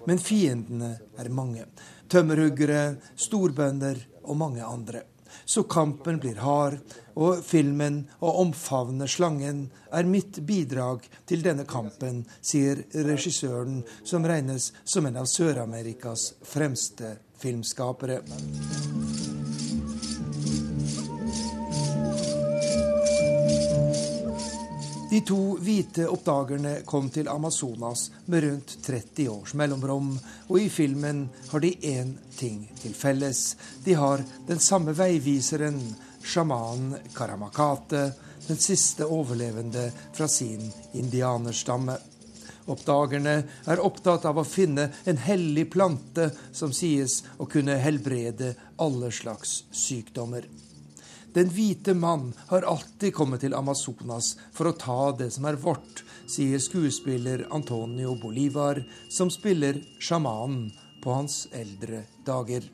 Men 0.07 0.23
fiendene 0.23 0.95
er 1.19 1.33
mange. 1.35 1.67
Tømmerhuggere, 2.09 2.95
storbønder 3.19 3.99
og 4.23 4.39
mange 4.39 4.63
andre. 4.65 5.03
Så 5.45 5.63
kampen 5.63 6.21
blir 6.21 6.41
hard, 6.41 6.79
og 7.17 7.45
filmen 7.45 8.09
'Å 8.21 8.33
omfavne 8.43 9.07
slangen' 9.09 9.71
er 9.93 10.05
mitt 10.05 10.47
bidrag 10.47 11.09
til 11.27 11.43
denne 11.43 11.65
kampen, 11.65 12.27
sier 12.43 12.85
regissøren, 12.95 13.85
som 14.05 14.25
regnes 14.25 14.73
som 14.85 15.07
en 15.07 15.17
av 15.17 15.27
Sør-Amerikas 15.27 16.33
fremste 16.43 17.19
filmskapere. 17.39 19.04
De 25.15 25.21
to 25.21 25.57
hvite 25.63 26.09
oppdagerne 26.11 26.81
kom 26.85 27.07
til 27.15 27.29
Amazonas 27.31 28.09
med 28.27 28.43
rundt 28.43 28.73
30 28.83 29.29
års 29.31 29.53
mellomrom, 29.55 30.09
og 30.49 30.57
i 30.59 30.65
filmen 30.67 31.29
har 31.53 31.63
de 31.63 31.71
én 31.87 32.11
ting 32.35 32.65
til 32.81 32.97
felles. 32.99 33.43
De 33.85 33.95
har 33.95 34.25
den 34.49 34.59
samme 34.59 34.91
veiviseren, 34.99 35.79
sjamanen 36.19 36.97
Karamakate, 37.15 38.03
den 38.49 38.59
siste 38.59 39.07
overlevende 39.07 39.87
fra 40.19 40.27
sin 40.27 40.67
indianerstamme. 40.99 41.95
Oppdagerne 42.67 43.37
er 43.71 43.87
opptatt 43.87 44.27
av 44.27 44.43
å 44.43 44.49
finne 44.57 44.91
en 45.07 45.23
hellig 45.29 45.69
plante 45.79 46.33
som 46.51 46.75
sies 46.75 47.21
å 47.39 47.47
kunne 47.47 47.79
helbrede 47.87 48.57
alle 48.83 49.15
slags 49.15 49.61
sykdommer. 49.71 50.51
Den 51.35 51.49
hvite 51.51 51.95
mann 51.95 52.33
har 52.47 52.63
alltid 52.63 53.15
kommet 53.15 53.41
til 53.43 53.55
Amazonas 53.59 54.37
for 54.55 54.71
å 54.71 54.77
ta 54.79 54.99
det 55.19 55.33
som 55.35 55.49
er 55.51 55.57
vårt, 55.59 56.05
sier 56.31 56.61
skuespiller 56.63 57.43
Antonio 57.51 58.13
Bolivar, 58.23 58.79
som 59.11 59.33
spiller 59.35 59.81
sjamanen 59.99 60.69
på 61.03 61.11
hans 61.11 61.49
eldre 61.51 62.05
dager. 62.23 62.69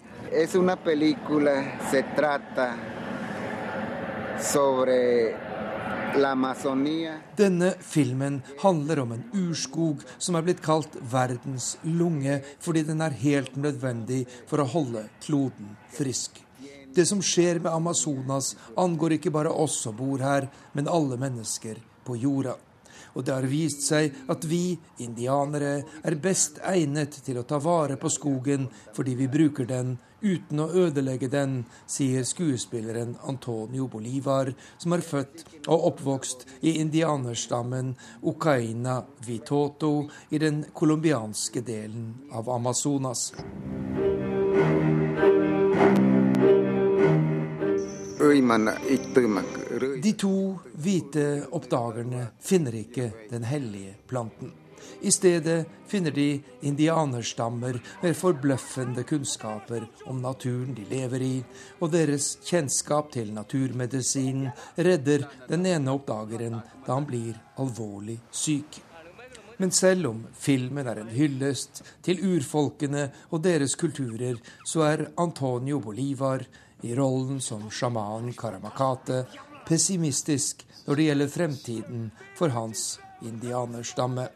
Denne 7.40 7.72
filmen 7.94 8.38
handler 8.60 9.02
om 9.06 9.16
en 9.16 9.24
urskog 9.40 10.04
som 10.18 10.36
er 10.36 10.44
blitt 10.50 10.60
kalt 10.68 11.00
verdens 11.16 11.72
lunge 11.88 12.42
fordi 12.60 12.84
den 12.92 13.00
er 13.08 13.18
helt 13.24 13.56
nødvendig 13.56 14.26
for 14.44 14.60
å 14.60 14.70
holde 14.76 15.08
kloden 15.24 15.72
frisk. 15.96 16.44
Det 16.94 17.06
som 17.06 17.22
skjer 17.22 17.60
med 17.62 17.72
Amazonas, 17.72 18.56
angår 18.76 19.18
ikke 19.18 19.32
bare 19.34 19.52
oss 19.52 19.78
som 19.84 19.96
bor 19.96 20.22
her, 20.22 20.48
men 20.72 20.90
alle 20.90 21.18
mennesker 21.20 21.78
på 22.04 22.16
jorda. 22.18 22.56
Og 23.14 23.24
det 23.26 23.34
har 23.34 23.48
vist 23.50 23.82
seg 23.86 24.14
at 24.30 24.44
vi, 24.46 24.78
indianere, 25.02 25.82
er 26.06 26.20
best 26.22 26.60
egnet 26.66 27.20
til 27.24 27.40
å 27.40 27.46
ta 27.48 27.58
vare 27.62 27.98
på 28.00 28.10
skogen 28.12 28.68
fordi 28.94 29.16
vi 29.18 29.30
bruker 29.30 29.66
den 29.66 29.96
uten 30.20 30.60
å 30.60 30.68
ødelegge 30.84 31.30
den, 31.32 31.62
sier 31.88 32.26
skuespilleren 32.28 33.16
Antonio 33.28 33.88
Bolivar, 33.88 34.52
som 34.78 34.92
er 34.92 35.04
født 35.04 35.46
og 35.66 35.86
oppvokst 35.92 36.46
i 36.60 36.76
indianerstammen 36.82 37.94
Ucaina 38.20 39.00
Vitoto 39.26 39.94
i 40.30 40.42
den 40.42 40.66
colombianske 40.76 41.64
delen 41.64 42.12
av 42.36 42.52
Amazonas. 42.52 43.30
De 48.50 50.12
to 50.18 50.34
hvite 50.82 51.26
oppdagerne 51.54 52.24
finner 52.42 52.74
ikke 52.80 53.12
den 53.30 53.44
hellige 53.46 53.94
planten. 54.10 54.50
I 55.00 55.10
stedet 55.12 55.68
finner 55.86 56.10
de 56.10 56.40
indianerstammer 56.66 57.78
med 58.02 58.16
forbløffende 58.16 59.04
kunnskaper 59.06 59.86
om 60.10 60.18
naturen 60.24 60.74
de 60.74 60.84
lever 60.90 61.22
i, 61.22 61.34
og 61.78 61.92
deres 61.92 62.32
kjennskap 62.44 63.12
til 63.14 63.30
naturmedisinen 63.36 64.50
redder 64.76 65.28
den 65.48 65.66
ene 65.70 65.94
oppdageren 65.94 66.58
da 66.86 66.96
han 66.96 67.06
blir 67.08 67.38
alvorlig 67.62 68.18
syk. 68.34 68.80
Men 69.60 69.70
selv 69.76 70.08
om 70.08 70.24
filmen 70.40 70.88
er 70.88 71.02
en 71.02 71.12
hyllest 71.12 71.82
til 72.02 72.22
urfolkene 72.24 73.10
og 73.30 73.44
deres 73.44 73.76
kulturer, 73.78 74.40
så 74.64 74.86
er 74.88 75.06
Antonio 75.20 75.78
Bolivar 75.84 76.46
i 76.82 76.94
rollen 76.94 77.40
som 77.40 77.68
sjaman 77.70 78.32
Karamakate 78.32 79.24
pessimistisk 79.68 80.66
når 80.86 80.96
det 80.96 81.08
gjelder 81.08 81.28
fremtiden 81.28 82.10
for 82.38 82.48
hans 82.48 82.98
indianerstamme. 83.22 84.28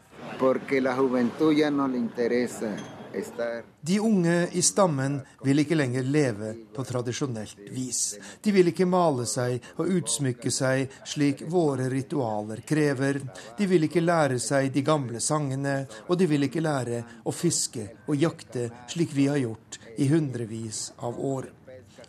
De 3.81 3.99
unge 3.99 4.35
i 4.51 4.61
stammen 4.61 5.17
vil 5.43 5.61
ikke 5.63 5.77
lenger 5.77 6.03
leve 6.03 6.51
på 6.75 6.83
tradisjonelt 6.83 7.59
vis. 7.71 8.01
De 8.43 8.51
vil 8.51 8.71
ikke 8.71 8.87
male 8.89 9.27
seg 9.29 9.63
og 9.75 9.91
utsmykke 9.97 10.51
seg 10.51 10.91
slik 11.07 11.45
våre 11.51 11.87
ritualer 11.91 12.63
krever. 12.67 13.21
De 13.57 13.67
vil 13.71 13.87
ikke 13.87 14.03
lære 14.03 14.39
seg 14.43 14.71
de 14.75 14.83
gamle 14.83 15.23
sangene, 15.23 15.77
og 16.07 16.19
de 16.19 16.27
vil 16.31 16.47
ikke 16.49 16.63
lære 16.63 17.03
å 17.23 17.35
fiske 17.35 17.87
og 18.07 18.19
jakte 18.19 18.69
slik 18.91 19.15
vi 19.15 19.29
har 19.31 19.39
gjort 19.43 19.79
i 19.95 20.09
hundrevis 20.11 20.89
av 20.99 21.19
år. 21.19 21.54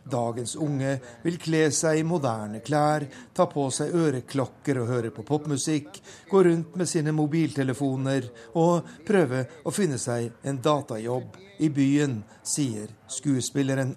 Dagens 0.07 0.55
unge 0.63 0.93
vil 1.25 1.39
kle 1.43 1.65
seg 1.75 2.01
i 2.01 2.07
moderne 2.07 2.61
klær, 2.65 3.07
ta 3.35 3.49
på 3.51 3.67
seg 3.75 3.95
øreklokker 3.95 4.79
og 4.83 4.91
høre 4.93 5.11
på 5.15 5.27
popmusikk, 5.27 5.99
gå 6.31 6.43
rundt 6.47 6.79
med 6.79 6.91
sine 6.91 7.15
mobiltelefoner 7.17 8.31
og 8.55 8.87
prøve 9.07 9.45
å 9.67 9.75
finne 9.75 9.99
seg 9.99 10.31
en 10.47 10.63
datajobb 10.63 11.41
i 11.59 11.73
byen, 11.75 12.21
sier 12.47 12.93
skuespilleren. 13.11 13.97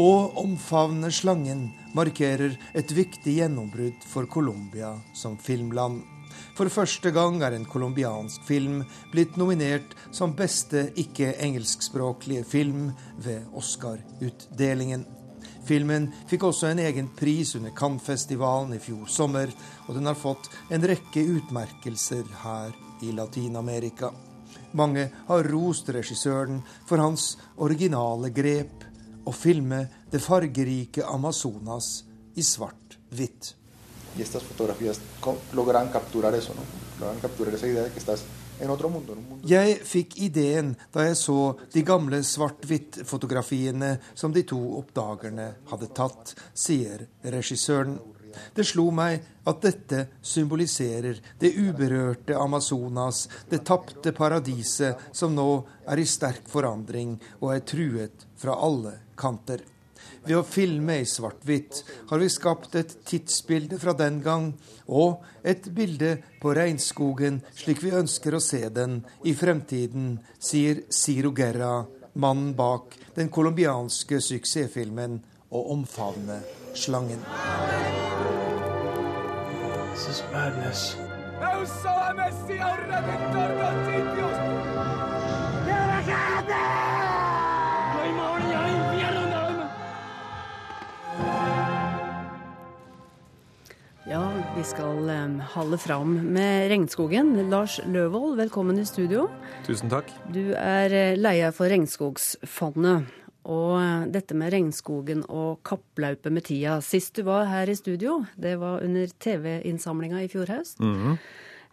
og 0.00 0.38
omfavne 0.40 1.10
slangen 1.12 1.66
markerer 1.92 2.54
et 2.78 2.92
viktig 2.96 3.34
gjennombrudd 3.40 4.06
for 4.08 4.28
Colombia 4.32 4.94
som 5.12 5.36
filmland. 5.36 6.00
For 6.58 6.68
første 6.72 7.12
gang 7.14 7.40
er 7.42 7.54
en 7.56 7.68
colombiansk 7.68 8.44
film 8.48 8.82
blitt 9.12 9.38
nominert 9.40 9.94
som 10.12 10.34
beste 10.36 10.88
ikke-engelskspråklige 11.00 12.44
film 12.44 12.90
ved 13.22 13.46
Oscar-utdelingen. 13.56 15.06
Filmen 15.64 16.08
fikk 16.28 16.48
også 16.48 16.70
en 16.70 16.80
egen 16.82 17.10
pris 17.16 17.54
under 17.58 17.72
Cannes-festivalen 17.76 18.74
i 18.74 18.80
fjor 18.82 19.06
sommer, 19.12 19.52
og 19.86 19.94
den 19.96 20.08
har 20.08 20.18
fått 20.18 20.50
en 20.72 20.84
rekke 20.88 21.22
utmerkelser 21.36 22.26
her 22.42 22.74
i 23.04 23.12
Latin-Amerika. 23.14 24.10
Mange 24.76 25.08
har 25.28 25.48
rost 25.50 25.88
regissøren 25.94 26.60
for 26.88 27.02
hans 27.02 27.34
originale 27.58 28.32
grep 28.34 28.86
å 29.26 29.34
filme 29.34 29.84
det 30.10 30.22
fargerike 30.24 31.06
Amazonas 31.06 32.00
i 32.38 32.44
svart-hvitt. 32.46 33.54
Jeg 39.48 39.76
fikk 39.88 40.16
ideen 40.20 40.74
da 40.92 41.06
jeg 41.06 41.16
så 41.16 41.38
de 41.72 41.82
gamle 41.86 42.20
svart-hvitt-fotografiene 42.26 43.94
som 44.12 44.34
de 44.34 44.42
to 44.44 44.58
oppdagerne 44.80 45.46
hadde 45.70 45.88
tatt, 45.96 46.34
sier 46.52 47.06
regissøren. 47.24 47.96
Det 48.54 48.66
slo 48.68 48.90
meg 48.94 49.24
at 49.48 49.64
dette 49.64 50.04
symboliserer 50.22 51.18
det 51.40 51.54
uberørte 51.56 52.36
Amazonas, 52.38 53.24
det 53.50 53.64
tapte 53.66 54.12
paradiset 54.14 55.08
som 55.16 55.34
nå 55.34 55.48
er 55.90 56.02
i 56.02 56.06
sterk 56.06 56.46
forandring 56.50 57.16
og 57.40 57.54
er 57.56 57.66
truet 57.66 58.28
fra 58.38 58.54
alle 58.60 58.98
kanter. 59.18 59.64
Ved 60.26 60.36
å 60.36 60.44
filme 60.46 61.00
i 61.00 61.06
svart-hvitt 61.08 61.82
har 62.10 62.20
vi 62.22 62.28
skapt 62.32 62.76
et 62.78 62.96
tidsbilde 63.08 63.78
fra 63.80 63.94
den 63.96 64.20
gang, 64.24 64.52
og 64.86 65.24
et 65.44 65.68
bilde 65.74 66.16
på 66.42 66.54
regnskogen 66.56 67.40
slik 67.56 67.82
vi 67.84 67.94
ønsker 67.96 68.36
å 68.36 68.42
se 68.44 68.62
den 68.74 69.00
i 69.24 69.34
fremtiden, 69.34 70.18
sier 70.38 70.84
Ciro 70.90 71.32
Guerra, 71.36 71.86
mannen 72.14 72.54
bak 72.58 72.96
den 73.16 73.28
colombianske 73.28 74.20
suksessfilmen 74.20 75.20
'Å 75.50 75.60
omfavne 75.74 76.42
slangen'. 76.74 77.24
This 79.94 80.08
is 80.08 80.22
madness. 80.32 80.96
Ja, 94.10 94.24
vi 94.56 94.64
skal 94.66 95.04
halde 95.06 95.44
holde 95.52 95.78
fram 95.78 96.14
med 96.34 96.64
regnskogen. 96.72 97.28
Lars 97.46 97.76
Løvold, 97.86 98.32
velkommen 98.40 98.80
i 98.82 98.84
studio. 98.84 99.28
Tusen 99.62 99.86
takk. 99.92 100.08
Du 100.34 100.50
er 100.58 100.90
eh, 100.90 101.14
leder 101.14 101.52
for 101.54 101.70
Regnskogsfondet. 101.70 103.04
Og 103.46 103.76
eh, 103.78 104.08
dette 104.10 104.34
med 104.34 104.50
regnskogen 104.50 105.20
og 105.30 105.60
kappløpet 105.62 106.34
med 106.34 106.42
tida. 106.48 106.80
Sist 106.82 107.20
du 107.20 107.22
var 107.28 107.46
her 107.52 107.70
i 107.70 107.76
studio, 107.78 108.16
det 108.34 108.56
var 108.58 108.82
under 108.82 109.12
TV-innsamlinga 109.22 110.24
i 110.24 110.30
fjor 110.32 110.50
høst. 110.50 110.80
Mm 110.80 110.96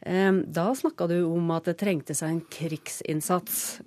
-hmm. 0.06 0.44
Da 0.54 0.76
snakka 0.76 1.08
du 1.08 1.24
om 1.26 1.52
at 1.52 1.66
det 1.66 1.78
trengte 1.78 2.14
seg 2.14 2.30
en 2.30 2.42
krigsinnsats. 2.42 3.82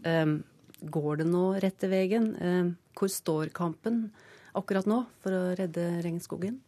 Går 0.83 1.17
det 1.17 1.27
nå 1.27 1.55
rette 1.55 1.89
veien? 1.89 2.77
Hvor 2.99 3.09
står 3.09 3.55
kampen 3.55 4.11
akkurat 4.55 4.87
nå 4.87 5.05
for 5.23 5.31
å 5.31 5.55
redde 5.55 6.03
regnskogen? 6.03 6.61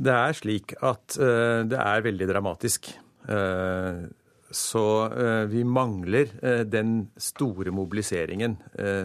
Det 0.00 0.16
er 0.16 0.36
slik 0.36 0.72
at 0.80 1.18
uh, 1.20 1.60
det 1.68 1.76
er 1.76 2.06
veldig 2.06 2.28
dramatisk. 2.30 2.88
Uh, 3.28 4.08
så 4.50 4.84
uh, 5.12 5.44
vi 5.50 5.62
mangler 5.62 6.32
den 6.66 7.04
store 7.20 7.70
mobiliseringen 7.70 8.56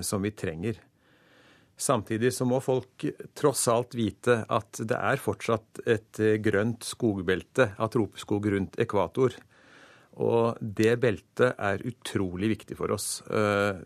som 0.01 0.23
vi 0.25 0.31
trenger. 0.33 0.79
Samtidig 1.77 2.31
så 2.33 2.47
må 2.49 2.57
folk 2.63 3.03
tross 3.37 3.67
alt 3.69 3.93
vite 3.99 4.39
at 4.49 4.79
det 4.79 4.97
er 4.97 5.21
fortsatt 5.21 5.83
et 5.85 6.21
grønt 6.41 6.87
skogbelte 6.87 7.67
av 7.77 7.91
tropeskog 7.93 8.47
rundt 8.55 8.79
ekvator. 8.81 9.35
Og 10.23 10.57
det 10.63 10.95
beltet 11.03 11.59
er 11.59 11.83
utrolig 11.85 12.53
viktig 12.55 12.79
for 12.79 12.95
oss. 12.95 13.19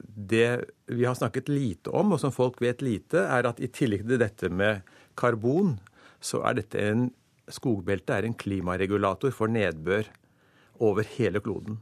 Det 0.05 0.49
vi 0.93 1.09
har 1.09 1.17
snakket 1.17 1.49
lite 1.51 1.91
om, 1.91 2.13
og 2.13 2.21
som 2.21 2.31
folk 2.31 2.61
vet 2.61 2.85
lite, 2.85 3.25
er 3.25 3.49
at 3.49 3.59
i 3.59 3.71
tillegg 3.73 4.05
til 4.05 4.21
dette 4.21 4.53
med 4.53 4.85
karbon, 5.17 5.79
så 6.19 6.43
er 6.47 6.61
dette 6.61 6.83
en 6.91 7.09
Skogbeltet 7.49 8.11
er 8.13 8.25
en 8.27 8.35
klimaregulator 8.37 9.31
for 9.33 9.49
nedbør 9.49 10.05
over 10.85 11.07
hele 11.15 11.41
kloden. 11.41 11.79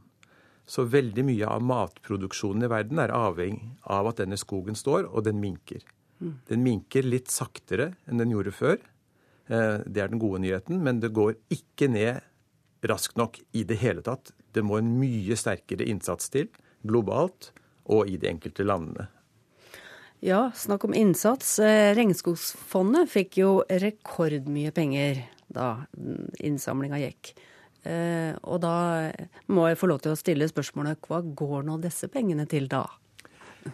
Så 0.68 0.86
veldig 0.88 1.24
mye 1.24 1.48
av 1.48 1.64
matproduksjonen 1.64 2.66
i 2.66 2.70
verden 2.72 3.00
er 3.00 3.12
avhengig 3.12 3.74
av 3.84 4.08
at 4.10 4.22
denne 4.22 4.38
skogen 4.40 4.76
står, 4.76 5.08
og 5.08 5.26
den 5.26 5.40
minker. 5.40 5.84
Mm. 6.20 6.32
Den 6.50 6.64
minker 6.64 7.06
litt 7.06 7.32
saktere 7.32 7.92
enn 8.08 8.20
den 8.20 8.32
gjorde 8.34 8.52
før. 8.56 8.80
Eh, 9.48 9.84
det 9.84 10.02
er 10.02 10.12
den 10.12 10.20
gode 10.20 10.42
nyheten, 10.44 10.82
men 10.84 11.00
det 11.00 11.14
går 11.16 11.36
ikke 11.52 11.88
ned 11.92 12.24
raskt 12.88 13.16
nok 13.20 13.40
i 13.56 13.64
det 13.68 13.80
hele 13.80 14.04
tatt. 14.04 14.32
Det 14.52 14.64
må 14.64 14.80
en 14.80 14.90
mye 15.00 15.36
sterkere 15.38 15.88
innsats 15.88 16.32
til 16.32 16.50
globalt 16.86 17.52
og 17.88 18.08
i 18.08 18.18
de 18.20 18.28
enkelte 18.30 18.66
landene. 18.66 19.08
Ja, 20.20 20.50
snakk 20.54 20.84
om 20.84 20.94
innsats. 20.94 21.58
Eh, 21.62 21.94
Regnskogsfondet 21.94 23.10
fikk 23.12 23.38
jo 23.38 23.50
rekordmye 23.70 24.72
penger 24.74 25.22
da 25.46 25.68
innsamlinga 26.42 26.98
gikk. 27.00 27.34
Eh, 27.86 28.34
og 28.42 28.60
da 28.64 29.10
må 29.54 29.68
jeg 29.68 29.78
få 29.78 29.88
lov 29.90 30.02
til 30.02 30.12
å 30.14 30.18
stille 30.18 30.48
spørsmålet 30.50 31.06
hva 31.06 31.20
går 31.22 31.68
nå 31.68 31.78
disse 31.82 32.10
pengene 32.10 32.48
til 32.50 32.66
da? 32.70 32.84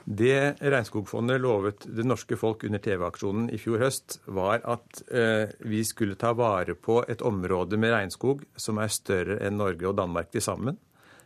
Det 0.04 0.59
Regnskogfondet 0.61 1.40
lovet 1.42 1.87
det 1.87 2.04
norske 2.07 2.37
folk 2.40 2.64
under 2.66 2.83
TV-aksjonen 2.83 3.48
i 3.54 3.61
fjor 3.61 3.83
høst, 3.85 4.18
var 4.26 4.61
at 4.68 5.02
eh, 5.09 5.54
vi 5.64 5.83
skulle 5.87 6.18
ta 6.20 6.35
vare 6.37 6.76
på 6.76 7.00
et 7.09 7.22
område 7.24 7.78
med 7.80 7.94
regnskog 7.94 8.44
som 8.57 8.80
er 8.83 8.92
større 8.92 9.38
enn 9.44 9.59
Norge 9.61 9.88
og 9.88 9.96
Danmark 10.00 10.33
til 10.35 10.44
sammen. 10.44 10.78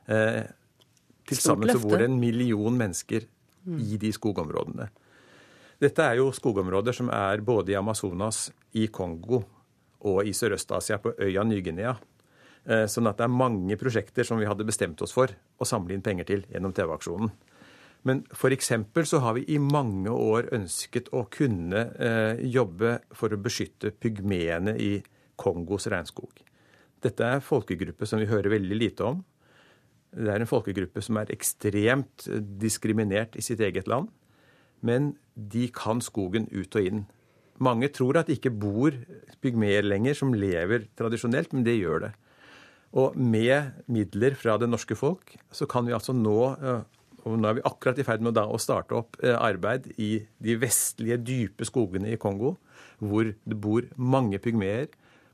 Eh, 0.06 0.44
til 1.28 1.42
sammen 1.42 1.70
så 1.72 1.82
bor 1.82 1.98
det 1.98 2.08
en 2.08 2.20
million 2.20 2.76
mennesker 2.78 3.26
i 3.68 3.98
de 4.00 4.10
skogområdene. 4.14 4.88
Dette 5.78 6.02
er 6.02 6.18
jo 6.18 6.32
skogområder 6.34 6.96
som 6.96 7.10
er 7.14 7.38
både 7.46 7.70
i 7.70 7.76
Amazonas, 7.78 8.48
i 8.74 8.88
Kongo 8.90 9.44
og 10.10 10.26
i 10.26 10.32
Sørøst-Asia, 10.34 10.98
på 10.98 11.12
øya 11.22 11.44
Ny-Guinea. 11.46 11.92
Eh, 12.66 12.86
sånn 12.90 13.06
at 13.06 13.20
det 13.20 13.28
er 13.28 13.36
mange 13.36 13.78
prosjekter 13.78 14.26
som 14.26 14.40
vi 14.42 14.48
hadde 14.48 14.66
bestemt 14.66 14.98
oss 15.06 15.14
for 15.14 15.30
å 15.30 15.68
samle 15.68 15.94
inn 15.94 16.02
penger 16.02 16.26
til 16.32 16.42
gjennom 16.50 16.74
TV-aksjonen. 16.74 17.30
Men 18.10 18.24
f.eks. 18.34 18.72
så 19.10 19.22
har 19.22 19.38
vi 19.38 19.46
i 19.54 19.60
mange 19.62 20.10
år 20.10 20.50
ønsket 20.58 21.12
å 21.14 21.24
kunne 21.30 21.86
eh, 21.94 22.42
jobbe 22.50 22.98
for 23.14 23.34
å 23.34 23.40
beskytte 23.42 23.94
pygmeene 23.94 24.74
i 24.82 24.92
Kongos 25.38 25.86
regnskog. 25.90 26.42
Dette 27.02 27.22
er 27.38 27.44
folkegruppe 27.44 28.06
som 28.06 28.18
vi 28.18 28.26
hører 28.26 28.50
veldig 28.58 28.78
lite 28.78 29.06
om. 29.06 29.22
Det 30.10 30.30
er 30.34 30.42
en 30.42 30.50
folkegruppe 30.50 31.02
som 31.04 31.18
er 31.22 31.30
ekstremt 31.30 32.26
diskriminert 32.58 33.38
i 33.38 33.44
sitt 33.46 33.62
eget 33.62 33.86
land 33.86 34.10
men 34.80 35.14
de 35.34 35.68
kan 35.74 36.02
skogen 36.04 36.48
ut 36.52 36.76
og 36.78 36.90
inn. 36.90 37.04
Mange 37.58 37.90
tror 37.90 38.20
at 38.20 38.28
det 38.28 38.38
ikke 38.38 38.54
bor 38.54 38.94
pygmeer 39.42 39.86
lenger 39.86 40.14
som 40.18 40.34
lever 40.34 40.86
tradisjonelt, 40.98 41.52
men 41.54 41.66
det 41.66 41.78
gjør 41.80 42.06
det. 42.06 42.12
Og 42.98 43.16
med 43.18 43.82
midler 43.90 44.36
fra 44.38 44.56
det 44.60 44.70
norske 44.70 44.96
folk 44.96 45.34
så 45.52 45.66
kan 45.68 45.86
vi 45.86 45.96
altså 45.96 46.14
nå 46.16 46.38
og 47.26 47.34
nå 47.36 47.48
er 47.48 47.58
vi 47.58 47.66
akkurat 47.66 47.98
i 47.98 48.06
ferd 48.06 48.22
med 48.24 48.38
å 48.40 48.60
starte 48.62 48.96
opp 48.96 49.18
eh, 49.20 49.34
arbeid 49.34 49.90
i 50.00 50.22
de 50.44 50.54
vestlige, 50.60 51.18
dype 51.20 51.66
skogene 51.66 52.12
i 52.14 52.20
Kongo, 52.20 52.54
hvor 53.02 53.28
det 53.28 53.58
bor 53.58 53.84
mange 53.96 54.40
pygmeer, 54.42 54.88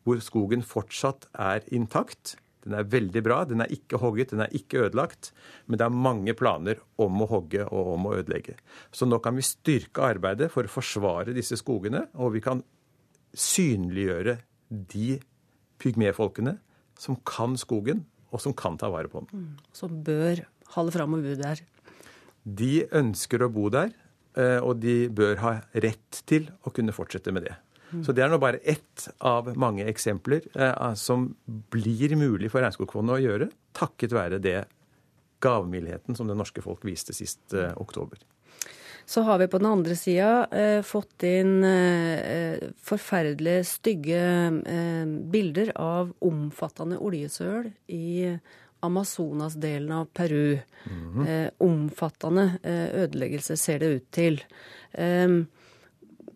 hvor 0.04 0.20
skogen 0.24 0.64
fortsatt 0.66 1.28
er 1.38 1.64
intakt. 1.74 2.36
Den 2.64 2.76
er 2.78 2.86
veldig 2.88 3.22
bra. 3.24 3.42
Den 3.48 3.62
er 3.64 3.72
ikke 3.72 4.00
hogget, 4.00 4.32
den 4.32 4.44
er 4.44 4.54
ikke 4.56 4.86
ødelagt. 4.86 5.32
Men 5.68 5.80
det 5.80 5.86
er 5.86 5.98
mange 6.06 6.34
planer 6.38 6.80
om 7.00 7.20
å 7.20 7.28
hogge 7.30 7.66
og 7.68 7.94
om 7.94 8.08
å 8.08 8.14
ødelegge. 8.18 8.56
Så 8.94 9.08
nå 9.08 9.20
kan 9.24 9.36
vi 9.36 9.44
styrke 9.46 10.06
arbeidet 10.06 10.50
for 10.52 10.64
å 10.64 10.72
forsvare 10.72 11.36
disse 11.36 11.58
skogene, 11.60 12.06
og 12.16 12.34
vi 12.36 12.42
kan 12.44 12.62
synliggjøre 13.34 14.38
de 14.94 15.18
pygmefolkene 15.82 16.56
som 17.00 17.18
kan 17.26 17.58
skogen, 17.60 18.04
og 18.34 18.42
som 18.42 18.54
kan 18.56 18.78
ta 18.80 18.88
vare 18.90 19.10
på 19.10 19.22
den. 19.22 19.44
Mm. 19.44 19.66
Som 19.76 20.00
bør 20.06 20.44
holde 20.74 20.94
fram 20.94 21.16
og 21.16 21.26
bo 21.26 21.36
der? 21.38 21.60
De 22.44 22.72
ønsker 22.94 23.44
å 23.44 23.50
bo 23.52 23.68
der, 23.72 23.92
eh, 24.36 24.58
og 24.58 24.80
de 24.82 25.08
bør 25.08 25.38
ha 25.42 25.52
rett 25.74 26.22
til 26.26 26.48
å 26.64 26.72
kunne 26.74 26.94
fortsette 26.96 27.32
med 27.34 27.46
det. 27.48 27.54
Så 28.02 28.12
det 28.12 28.24
er 28.24 28.32
nå 28.32 28.40
bare 28.42 28.62
ett 28.64 29.08
av 29.20 29.52
mange 29.60 29.86
eksempler 29.90 30.46
eh, 30.54 30.94
som 30.98 31.28
blir 31.46 32.16
mulig 32.16 32.50
for 32.50 32.64
Regnskogfondet 32.64 33.18
å 33.18 33.22
gjøre, 33.22 33.50
takket 33.76 34.16
være 34.16 34.40
det 34.42 34.64
gavmildheten 35.44 36.16
som 36.16 36.26
det 36.30 36.38
norske 36.38 36.62
folk 36.64 36.84
viste 36.88 37.14
sist 37.14 37.54
eh, 37.54 37.74
oktober. 37.76 38.18
Så 39.06 39.20
har 39.20 39.38
vi 39.38 39.48
på 39.48 39.58
den 39.58 39.68
andre 39.68 39.96
sida 39.96 40.46
eh, 40.50 40.80
fått 40.82 41.26
inn 41.28 41.64
eh, 41.64 42.70
forferdelig 42.80 43.58
stygge 43.68 44.20
eh, 44.64 45.04
bilder 45.32 45.74
av 45.76 46.14
omfattende 46.24 46.98
oljesøl 47.04 47.68
i 47.92 48.32
Amazonas-delen 48.84 49.92
av 49.92 50.08
Peru. 50.12 50.58
Mm 50.84 51.12
-hmm. 51.12 51.50
omfattende 51.58 52.58
ødeleggelser 52.94 53.56
ser 53.56 53.78
det 53.78 53.86
ut 53.86 54.10
til. 54.10 54.42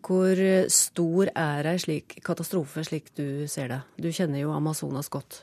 Hvor 0.05 0.39
stor 0.73 1.31
er 1.35 1.67
ei 1.69 1.79
slik 1.81 2.19
katastrofe, 2.25 2.83
slik 2.87 3.13
du 3.17 3.47
ser 3.51 3.71
det? 3.71 3.79
Du 3.99 4.09
kjenner 4.11 4.43
jo 4.43 4.53
Amazonas 4.55 5.11
godt. 5.11 5.41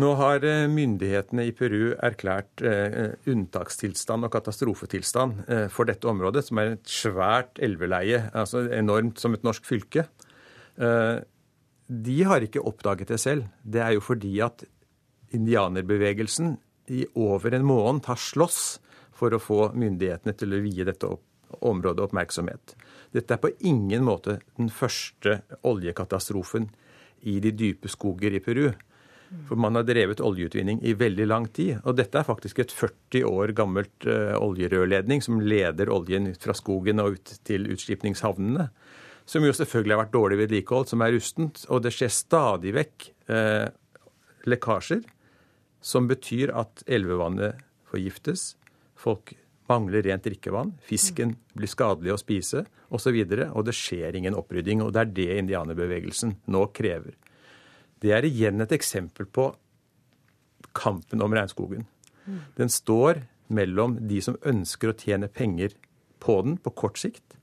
Nå 0.00 0.08
har 0.18 0.42
eh, 0.42 0.64
myndighetene 0.66 1.44
i 1.46 1.52
Peru 1.54 1.92
erklært 2.02 2.62
eh, 2.66 3.14
unntakstilstand 3.30 4.26
og 4.26 4.32
katastrofetilstand 4.34 5.44
eh, 5.46 5.66
for 5.70 5.86
dette 5.86 6.08
området, 6.10 6.42
som 6.48 6.58
er 6.58 6.72
et 6.74 6.90
svært 6.90 7.60
elveleie, 7.62 8.24
altså 8.34 8.64
enormt 8.74 9.22
som 9.22 9.36
et 9.36 9.46
norsk 9.46 9.66
fylke. 9.68 10.08
De 10.74 12.14
har 12.26 12.42
ikke 12.42 12.64
oppdaget 12.66 13.12
det 13.12 13.20
selv. 13.22 13.44
Det 13.62 13.78
er 13.78 13.92
jo 13.94 14.00
fordi 14.02 14.32
at 14.42 14.64
indianerbevegelsen 15.36 16.56
i 16.90 17.04
over 17.14 17.54
en 17.54 17.68
måned 17.68 18.08
har 18.10 18.18
slåss 18.18 18.58
for 19.14 19.30
å 19.30 19.38
få 19.38 19.68
myndighetene 19.78 20.34
til 20.34 20.56
å 20.56 20.62
vie 20.64 20.86
dette 20.88 21.06
området 21.60 22.08
oppmerksomhet. 22.08 22.74
Dette 23.14 23.36
er 23.36 23.42
på 23.42 23.52
ingen 23.66 24.04
måte 24.06 24.40
den 24.58 24.70
første 24.72 25.40
oljekatastrofen 25.66 26.70
i 27.24 27.38
de 27.40 27.52
dype 27.54 27.90
skoger 27.92 28.34
i 28.34 28.42
Peru. 28.44 28.72
For 29.48 29.58
man 29.58 29.74
har 29.74 29.86
drevet 29.86 30.20
oljeutvinning 30.22 30.80
i 30.86 30.92
veldig 30.94 31.26
lang 31.26 31.46
tid. 31.50 31.78
Og 31.82 31.96
dette 31.98 32.20
er 32.20 32.26
faktisk 32.26 32.60
et 32.62 32.74
40 32.74 33.24
år 33.26 33.54
gammelt 33.56 34.06
uh, 34.06 34.36
oljerørledning 34.38 35.24
som 35.24 35.40
leder 35.42 35.90
oljen 35.90 36.30
fra 36.38 36.54
skogen 36.54 37.02
og 37.02 37.16
ut 37.16 37.32
til 37.46 37.66
utskipningshavnene. 37.74 38.68
Som 39.26 39.46
jo 39.46 39.54
selvfølgelig 39.56 39.96
har 39.96 40.02
vært 40.04 40.14
dårlig 40.14 40.38
vedlikeholdt, 40.42 40.92
som 40.92 41.02
er 41.02 41.14
rustent. 41.16 41.64
Og 41.72 41.82
det 41.82 41.94
skjer 41.96 42.12
stadig 42.14 42.74
vekk 42.76 43.08
uh, 43.32 43.66
lekkasjer 44.46 45.02
som 45.84 46.08
betyr 46.08 46.52
at 46.56 46.84
elvevannet 46.86 47.60
forgiftes. 47.90 48.54
Folk 48.96 49.34
mangler 49.70 50.04
rent 50.04 50.24
drikkevann. 50.26 50.74
Fisken 50.84 51.34
blir 51.56 51.70
skadelig 51.70 52.14
å 52.14 52.20
spise 52.20 52.64
osv. 52.64 52.70
Og, 52.94 53.00
så 53.02 53.10
videre, 53.10 53.48
og 53.50 53.64
det 53.66 53.74
skjer 53.74 54.14
ingen 54.14 54.36
opprydding. 54.38 54.82
Og 54.84 54.92
det 54.94 55.00
er 55.00 55.12
det 55.16 55.38
indianerbevegelsen 55.40 56.36
nå 56.54 56.66
krever. 56.76 57.16
Det 57.98 58.12
er 58.14 58.26
igjen 58.28 58.62
et 58.62 58.74
eksempel 58.76 59.26
på 59.26 59.48
kampen 60.76 61.22
om 61.24 61.34
regnskogen. 61.34 61.88
Den 62.56 62.70
står 62.70 63.24
mellom 63.52 63.96
de 64.08 64.20
som 64.24 64.38
ønsker 64.46 64.92
å 64.92 64.96
tjene 64.98 65.28
penger 65.28 65.74
på 66.22 66.38
den 66.46 66.56
på 66.60 66.72
kort 66.78 67.00
sikt, 67.00 67.36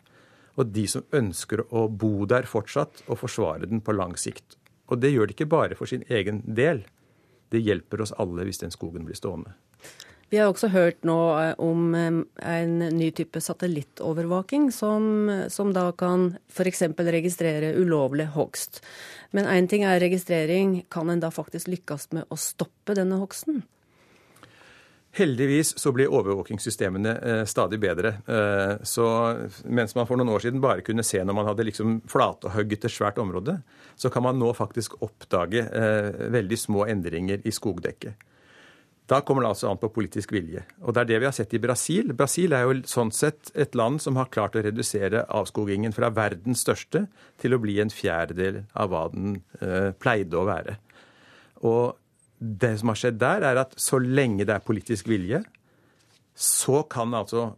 og 0.57 0.71
de 0.75 0.85
som 0.89 1.05
ønsker 1.15 1.63
å 1.69 1.85
bo 1.89 2.25
der 2.29 2.47
fortsatt 2.49 3.03
og 3.07 3.19
forsvare 3.21 3.69
den 3.69 3.83
på 3.85 3.95
lang 3.95 4.17
sikt. 4.19 4.57
Og 4.91 4.99
det 4.99 5.13
gjør 5.13 5.29
de 5.29 5.35
ikke 5.37 5.51
bare 5.51 5.77
for 5.79 5.89
sin 5.89 6.03
egen 6.09 6.41
del. 6.45 6.83
Det 7.51 7.61
hjelper 7.61 8.03
oss 8.03 8.15
alle 8.19 8.47
hvis 8.47 8.59
den 8.63 8.73
skogen 8.73 9.05
blir 9.07 9.17
stående. 9.17 9.53
Vi 10.31 10.39
har 10.39 10.47
også 10.47 10.69
hørt 10.71 11.01
nå 11.03 11.17
eh, 11.41 11.57
om 11.59 11.91
eh, 11.91 12.21
en 12.47 12.77
ny 12.95 13.09
type 13.11 13.41
satellittovervåking 13.43 14.69
som, 14.71 15.27
som 15.51 15.73
da 15.75 15.89
kan 15.91 16.37
f.eks. 16.47 16.85
registrere 16.95 17.73
ulovlig 17.75 18.29
hogst. 18.37 18.79
Men 19.35 19.49
én 19.51 19.67
ting 19.67 19.83
er 19.83 19.99
registrering. 19.99 20.85
Kan 20.87 21.11
en 21.11 21.19
da 21.19 21.33
faktisk 21.35 21.67
lykkes 21.67 22.13
med 22.15 22.31
å 22.31 22.39
stoppe 22.39 22.95
denne 22.95 23.19
hogsten? 23.19 23.59
Heldigvis 25.19 25.73
så 25.75 25.91
blir 25.91 26.15
overvåkingssystemene 26.15 27.17
eh, 27.19 27.43
stadig 27.43 27.81
bedre. 27.83 28.15
Så 28.87 29.11
mens 29.67 29.97
man 29.99 30.07
for 30.07 30.15
noen 30.15 30.31
år 30.31 30.47
siden 30.47 30.63
bare 30.63 30.87
kunne 30.87 31.03
se 31.03 31.19
når 31.19 31.41
man 31.41 31.51
hadde 31.51 31.67
liksom 31.67 31.99
flatehugget 32.07 32.87
et 32.87 32.95
svært 32.95 33.19
område, 33.19 33.59
så 33.99 34.07
kan 34.07 34.23
man 34.23 34.39
nå 34.39 34.55
faktisk 34.55 34.95
oppdage 35.03 35.67
veldig 36.31 36.65
små 36.67 36.87
endringer 36.87 37.43
i 37.43 37.51
skogdekket. 37.51 38.30
Da 39.11 39.19
kommer 39.27 39.43
det 39.43 39.49
altså 39.51 39.67
an 39.67 39.79
på 39.81 39.89
politisk 39.91 40.31
vilje. 40.31 40.61
Og 40.85 40.95
det 40.95 41.01
er 41.01 41.09
det 41.09 41.17
vi 41.19 41.27
har 41.27 41.35
sett 41.35 41.51
i 41.57 41.59
Brasil. 41.59 42.13
Brasil 42.15 42.53
er 42.55 42.63
jo 42.63 42.77
sånn 42.87 43.09
sett 43.11 43.51
et 43.59 43.75
land 43.75 43.99
som 43.99 44.15
har 44.15 44.29
klart 44.31 44.55
å 44.55 44.63
redusere 44.63 45.25
avskogingen 45.27 45.91
fra 45.95 46.07
verdens 46.15 46.63
største 46.63 47.03
til 47.41 47.55
å 47.55 47.59
bli 47.59 47.75
en 47.83 47.91
fjerdedel 47.91 48.61
av 48.71 48.93
hva 48.93 49.01
den 49.11 49.41
eh, 49.59 49.89
pleide 49.99 50.39
å 50.39 50.45
være. 50.47 50.77
Og 51.67 51.97
det 52.39 52.77
som 52.79 52.93
har 52.93 53.01
skjedd 53.01 53.19
der, 53.21 53.43
er 53.51 53.59
at 53.65 53.75
så 53.79 53.99
lenge 54.01 54.47
det 54.47 54.55
er 54.55 54.63
politisk 54.65 55.11
vilje, 55.11 55.43
så 56.33 56.81
kan 56.89 57.11
altså 57.13 57.51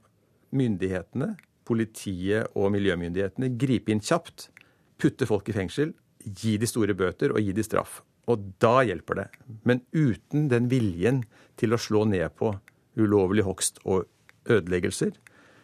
myndighetene, 0.57 1.35
politiet 1.63 2.49
og 2.57 2.73
miljømyndighetene 2.73 3.51
gripe 3.61 3.93
inn 3.93 4.01
kjapt, 4.03 4.49
putte 4.99 5.29
folk 5.29 5.47
i 5.53 5.55
fengsel, 5.55 5.93
gi 6.23 6.57
de 6.57 6.67
store 6.67 6.97
bøter 6.97 7.31
og 7.31 7.45
gi 7.45 7.53
de 7.55 7.63
straff. 7.63 8.01
Og 8.31 8.43
da 8.63 8.77
hjelper 8.87 9.19
det. 9.19 9.27
Men 9.67 9.83
uten 9.91 10.47
den 10.51 10.69
viljen 10.71 11.23
til 11.59 11.75
å 11.75 11.81
slå 11.81 12.05
ned 12.07 12.35
på 12.39 12.53
ulovlig 12.99 13.43
hogst 13.43 13.81
og 13.83 14.05
ødeleggelser, 14.49 15.11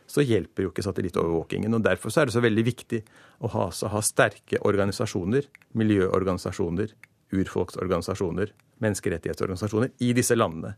så 0.10 0.26
hjelper 0.26 0.66
jo 0.66 0.72
ikke 0.72 0.84
satellittovervåkingen. 0.84 1.76
Og 1.78 1.84
Derfor 1.86 2.14
er 2.18 2.28
det 2.28 2.36
så 2.36 2.44
veldig 2.44 2.66
viktig 2.66 3.04
å 3.46 3.52
ha, 3.54 3.68
ha 3.70 4.02
sterke 4.04 4.60
organisasjoner, 4.66 5.46
miljøorganisasjoner, 5.78 6.96
urfolksorganisasjoner, 7.38 8.52
menneskerettighetsorganisasjoner 8.82 9.94
i 10.02 10.12
disse 10.18 10.38
landene. 10.38 10.74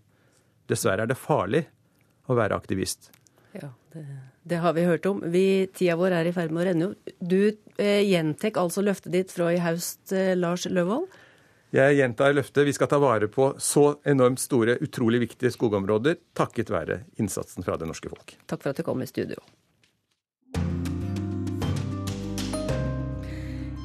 Dessverre 0.70 1.06
er 1.06 1.12
det 1.14 1.20
farlig 1.20 1.64
å 2.28 2.36
være 2.38 2.60
aktivist. 2.60 3.10
Ja, 3.56 3.72
det, 3.96 4.04
det 4.48 4.60
har 4.64 4.76
vi 4.76 4.86
hørt 4.88 5.08
om. 5.10 5.24
Vi, 5.32 5.68
tida 5.76 5.98
vår 6.00 6.16
er 6.20 6.30
i 6.30 6.36
ferd 6.36 6.54
med 6.54 6.64
å 6.64 6.68
renne 6.70 6.92
ut. 6.92 7.16
Du 7.20 7.40
eh, 7.78 8.04
gjentek 8.08 8.60
altså 8.60 8.84
løftet 8.84 9.12
ditt 9.16 9.34
fra 9.34 9.50
i 9.52 9.60
haust, 9.64 10.04
eh, 10.16 10.36
Lars 10.40 10.68
Løvold? 10.68 11.08
Jeg 11.72 11.96
gjentar 12.02 12.34
løftet. 12.36 12.66
Vi 12.68 12.74
skal 12.76 12.90
ta 12.92 13.00
vare 13.00 13.30
på 13.32 13.54
så 13.64 13.94
enormt 14.04 14.44
store, 14.44 14.76
utrolig 14.84 15.22
viktige 15.24 15.54
skogområder 15.56 16.18
takket 16.36 16.72
være 16.74 17.06
innsatsen 17.16 17.64
fra 17.64 17.78
det 17.80 17.88
norske 17.88 18.12
folk. 18.12 18.36
Takk 18.52 18.66
for 18.66 18.74
at 18.74 18.82
du 18.82 18.84
kom 18.84 19.00
i 19.00 19.08
studio. 19.08 19.40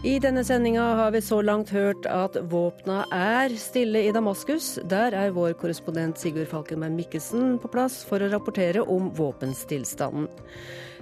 I 0.06 0.18
denne 0.22 0.42
sendinga 0.46 0.82
har 0.98 1.10
vi 1.10 1.20
så 1.22 1.40
langt 1.42 1.70
hørt 1.74 2.06
at 2.06 2.36
våpna 2.50 3.00
er 3.14 3.54
stille 3.58 4.04
i 4.06 4.12
Damaskus. 4.14 4.76
Der 4.86 5.14
er 5.18 5.34
vår 5.34 5.56
korrespondent 5.58 6.18
Sigurd 6.18 6.46
Falkenberg 6.50 6.94
Mikkelsen 6.94 7.56
på 7.62 7.70
plass 7.72 8.04
for 8.06 8.22
å 8.22 8.28
rapportere 8.30 8.82
om 8.82 9.08
våpenstillstanden. 9.14 10.28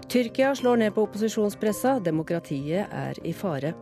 Tyrkia 0.09 0.55
slår 0.57 0.81
ned 0.81 0.95
på 0.97 1.05
opposisjonspressa, 1.05 1.99
demokratiet 2.05 2.93
er 2.93 3.21
i 3.25 3.33
fare. 3.37 3.75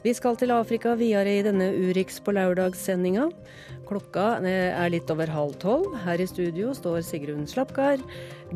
Vi 0.00 0.14
skal 0.16 0.36
til 0.40 0.48
Afrika 0.54 0.94
videre 0.96 1.34
i 1.36 1.42
denne 1.44 1.66
Urix 1.76 2.22
på 2.24 2.32
lørdag-sendinga. 2.32 3.26
Klokka 3.84 4.38
er 4.48 4.88
litt 4.88 5.10
over 5.12 5.28
halv 5.28 5.58
tolv. 5.60 5.92
Her 6.06 6.22
i 6.24 6.28
studio 6.30 6.72
står 6.72 7.02
Sigrun 7.04 7.44
Slapkar. 7.50 8.00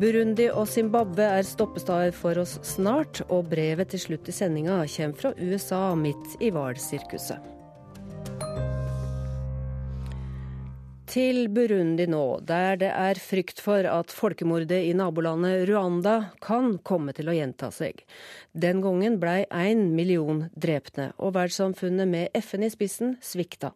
Burundi 0.01 0.47
og 0.49 0.65
Zimbabwe 0.71 1.29
er 1.37 1.45
stoppestad 1.45 2.17
for 2.17 2.41
oss 2.41 2.57
snart, 2.65 3.21
og 3.29 3.51
brevet 3.53 3.93
til 3.93 4.07
slutt 4.07 4.31
i 4.31 4.33
sendinga 4.33 4.81
kommer 4.97 5.21
fra 5.21 5.35
USA 5.37 5.83
midt 5.99 6.39
i 6.41 6.49
hvalsirkuset. 6.55 7.54
Til 11.09 11.47
Burundi 11.53 12.05
nå, 12.09 12.23
der 12.45 12.79
det 12.81 12.89
er 12.89 13.19
frykt 13.21 13.61
for 13.63 13.85
at 13.89 14.13
folkemordet 14.13 14.81
i 14.87 14.93
nabolandet 14.97 15.67
Rwanda 15.69 16.15
kan 16.43 16.77
komme 16.83 17.13
til 17.15 17.29
å 17.29 17.35
gjenta 17.35 17.69
seg. 17.73 18.01
Den 18.53 18.81
gangen 18.83 19.19
blei 19.21 19.43
én 19.49 19.91
million 19.97 20.45
drepne, 20.55 21.11
og 21.17 21.35
verdenssamfunnet 21.37 22.09
med 22.09 22.39
FN 22.41 22.65
i 22.65 22.71
spissen 22.73 23.15
svikta. 23.23 23.73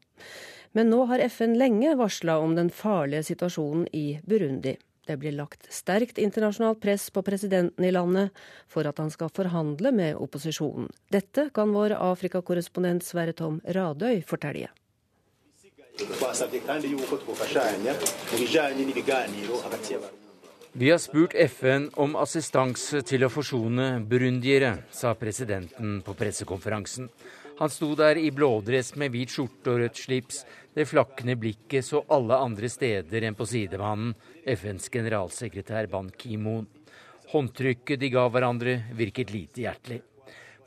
Men 0.77 0.91
nå 0.93 1.03
har 1.09 1.23
FN 1.29 1.57
lenge 1.57 1.95
varsla 1.97 2.37
om 2.41 2.55
den 2.57 2.69
farlige 2.73 3.25
situasjonen 3.31 3.87
i 3.93 4.19
Burundi. 4.25 4.75
Det 5.09 5.17
blir 5.17 5.33
lagt 5.33 5.65
sterkt 5.73 6.19
internasjonalt 6.21 6.81
press 6.83 7.07
på 7.09 7.23
presidenten 7.25 7.85
i 7.85 7.93
landet 7.93 8.29
for 8.69 8.85
at 8.85 9.01
han 9.01 9.09
skal 9.09 9.33
forhandle 9.33 9.93
med 9.95 10.19
opposisjonen. 10.21 10.91
Dette 11.09 11.49
kan 11.53 11.73
vår 11.73 11.97
Afrikakorrespondent 11.97 13.05
Sverre 13.05 13.33
Tom 13.33 13.57
Radøy 13.65 14.21
fortelle. 14.29 14.69
Vi 20.71 20.91
har 20.91 20.97
spurt 20.97 21.33
FN 21.33 21.89
om 21.99 22.15
assistanse 22.15 23.01
til 23.01 23.25
å 23.25 23.29
forsone 23.33 23.87
burundiere, 24.07 24.85
sa 24.91 25.11
presidenten 25.17 25.99
på 26.05 26.13
pressekonferansen. 26.15 27.09
Han 27.59 27.71
sto 27.73 27.89
der 27.99 28.15
i 28.15 28.29
blådress 28.31 28.93
med 28.95 29.11
hvit 29.11 29.33
skjorte 29.33 29.73
og 29.73 29.81
rødt 29.81 29.99
slips. 29.99 30.43
Det 30.71 30.85
flakkende 30.87 31.35
blikket 31.35 31.83
så 31.83 32.05
alle 32.07 32.37
andre 32.39 32.69
steder 32.71 33.25
enn 33.27 33.35
på 33.35 33.49
sidemannen, 33.49 34.13
FNs 34.47 34.87
generalsekretær 34.93 35.89
Ban 35.91 36.07
Ki-moon. 36.15 36.69
Håndtrykket 37.33 37.99
de 37.99 38.13
ga 38.13 38.23
hverandre, 38.31 38.77
virket 38.95 39.33
lite 39.35 39.65
hjertelig. 39.65 39.99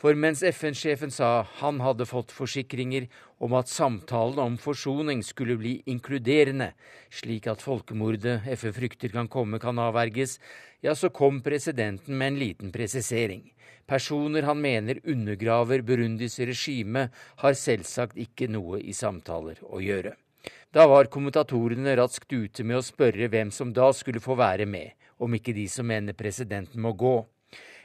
For 0.03 0.19
mens 0.19 0.41
FN-sjefen 0.43 1.13
sa 1.15 1.45
han 1.61 1.77
hadde 1.79 2.09
fått 2.11 2.33
forsikringer 2.35 3.05
om 3.39 3.53
at 3.55 3.71
samtalen 3.71 4.41
om 4.43 4.57
forsoning 4.59 5.21
skulle 5.23 5.55
bli 5.61 5.77
inkluderende, 5.87 6.73
slik 7.07 7.47
at 7.47 7.63
folkemordet 7.63 8.49
FN 8.57 8.75
frykter 8.75 9.13
kan 9.15 9.29
komme, 9.31 9.61
kan 9.63 9.79
avverges, 9.79 10.41
ja, 10.83 10.97
så 10.99 11.13
kom 11.15 11.39
presidenten 11.47 12.19
med 12.19 12.33
en 12.33 12.41
liten 12.41 12.73
presisering. 12.75 13.45
Personer 13.87 14.43
han 14.43 14.59
mener 14.59 14.99
undergraver 15.07 15.87
Burundis 15.87 16.41
regime, 16.43 17.05
har 17.39 17.55
selvsagt 17.55 18.19
ikke 18.19 18.49
noe 18.51 18.81
i 18.83 18.91
samtaler 18.99 19.63
å 19.63 19.79
gjøre. 19.79 20.17
Da 20.75 20.89
var 20.91 21.13
kommentatorene 21.15 21.95
raskt 22.01 22.33
ute 22.35 22.67
med 22.67 22.81
å 22.81 22.83
spørre 22.83 23.31
hvem 23.31 23.55
som 23.55 23.71
da 23.71 23.93
skulle 23.95 24.25
få 24.25 24.35
være 24.35 24.67
med, 24.67 24.99
om 25.23 25.31
ikke 25.39 25.55
de 25.55 25.69
som 25.71 25.87
mener 25.87 26.19
presidenten 26.19 26.83
må 26.83 26.91
gå. 26.99 27.21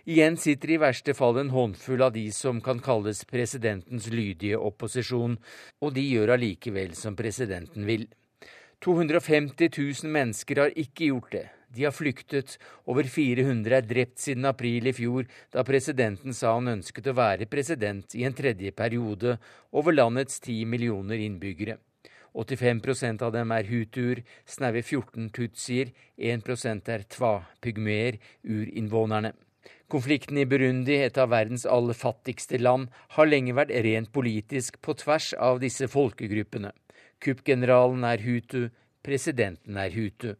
Igjen 0.08 0.38
sitter 0.40 0.72
i 0.72 0.78
verste 0.80 1.12
fall 1.12 1.36
en 1.42 1.50
håndfull 1.52 2.00
av 2.06 2.14
de 2.16 2.30
som 2.32 2.62
kan 2.64 2.78
kalles 2.80 3.26
presidentens 3.28 4.06
lydige 4.08 4.56
opposisjon, 4.56 5.34
og 5.84 5.90
de 5.98 6.04
gjør 6.08 6.32
allikevel 6.38 6.94
som 6.96 7.16
presidenten 7.20 7.84
vil. 7.84 8.06
250 8.86 9.68
000 9.68 10.14
mennesker 10.14 10.62
har 10.62 10.72
ikke 10.80 11.10
gjort 11.10 11.34
det. 11.34 11.42
De 11.76 11.84
har 11.84 11.92
flyktet. 11.92 12.54
Over 12.88 13.10
400 13.12 13.76
er 13.76 13.90
drept 13.90 14.22
siden 14.24 14.48
april 14.48 14.88
i 14.88 14.94
fjor, 14.96 15.28
da 15.52 15.66
presidenten 15.68 16.32
sa 16.32 16.54
han 16.56 16.72
ønsket 16.78 17.10
å 17.12 17.16
være 17.18 17.50
president 17.52 18.16
i 18.16 18.24
en 18.24 18.38
tredje 18.38 18.72
periode 18.72 19.34
over 19.76 19.92
landets 19.98 20.40
10 20.40 20.72
millioner 20.72 21.20
innbyggere. 21.26 21.82
85% 22.32 23.26
av 23.28 23.36
dem 23.36 23.52
er 23.52 23.68
hutuer, 23.68 24.24
snaue 24.48 24.86
14 24.86 25.28
tutsier, 25.36 25.92
1 26.16 26.48
er 26.96 27.04
twa-pygmeer, 27.12 28.22
urinnvånerne. 28.46 29.34
Konflikten 29.88 30.38
i 30.38 30.46
Burundi, 30.46 30.98
et 31.00 31.18
av 31.18 31.30
verdens 31.32 31.64
aller 31.66 31.96
fattigste 31.96 32.58
land, 32.60 32.90
har 33.16 33.30
lenge 33.30 33.54
vært 33.56 33.72
rent 33.86 34.10
politisk 34.12 34.82
på 34.84 34.98
tvers 35.00 35.30
av 35.40 35.62
disse 35.64 35.88
folkegruppene. 35.88 36.74
Kuppgeneralen 37.24 38.04
er 38.04 38.20
hutu, 38.26 38.68
presidenten 39.00 39.80
er 39.80 39.94
hutu. 39.96 40.34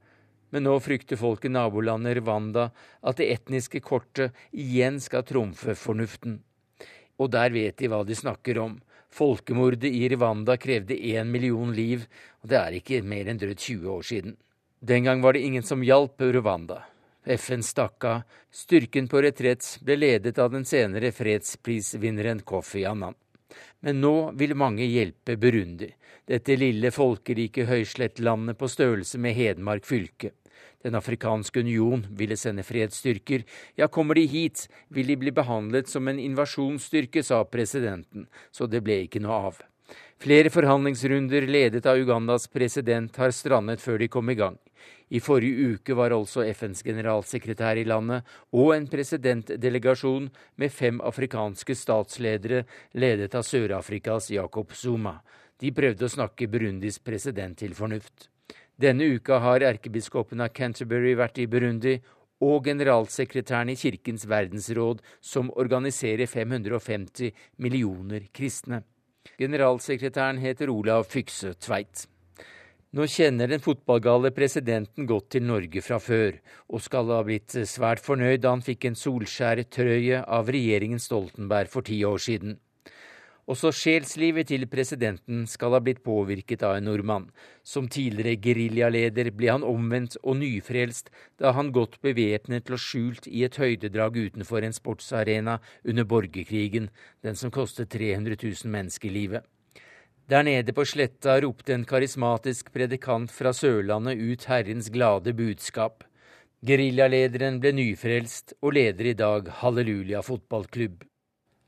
Men 0.52 0.68
nå 0.68 0.74
frykter 0.84 1.20
folk 1.20 1.48
i 1.48 1.52
nabolandet 1.54 2.20
Rwanda 2.20 2.66
at 3.00 3.22
det 3.22 3.30
etniske 3.38 3.80
kortet 3.88 4.36
igjen 4.52 5.00
skal 5.04 5.24
trumfe 5.28 5.78
fornuften. 5.80 6.42
Og 7.16 7.32
der 7.32 7.56
vet 7.56 7.80
de 7.80 7.88
hva 7.92 8.02
de 8.04 8.20
snakker 8.20 8.60
om. 8.60 8.76
Folkemordet 9.16 9.88
i 9.88 10.04
Rwanda 10.12 10.58
krevde 10.60 11.00
én 11.00 11.32
million 11.32 11.72
liv, 11.72 12.04
og 12.44 12.52
det 12.52 12.60
er 12.60 12.78
ikke 12.82 13.00
mer 13.00 13.32
enn 13.32 13.40
drøyt 13.40 13.64
20 13.64 13.96
år 13.96 14.06
siden. 14.12 14.38
Den 14.84 15.08
gang 15.08 15.24
var 15.24 15.40
det 15.40 15.48
ingen 15.48 15.64
som 15.64 15.88
hjalp 15.88 16.20
Rwanda. 16.36 16.84
FN 17.28 17.64
stakk. 17.64 18.06
Styrken 18.52 19.08
på 19.08 19.22
retrett 19.22 19.66
ble 19.84 19.98
ledet 20.00 20.40
av 20.40 20.52
den 20.52 20.66
senere 20.66 21.12
fredsprisvinneren 21.12 22.40
Kofi 22.48 22.86
Annan. 22.86 23.16
Men 23.80 24.02
nå 24.02 24.32
vil 24.40 24.56
mange 24.58 24.86
hjelpe 24.88 25.38
Burundi, 25.38 25.90
dette 26.28 26.58
lille 26.58 26.92
folkerike 26.92 27.68
høyslettlandet 27.70 28.58
på 28.58 28.70
størrelse 28.72 29.20
med 29.22 29.38
Hedmark 29.38 29.86
fylke. 29.86 30.34
Den 30.84 30.96
afrikanske 30.96 31.60
union 31.60 32.06
ville 32.18 32.38
sende 32.38 32.64
fredsstyrker. 32.64 33.44
Ja, 33.76 33.88
kommer 33.88 34.16
de 34.16 34.26
hit, 34.30 34.68
vil 34.94 35.08
de 35.08 35.18
bli 35.20 35.34
behandlet 35.34 35.90
som 35.90 36.08
en 36.08 36.20
invasjonsstyrke, 36.22 37.24
sa 37.24 37.44
presidenten, 37.46 38.28
så 38.52 38.70
det 38.70 38.84
ble 38.86 39.02
ikke 39.06 39.22
noe 39.24 39.42
av. 39.50 39.64
Flere 40.22 40.50
forhandlingsrunder 40.50 41.46
ledet 41.48 41.86
av 41.86 42.00
Ugandas 42.02 42.48
president 42.50 43.16
har 43.22 43.34
strandet 43.36 43.82
før 43.82 44.02
de 44.02 44.08
kom 44.12 44.30
i 44.30 44.38
gang. 44.38 44.58
I 45.10 45.22
forrige 45.24 45.74
uke 45.74 45.96
var 45.96 46.12
altså 46.12 46.44
FNs 46.52 46.84
generalsekretær 46.84 47.80
i 47.80 47.86
landet 47.88 48.28
og 48.52 48.74
en 48.76 48.88
presidentdelegasjon 48.92 50.28
med 50.60 50.74
fem 50.74 51.00
afrikanske 51.00 51.76
statsledere 51.80 52.66
ledet 53.00 53.36
av 53.36 53.46
Sør-Afrikas 53.48 54.32
Jacob 54.36 54.74
Zuma. 54.76 55.16
De 55.58 55.72
prøvde 55.72 56.06
å 56.06 56.12
snakke 56.12 56.50
Burundis 56.52 57.00
president 57.00 57.58
til 57.58 57.74
fornuft. 57.78 58.28
Denne 58.78 59.08
uka 59.16 59.40
har 59.42 59.64
erkebiskopen 59.66 60.44
av 60.44 60.52
Canterbury 60.54 61.16
vært 61.18 61.40
i 61.42 61.48
Burundi, 61.50 61.96
og 62.38 62.68
generalsekretæren 62.68 63.72
i 63.74 63.78
Kirkens 63.80 64.28
verdensråd, 64.30 65.02
som 65.22 65.50
organiserer 65.58 66.30
550 66.30 67.32
millioner 67.58 68.28
kristne. 68.30 68.84
Generalsekretæren 69.40 70.38
heter 70.38 70.70
Olav 70.70 71.08
Fykse 71.10 71.56
Tveit. 71.58 72.06
Nå 72.98 73.06
kjenner 73.06 73.46
den 73.46 73.62
fotballgale 73.62 74.32
presidenten 74.34 75.06
godt 75.06 75.28
til 75.36 75.44
Norge 75.46 75.84
fra 75.86 76.00
før, 76.02 76.40
og 76.74 76.82
skal 76.82 77.12
ha 77.14 77.20
blitt 77.28 77.54
svært 77.70 78.02
fornøyd 78.02 78.42
da 78.42 78.56
han 78.56 78.64
fikk 78.66 78.88
en 78.90 78.96
Solskjær-trøye 78.98 80.24
av 80.26 80.48
regjeringen 80.50 80.98
Stoltenberg 80.98 81.70
for 81.70 81.86
ti 81.86 82.00
år 82.10 82.24
siden. 82.26 82.56
Også 83.54 83.70
sjelslivet 83.70 84.50
til 84.50 84.66
presidenten 84.72 85.44
skal 85.48 85.76
ha 85.78 85.82
blitt 85.86 86.02
påvirket 86.04 86.66
av 86.66 86.80
en 86.80 86.90
nordmann. 86.90 87.28
Som 87.62 87.86
tidligere 87.86 88.42
geriljaleder 88.42 89.30
ble 89.30 89.52
han 89.54 89.68
omvendt 89.68 90.18
og 90.24 90.40
nyfrelst 90.42 91.12
da 91.38 91.54
han 91.54 91.70
godt 91.76 92.00
bevæpnet 92.02 92.72
lå 92.74 92.80
skjult 92.82 93.30
i 93.30 93.46
et 93.46 93.60
høydedrag 93.62 94.18
utenfor 94.18 94.66
en 94.66 94.74
sportsarena 94.74 95.60
under 95.86 96.10
borgerkrigen, 96.16 96.90
den 97.22 97.38
som 97.38 97.54
kostet 97.54 97.94
300 97.94 98.42
000 98.42 98.74
mennesker 98.74 99.14
livet. 99.14 99.46
Der 100.28 100.44
nede 100.44 100.74
på 100.76 100.84
sletta 100.84 101.38
ropte 101.40 101.72
en 101.72 101.86
karismatisk 101.88 102.74
predikant 102.76 103.32
fra 103.32 103.54
Sørlandet 103.56 104.20
ut 104.20 104.48
Herrens 104.50 104.90
glade 104.92 105.32
budskap. 105.32 106.04
Geriljalederen 106.68 107.62
ble 107.64 107.72
nyfrelst 107.78 108.52
og 108.60 108.76
leder 108.76 109.08
i 109.08 109.14
dag 109.16 109.48
Halleluja 109.62 110.20
fotballklubb. 110.28 111.06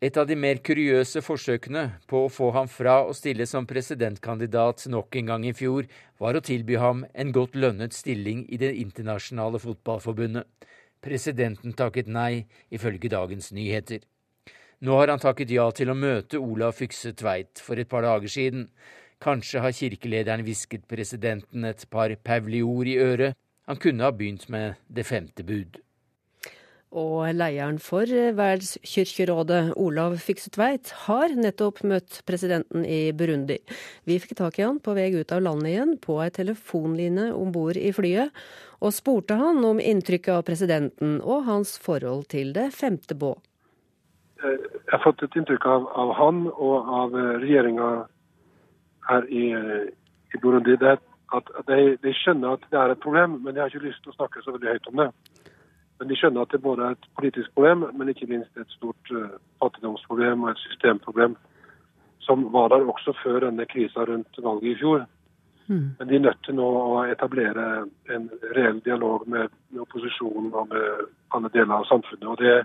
Et 0.04 0.20
av 0.20 0.28
de 0.28 0.36
mer 0.36 0.60
kuriøse 0.60 1.24
forsøkene 1.24 1.86
på 2.12 2.26
å 2.26 2.34
få 2.36 2.52
ham 2.58 2.68
fra 2.68 2.98
å 3.08 3.16
stille 3.16 3.48
som 3.48 3.68
presidentkandidat 3.68 4.90
nok 4.92 5.16
en 5.16 5.32
gang 5.32 5.48
i 5.48 5.56
fjor, 5.56 5.88
var 6.20 6.36
å 6.36 6.44
tilby 6.44 6.76
ham 6.84 7.06
en 7.16 7.32
godt 7.32 7.56
lønnet 7.56 7.96
stilling 7.96 8.44
i 8.52 8.60
Det 8.60 8.76
internasjonale 8.76 9.64
fotballforbundet. 9.64 10.48
Presidenten 11.00 11.72
takket 11.72 12.12
nei, 12.12 12.48
ifølge 12.76 13.08
Dagens 13.08 13.54
Nyheter. 13.56 14.04
Nå 14.80 14.96
har 14.96 15.12
han 15.12 15.20
takket 15.20 15.50
ja 15.52 15.66
til 15.76 15.90
å 15.92 15.98
møte 15.98 16.40
Olav 16.40 16.78
Fykse 16.78 17.12
Tveit 17.20 17.60
for 17.60 17.76
et 17.82 17.90
par 17.92 18.06
dager 18.08 18.32
siden. 18.32 18.70
Kanskje 19.20 19.60
har 19.60 19.76
kirkelederen 19.76 20.46
hvisket 20.48 20.86
presidenten 20.88 21.68
et 21.68 21.84
par 21.92 22.14
paulior 22.24 22.88
i 22.88 22.96
øret. 23.04 23.36
Han 23.68 23.80
kunne 23.84 24.08
ha 24.08 24.16
begynt 24.16 24.48
med 24.48 24.80
det 24.88 25.04
femte 25.04 25.44
bud. 25.44 25.82
Og 26.96 27.28
lederen 27.36 27.76
for 27.84 28.08
Verdskirkerådet, 28.08 29.76
Olav 29.78 30.16
Fykse 30.24 30.50
Tveit, 30.56 30.94
har 31.10 31.36
nettopp 31.36 31.84
møtt 31.84 32.22
presidenten 32.26 32.88
i 32.88 33.12
Burundi. 33.12 33.60
Vi 34.08 34.18
fikk 34.24 34.40
tak 34.40 34.58
i 34.58 34.66
han 34.66 34.80
på 34.80 34.96
vei 34.96 35.12
ut 35.14 35.36
av 35.36 35.44
landet 35.44 35.74
igjen, 35.74 35.94
på 36.00 36.18
ei 36.24 36.32
telefonline 36.34 37.28
om 37.36 37.52
bord 37.52 37.78
i 37.78 37.92
flyet, 37.94 38.32
og 38.80 38.96
spurte 38.96 39.38
han 39.38 39.60
om 39.68 39.84
inntrykket 39.84 40.40
av 40.40 40.48
presidenten 40.48 41.20
og 41.20 41.46
hans 41.52 41.76
forhold 41.84 42.26
til 42.32 42.56
det 42.56 42.72
femte 42.80 43.20
bå. 43.20 43.36
Eh, 44.44 44.60
jeg 44.86 44.94
har 44.94 45.04
fått 45.04 45.24
et 45.24 45.36
inntrykk 45.36 45.66
av, 45.68 45.88
av 46.00 46.14
han 46.16 46.46
og 46.54 46.92
av 47.02 47.16
eh, 47.18 47.36
regjeringa 47.44 47.90
her 49.10 49.28
i, 49.28 49.50
eh, 49.52 49.90
i, 50.34 50.40
Burundi. 50.40 50.78
Det 50.80 50.96
at 51.36 51.52
de, 51.68 51.98
de, 52.02 52.14
skjønner 52.16 52.56
at 52.56 52.64
det 52.72 52.80
er 52.80 52.94
et 52.94 53.04
problem, 53.04 53.40
men 53.44 53.54
de 53.54 53.62
har 53.62 53.70
ikke 53.70 53.86
lyst 53.86 54.02
til 54.06 54.14
å 54.14 54.18
snakke 54.18 54.42
så 54.42 54.56
veldig 54.56 54.72
høyt 54.72 54.88
om 54.90 55.04
det. 55.04 55.10
Men 56.00 56.10
de 56.10 56.18
skjønner 56.18 56.48
at 56.48 56.56
det 56.56 56.62
både 56.64 56.88
er 56.88 56.96
et 56.96 57.10
politisk 57.20 57.52
problem, 57.54 57.84
men 58.00 58.10
ikke 58.10 58.30
minst 58.32 58.58
et 58.58 58.72
stort 58.72 59.12
uh, 59.12 59.36
fattigdomsproblem 59.62 60.46
og 60.46 60.54
et 60.54 60.62
systemproblem. 60.64 61.36
Som 62.24 62.48
var 62.56 62.72
der 62.72 62.88
også 62.88 63.14
før 63.20 63.44
denne 63.44 63.68
krisa 63.70 64.08
rundt 64.08 64.42
valget 64.42 64.72
i 64.72 64.80
fjor. 64.80 65.04
Mm. 65.68 65.86
Men 66.00 66.10
de 66.10 66.16
er 66.16 66.24
nødt 66.24 66.42
til 66.48 66.58
nå 66.58 66.66
å 66.66 67.04
etablere 67.12 67.68
en 68.16 68.26
reell 68.56 68.80
dialog 68.88 69.28
med, 69.30 69.54
med 69.70 69.84
opposisjonen 69.86 70.50
og 70.50 70.72
med 70.72 71.06
alle 71.36 71.54
deler 71.54 71.76
av 71.78 71.90
samfunnet. 71.92 72.26
og 72.26 72.42
det 72.42 72.56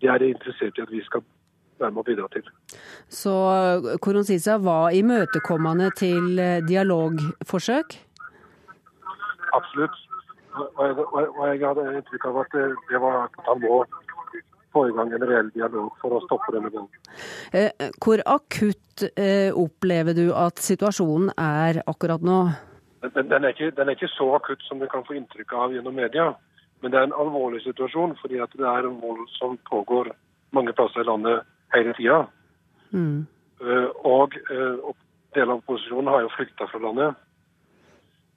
de 0.00 0.10
er 0.10 0.24
interessert 0.28 0.78
i 0.78 0.84
at 0.84 0.92
vi 0.92 1.02
skal 1.06 1.24
være 1.78 1.94
med 1.94 2.02
å 2.02 2.06
bidra 2.08 2.26
til. 2.34 2.50
Så 3.08 3.34
Koronsisa 4.02 4.58
var 4.62 4.90
imøtekommende 4.96 5.90
til 5.98 6.38
eh, 6.42 6.58
dialogforsøk? 6.66 7.98
Absolutt. 9.54 10.04
Og 10.58 10.82
jeg, 10.82 11.06
og 11.14 11.42
jeg 11.46 11.62
hadde 11.62 11.86
inntrykk 12.00 12.24
av 12.32 12.40
at 12.42 12.56
det 12.58 13.00
var 13.02 13.18
at 13.28 13.42
han 13.46 13.60
må 13.62 13.82
få 14.72 14.88
i 14.88 14.94
gang 14.96 15.12
en 15.14 15.26
reell 15.28 15.50
dialog 15.54 15.92
for 16.02 16.16
å 16.16 16.22
stoppe 16.26 16.54
denne 16.54 16.70
volden. 16.72 16.90
Eh, 17.56 17.88
hvor 18.02 18.22
akutt 18.26 19.04
eh, 19.14 19.50
opplever 19.54 20.16
du 20.18 20.26
at 20.36 20.60
situasjonen 20.62 21.32
er 21.38 21.82
akkurat 21.86 22.24
nå? 22.24 22.40
Den, 23.04 23.30
den, 23.30 23.44
er 23.44 23.54
ikke, 23.54 23.70
den, 23.76 23.88
er 23.88 23.94
ikke, 23.94 24.10
så 24.10 24.32
akutt 24.36 24.64
som 24.66 24.82
du 24.82 24.88
kan 24.90 25.06
få 25.06 25.16
inntrykk 25.18 25.54
av 25.54 25.74
gjennom 25.76 25.94
media. 25.94 26.32
Men 26.80 26.92
det 26.92 26.98
er 26.98 27.08
en 27.08 27.20
alvorlig 27.20 27.62
situasjon, 27.64 28.16
fordi 28.20 28.38
at 28.42 28.52
det 28.54 28.66
er 28.66 28.86
en 28.86 29.00
vold 29.02 29.24
som 29.34 29.58
pågår 29.70 30.12
mange 30.54 30.72
plasser 30.72 31.02
i 31.02 31.08
landet 31.08 31.46
hele 31.74 31.94
tida. 31.98 32.20
Mm. 32.90 33.26
Uh, 33.60 33.88
og 34.06 34.36
uh, 34.50 34.92
deler 35.34 35.52
av 35.52 35.58
opposisjonen 35.58 36.12
har 36.12 36.22
jo 36.24 36.34
flykta 36.36 36.68
fra 36.70 36.82
landet. 36.82 37.18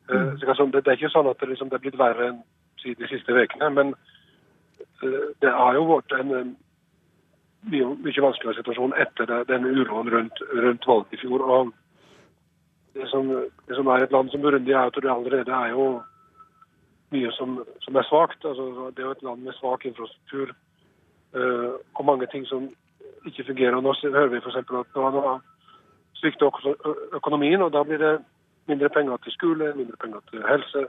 Uh, 0.10 0.16
mm. 0.16 0.39
så 0.39 0.66
det, 0.66 0.82
det, 0.82 0.88
er 0.88 0.98
ikke 0.98 1.14
sånn 1.14 1.30
at 1.30 1.39
det, 1.39 1.52
liksom, 1.54 1.70
det 1.70 1.78
er 1.78 1.86
blitt 1.86 2.00
verre 2.02 2.32
enn 2.32 2.42
de 2.82 3.08
siste 3.12 3.36
ukene, 3.36 3.70
men 3.70 3.94
det 5.42 5.50
har 5.54 5.76
jo 5.78 5.84
vært 5.86 6.14
en 6.18 6.32
mye, 7.70 7.89
mye 8.02 8.24
vanskeligere 8.26 8.58
situasjon 8.58 8.96
etter 8.98 9.30
den 9.50 9.68
uroen 9.70 10.10
rundt, 10.10 10.42
rundt 10.50 10.88
valget 10.89 11.14
i 11.14 11.20
fjor. 11.22 11.44
og 11.46 11.72
det 12.94 13.08
som, 13.08 13.30
det 13.68 13.76
som, 13.76 13.88
er 13.88 14.04
et 14.04 14.12
land 14.12 14.32
som 14.32 14.42
Burundi, 14.42 14.72
er 14.72 14.89
at 14.89 14.98
det 14.98 15.12
allerede 15.12 15.52
er 15.52 15.70
jo 15.72 15.86
mye 17.12 17.32
som, 17.38 17.59
som 17.84 17.95
er 17.95 18.07
svakt. 18.09 18.45
Altså, 18.45 18.91
det 18.95 19.03
er 19.03 19.09
jo 19.09 19.16
et 19.18 19.26
land 19.28 19.43
med 19.45 19.57
svak 19.59 19.86
infrastruktur 19.86 20.53
uh, 21.36 21.74
og 21.95 22.05
mange 22.05 22.28
ting 22.32 22.47
som 22.47 22.70
ikke 23.26 23.47
fungerer. 23.51 23.82
Nå 23.82 23.93
hører 24.03 24.32
vi 24.34 24.41
f.eks. 24.41 24.57
at 24.57 24.72
nå, 24.72 25.22
har 25.28 25.43
svikter 26.22 26.49
økonomien, 27.18 27.62
og 27.62 27.74
da 27.74 27.84
blir 27.84 28.01
det 28.01 28.16
mindre 28.70 28.89
penger 28.93 29.22
til 29.24 29.38
skole, 29.38 29.74
mindre 29.78 29.97
penger 30.01 30.26
til 30.32 30.43
helse. 30.47 30.88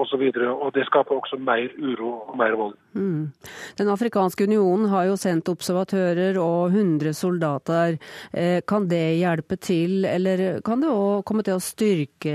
Og, 0.00 0.06
så 0.08 0.16
og 0.16 0.70
det 0.72 0.86
skaper 0.86 1.14
også 1.14 1.36
mer 1.36 1.68
uro 1.76 2.10
og 2.30 2.36
mer 2.38 2.54
vold. 2.56 2.76
Mm. 2.94 3.32
Den 3.78 3.88
afrikanske 3.88 4.46
unionen 4.48 4.88
har 4.88 5.04
jo 5.10 5.16
sendt 5.16 5.50
observatører 5.52 6.38
og 6.40 6.72
100 6.72 7.12
soldater. 7.12 7.98
Eh, 8.32 8.62
kan 8.66 8.88
det 8.88 9.18
hjelpe 9.18 9.56
til, 9.56 10.04
eller 10.04 10.60
kan 10.64 10.80
det 10.80 10.88
òg 10.88 11.24
komme 11.28 11.44
til 11.44 11.58
å 11.58 11.64
styrke 11.64 12.32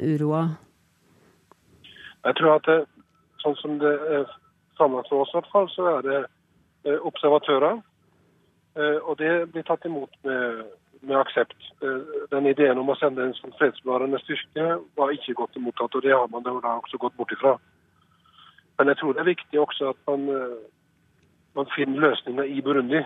uroa? 0.00 0.46
Jeg 2.24 2.38
tror 2.38 2.54
at 2.56 2.68
det, 2.68 2.78
sånn 3.42 3.56
som 3.60 3.78
det 3.82 3.92
er 4.18 4.28
for 4.78 5.22
oss, 5.22 5.34
fall, 5.52 5.68
så 5.70 5.88
er 5.96 6.06
det 6.06 6.20
eh, 6.86 6.98
observatører. 7.06 7.82
Eh, 8.78 8.98
og 9.02 9.18
det 9.18 9.52
blir 9.52 9.66
tatt 9.66 9.84
imot 9.86 10.10
med, 10.26 10.64
med 11.02 11.18
aksept. 11.18 11.58
Den 12.32 12.48
ideen 12.50 12.80
om 12.80 12.90
å 12.90 12.96
sende 12.98 13.26
en 13.26 13.36
sånn 13.38 13.54
fredsbevarende 13.58 14.18
styrke 14.24 14.80
var 14.98 15.14
ikke 15.14 15.36
godt 15.38 15.60
mottatt, 15.62 15.94
og 15.94 16.02
det 16.02 16.14
har 16.14 16.26
man 16.32 16.42
da 16.46 16.54
også 16.78 16.98
gått 16.98 17.16
bort 17.18 17.34
ifra. 17.34 17.56
Men 18.78 18.88
jeg 18.88 18.98
tror 18.98 19.12
det 19.12 19.20
er 19.22 19.30
viktig 19.30 19.60
også 19.60 19.92
at 19.92 19.98
man, 20.10 20.28
eh, 20.28 20.58
man 21.54 21.68
finner 21.76 22.00
løsninger 22.00 22.44
i 22.44 22.60
Burundi. 22.60 23.02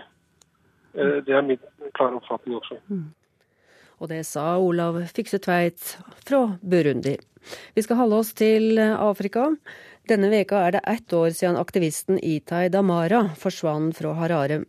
Eh, 0.97 1.17
det 1.25 1.35
er 1.35 1.41
min 1.41 1.59
klare 1.93 2.17
oppfatning 2.17 2.55
også. 2.57 2.79
Og 3.97 4.11
det 4.11 4.23
sa 4.29 4.57
Olav 4.61 4.99
Fikse 5.09 5.39
Tveit 5.41 5.97
fra 6.27 6.43
Burundi. 6.61 7.17
Vi 7.73 7.83
skal 7.85 8.01
holde 8.01 8.21
oss 8.21 8.33
til 8.37 8.79
Afrika. 8.79 9.49
Denne 10.07 10.29
veka 10.31 10.59
er 10.63 10.77
det 10.77 10.83
ett 10.87 11.13
år 11.13 11.33
siden 11.35 11.57
aktivisten 11.59 12.19
Itai 12.23 12.67
Damara 12.71 13.25
forsvant 13.39 13.97
fra 13.97 14.13
Harare. 14.15 14.61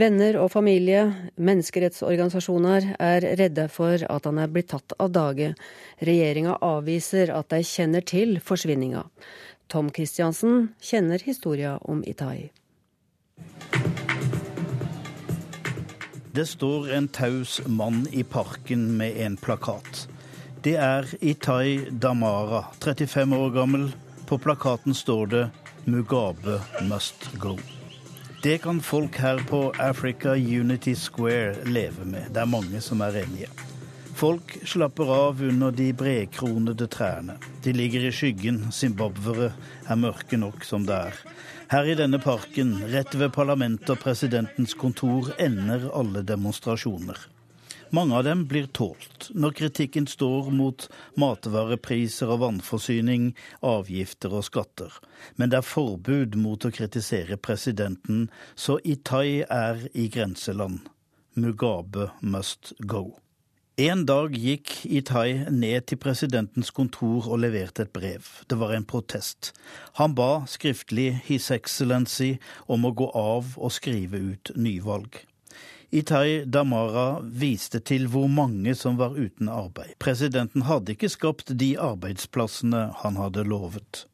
Venner 0.00 0.38
og 0.40 0.48
familie, 0.54 1.02
menneskerettsorganisasjoner 1.36 2.94
er 2.96 3.26
redde 3.36 3.66
for 3.68 4.00
at 4.08 4.28
han 4.28 4.40
er 4.40 4.48
blitt 4.48 4.70
tatt 4.72 4.94
av 4.96 5.12
dage. 5.12 5.52
Regjeringa 6.00 6.56
avviser 6.64 7.34
at 7.36 7.52
de 7.52 7.60
kjenner 7.60 8.00
til 8.00 8.38
forsvinninga. 8.40 9.04
Tom 9.68 9.92
Christiansen 9.92 10.70
kjenner 10.80 11.20
historia 11.28 11.76
om 11.84 12.00
Itai. 12.08 12.48
Det 16.34 16.46
står 16.46 16.92
en 16.92 17.08
taus 17.08 17.60
mann 17.66 18.06
i 18.12 18.22
parken 18.24 18.96
med 18.96 19.16
en 19.20 19.34
plakat. 19.36 20.08
Det 20.64 20.78
er 20.80 21.04
Itai 21.20 21.90
Damara, 21.90 22.62
35 22.80 23.36
år 23.36 23.50
gammel. 23.52 23.84
På 24.26 24.38
plakaten 24.38 24.94
står 24.94 25.26
det 25.26 25.50
'Mugabe 25.84 26.60
must 26.88 27.28
go'. 27.36 27.58
Det 28.42 28.62
kan 28.62 28.80
folk 28.80 29.16
her 29.16 29.44
på 29.48 29.72
Africa 29.78 30.32
Unity 30.32 30.94
Square 30.94 31.64
leve 31.64 32.04
med. 32.04 32.24
Det 32.34 32.40
er 32.40 32.44
mange 32.44 32.80
som 32.80 33.00
er 33.00 33.22
enige. 33.24 33.48
Folk 34.14 34.56
slapper 34.64 35.04
av 35.14 35.42
under 35.42 35.70
de 35.70 35.92
bredkronede 35.92 36.86
trærne. 36.86 37.36
De 37.64 37.72
ligger 37.72 38.08
i 38.08 38.12
skyggen. 38.12 38.72
Zimbabwere 38.72 39.52
er 39.88 39.94
mørke 39.94 40.36
nok 40.36 40.64
som 40.64 40.86
det 40.86 40.94
er. 40.94 41.12
Her 41.72 41.86
i 41.88 41.94
denne 41.96 42.18
parken, 42.20 42.74
rett 42.92 43.14
ved 43.16 43.30
parlamentet 43.32 43.88
og 43.94 44.02
presidentens 44.02 44.74
kontor, 44.76 45.30
ender 45.40 45.86
alle 45.96 46.20
demonstrasjoner. 46.28 47.16
Mange 47.96 48.18
av 48.18 48.26
dem 48.26 48.42
blir 48.50 48.66
tålt 48.76 49.30
når 49.32 49.54
kritikken 49.56 50.04
står 50.04 50.50
mot 50.52 50.84
matvarepriser 51.16 52.28
og 52.28 52.42
vannforsyning, 52.44 53.30
avgifter 53.64 54.36
og 54.36 54.44
skatter. 54.50 54.92
Men 55.40 55.48
det 55.48 55.62
er 55.62 55.70
forbud 55.70 56.36
mot 56.44 56.68
å 56.68 56.74
kritisere 56.76 57.40
presidenten, 57.40 58.26
så 58.52 58.76
Itai 58.84 59.40
er 59.48 59.80
i 59.96 60.10
grenseland. 60.12 60.84
Mugabe 61.40 62.10
must 62.20 62.74
go. 62.84 63.06
En 63.80 64.02
dag 64.04 64.34
gikk 64.36 64.82
Itai 64.84 65.46
ned 65.48 65.86
til 65.88 65.96
presidentens 65.96 66.68
kontor 66.76 67.24
og 67.32 67.38
leverte 67.40 67.86
et 67.86 67.92
brev. 67.92 68.26
Det 68.44 68.58
var 68.60 68.74
en 68.76 68.84
protest. 68.84 69.54
Han 69.96 70.12
ba 70.12 70.44
skriftlig 70.44 71.22
His 71.24 71.48
Excellency 71.50 72.36
om 72.68 72.84
å 72.84 72.90
gå 72.92 73.08
av 73.16 73.54
og 73.56 73.72
skrive 73.72 74.20
ut 74.20 74.52
nyvalg. 74.60 75.16
Itai 75.88 76.44
Damara 76.44 77.22
viste 77.24 77.80
til 77.80 78.10
hvor 78.12 78.28
mange 78.28 78.76
som 78.76 79.00
var 79.00 79.16
uten 79.16 79.48
arbeid. 79.48 79.96
Presidenten 79.96 80.68
hadde 80.68 80.92
ikke 80.92 81.08
skapt 81.08 81.56
de 81.56 81.72
arbeidsplassene 81.80 82.90
han 83.00 83.16
hadde 83.16 83.48
lovet. 83.48 84.04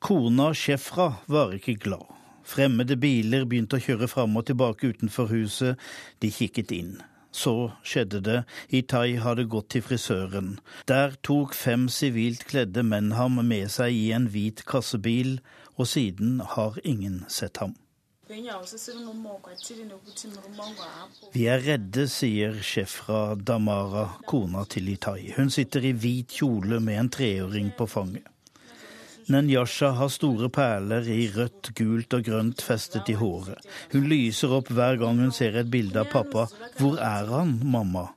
Kona 0.00 0.54
Shefra 0.56 1.18
var 1.28 1.52
ikke 1.52 1.76
glad. 1.76 2.08
Fremmede 2.48 2.96
biler 2.96 3.44
begynte 3.44 3.76
å 3.76 3.84
kjøre 3.84 4.08
fram 4.08 4.40
og 4.40 4.48
tilbake 4.48 4.88
utenfor 4.88 5.28
huset. 5.36 5.76
De 6.24 6.32
kikket 6.32 6.72
inn. 6.72 6.96
Så 7.32 7.70
skjedde 7.86 8.20
det. 8.26 8.38
Itai 8.74 9.16
hadde 9.22 9.46
gått 9.50 9.70
til 9.74 9.84
frisøren. 9.86 10.58
Der 10.90 11.14
tok 11.22 11.54
fem 11.54 11.88
sivilt 11.88 12.46
kledde 12.50 12.82
menn 12.86 13.12
ham 13.18 13.38
med 13.46 13.70
seg 13.70 13.94
i 13.94 14.10
en 14.16 14.26
hvit 14.32 14.64
kassebil, 14.66 15.38
og 15.78 15.86
siden 15.86 16.40
har 16.56 16.80
ingen 16.84 17.22
sett 17.28 17.62
ham. 17.62 17.76
Vi 21.34 21.46
er 21.50 21.64
redde, 21.64 22.04
sier 22.06 22.60
Shefra 22.62 23.22
Damara, 23.34 24.04
kona 24.30 24.62
til 24.70 24.92
Itai. 24.92 25.32
Hun 25.34 25.50
sitter 25.50 25.88
i 25.88 25.90
hvit 25.92 26.36
kjole 26.38 26.78
med 26.84 27.00
en 27.00 27.10
treåring 27.10 27.72
på 27.78 27.88
fanget. 27.90 28.28
Nenyasha 29.30 29.92
har 29.94 30.08
store 30.10 30.48
perler 30.50 31.06
i 31.06 31.28
rødt, 31.30 31.70
gult 31.78 32.14
og 32.16 32.24
grønt 32.26 32.62
festet 32.66 33.12
i 33.12 33.14
håret. 33.14 33.62
Hun 33.92 34.08
lyser 34.10 34.50
opp 34.56 34.72
hver 34.74 34.98
gang 34.98 35.20
hun 35.22 35.30
ser 35.34 35.54
et 35.60 35.70
bilde 35.70 36.02
av 36.02 36.10
pappa. 36.10 36.48
Hvor 36.80 36.98
er 36.98 37.30
han, 37.30 37.52
mamma? 37.62 38.08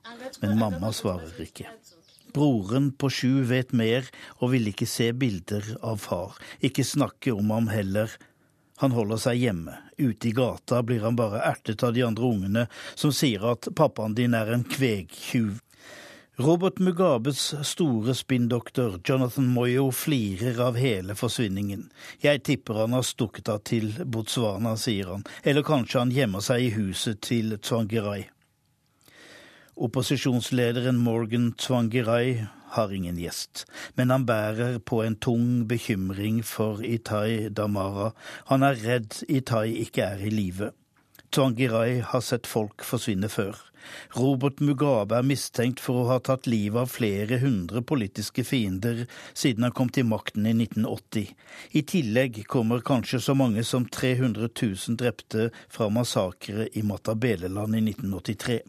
Men 0.42 0.58
mamma 0.58 0.90
svarer 0.90 1.38
ikke. 1.44 1.68
Broren 2.34 2.90
på 2.98 3.12
sju 3.14 3.44
vet 3.46 3.70
mer 3.70 4.08
og 4.40 4.56
vil 4.56 4.66
ikke 4.72 4.90
se 4.90 5.12
bilder 5.14 5.76
av 5.86 6.02
far, 6.02 6.34
ikke 6.58 6.82
snakke 6.82 7.30
om 7.30 7.52
ham 7.54 7.70
heller, 7.70 8.10
han 8.82 8.90
holder 8.90 9.20
seg 9.22 9.38
hjemme. 9.38 9.76
Ute 10.02 10.28
i 10.28 10.32
gata 10.34 10.80
blir 10.82 11.04
han 11.06 11.14
bare 11.14 11.44
ertet 11.46 11.84
av 11.86 11.94
de 11.94 12.02
andre 12.02 12.26
ungene, 12.26 12.66
som 12.98 13.14
sier 13.14 13.44
at 13.52 13.70
pappaen 13.78 14.16
din 14.18 14.34
er 14.34 14.50
en 14.50 14.66
kvegtjuv. 14.66 15.60
Robert 16.36 16.78
Mugabes 16.78 17.54
store 17.62 18.14
spinndoktor 18.14 19.00
Jonathan 19.04 19.46
Moyo 19.46 19.92
flirer 19.92 20.58
av 20.60 20.74
hele 20.74 21.14
forsvinningen. 21.14 21.84
Jeg 22.18 22.42
tipper 22.42 22.80
han 22.80 22.96
har 22.96 23.06
stukket 23.06 23.52
av 23.52 23.60
til 23.62 23.92
Botswana, 24.02 24.72
sier 24.74 25.12
han, 25.12 25.22
eller 25.46 25.62
kanskje 25.62 26.02
han 26.02 26.10
gjemmer 26.10 26.42
seg 26.42 26.64
i 26.64 26.72
huset 26.74 27.22
til 27.22 27.54
Tsvangirai. 27.62 28.24
Opposisjonslederen 29.78 30.98
Morgan 30.98 31.52
Tsvangirai 31.54 32.48
har 32.74 32.98
ingen 32.98 33.22
gjest, 33.22 33.68
men 33.94 34.10
han 34.10 34.26
bærer 34.26 34.80
på 34.82 35.04
en 35.06 35.14
tung 35.14 35.68
bekymring 35.70 36.42
for 36.42 36.82
Itai 36.82 37.46
Damara. 37.54 38.10
Han 38.50 38.66
er 38.66 38.82
redd 38.82 39.22
Itai 39.30 39.68
ikke 39.86 40.10
er 40.16 40.26
i 40.26 40.34
live. 40.34 40.74
Twangirai 41.34 41.98
har 42.06 42.20
sett 42.22 42.46
folk 42.46 42.84
forsvinne 42.86 43.26
før. 43.26 43.58
Robert 44.14 44.60
Mugabe 44.62 45.16
er 45.18 45.26
mistenkt 45.26 45.80
for 45.82 45.98
å 46.00 46.04
ha 46.12 46.18
tatt 46.22 46.46
livet 46.46 46.84
av 46.84 46.92
flere 46.92 47.40
hundre 47.42 47.82
politiske 47.82 48.44
fiender 48.46 49.00
siden 49.32 49.66
han 49.66 49.74
kom 49.74 49.90
til 49.90 50.06
makten 50.06 50.46
i 50.46 50.52
1980. 50.54 51.32
I 51.74 51.82
tillegg 51.90 52.38
kommer 52.50 52.84
kanskje 52.86 53.20
så 53.26 53.34
mange 53.34 53.64
som 53.66 53.88
300 53.98 54.46
000 54.46 55.00
drepte 55.00 55.48
fra 55.66 55.90
massakre 55.90 56.68
i 56.72 56.84
Matabeleland 56.86 57.80
i 57.80 57.82
1983. 57.88 58.60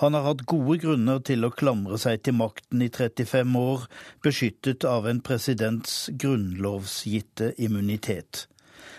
Han 0.00 0.16
har 0.16 0.24
hatt 0.30 0.46
gode 0.48 0.78
grunner 0.86 1.20
til 1.28 1.44
å 1.44 1.52
klamre 1.52 2.00
seg 2.00 2.24
til 2.24 2.38
makten 2.40 2.82
i 2.86 2.88
35 2.88 3.60
år, 3.60 3.86
beskyttet 4.24 4.88
av 4.88 5.12
en 5.12 5.20
presidents 5.20 6.08
grunnlovsgitte 6.24 7.52
immunitet. 7.60 8.46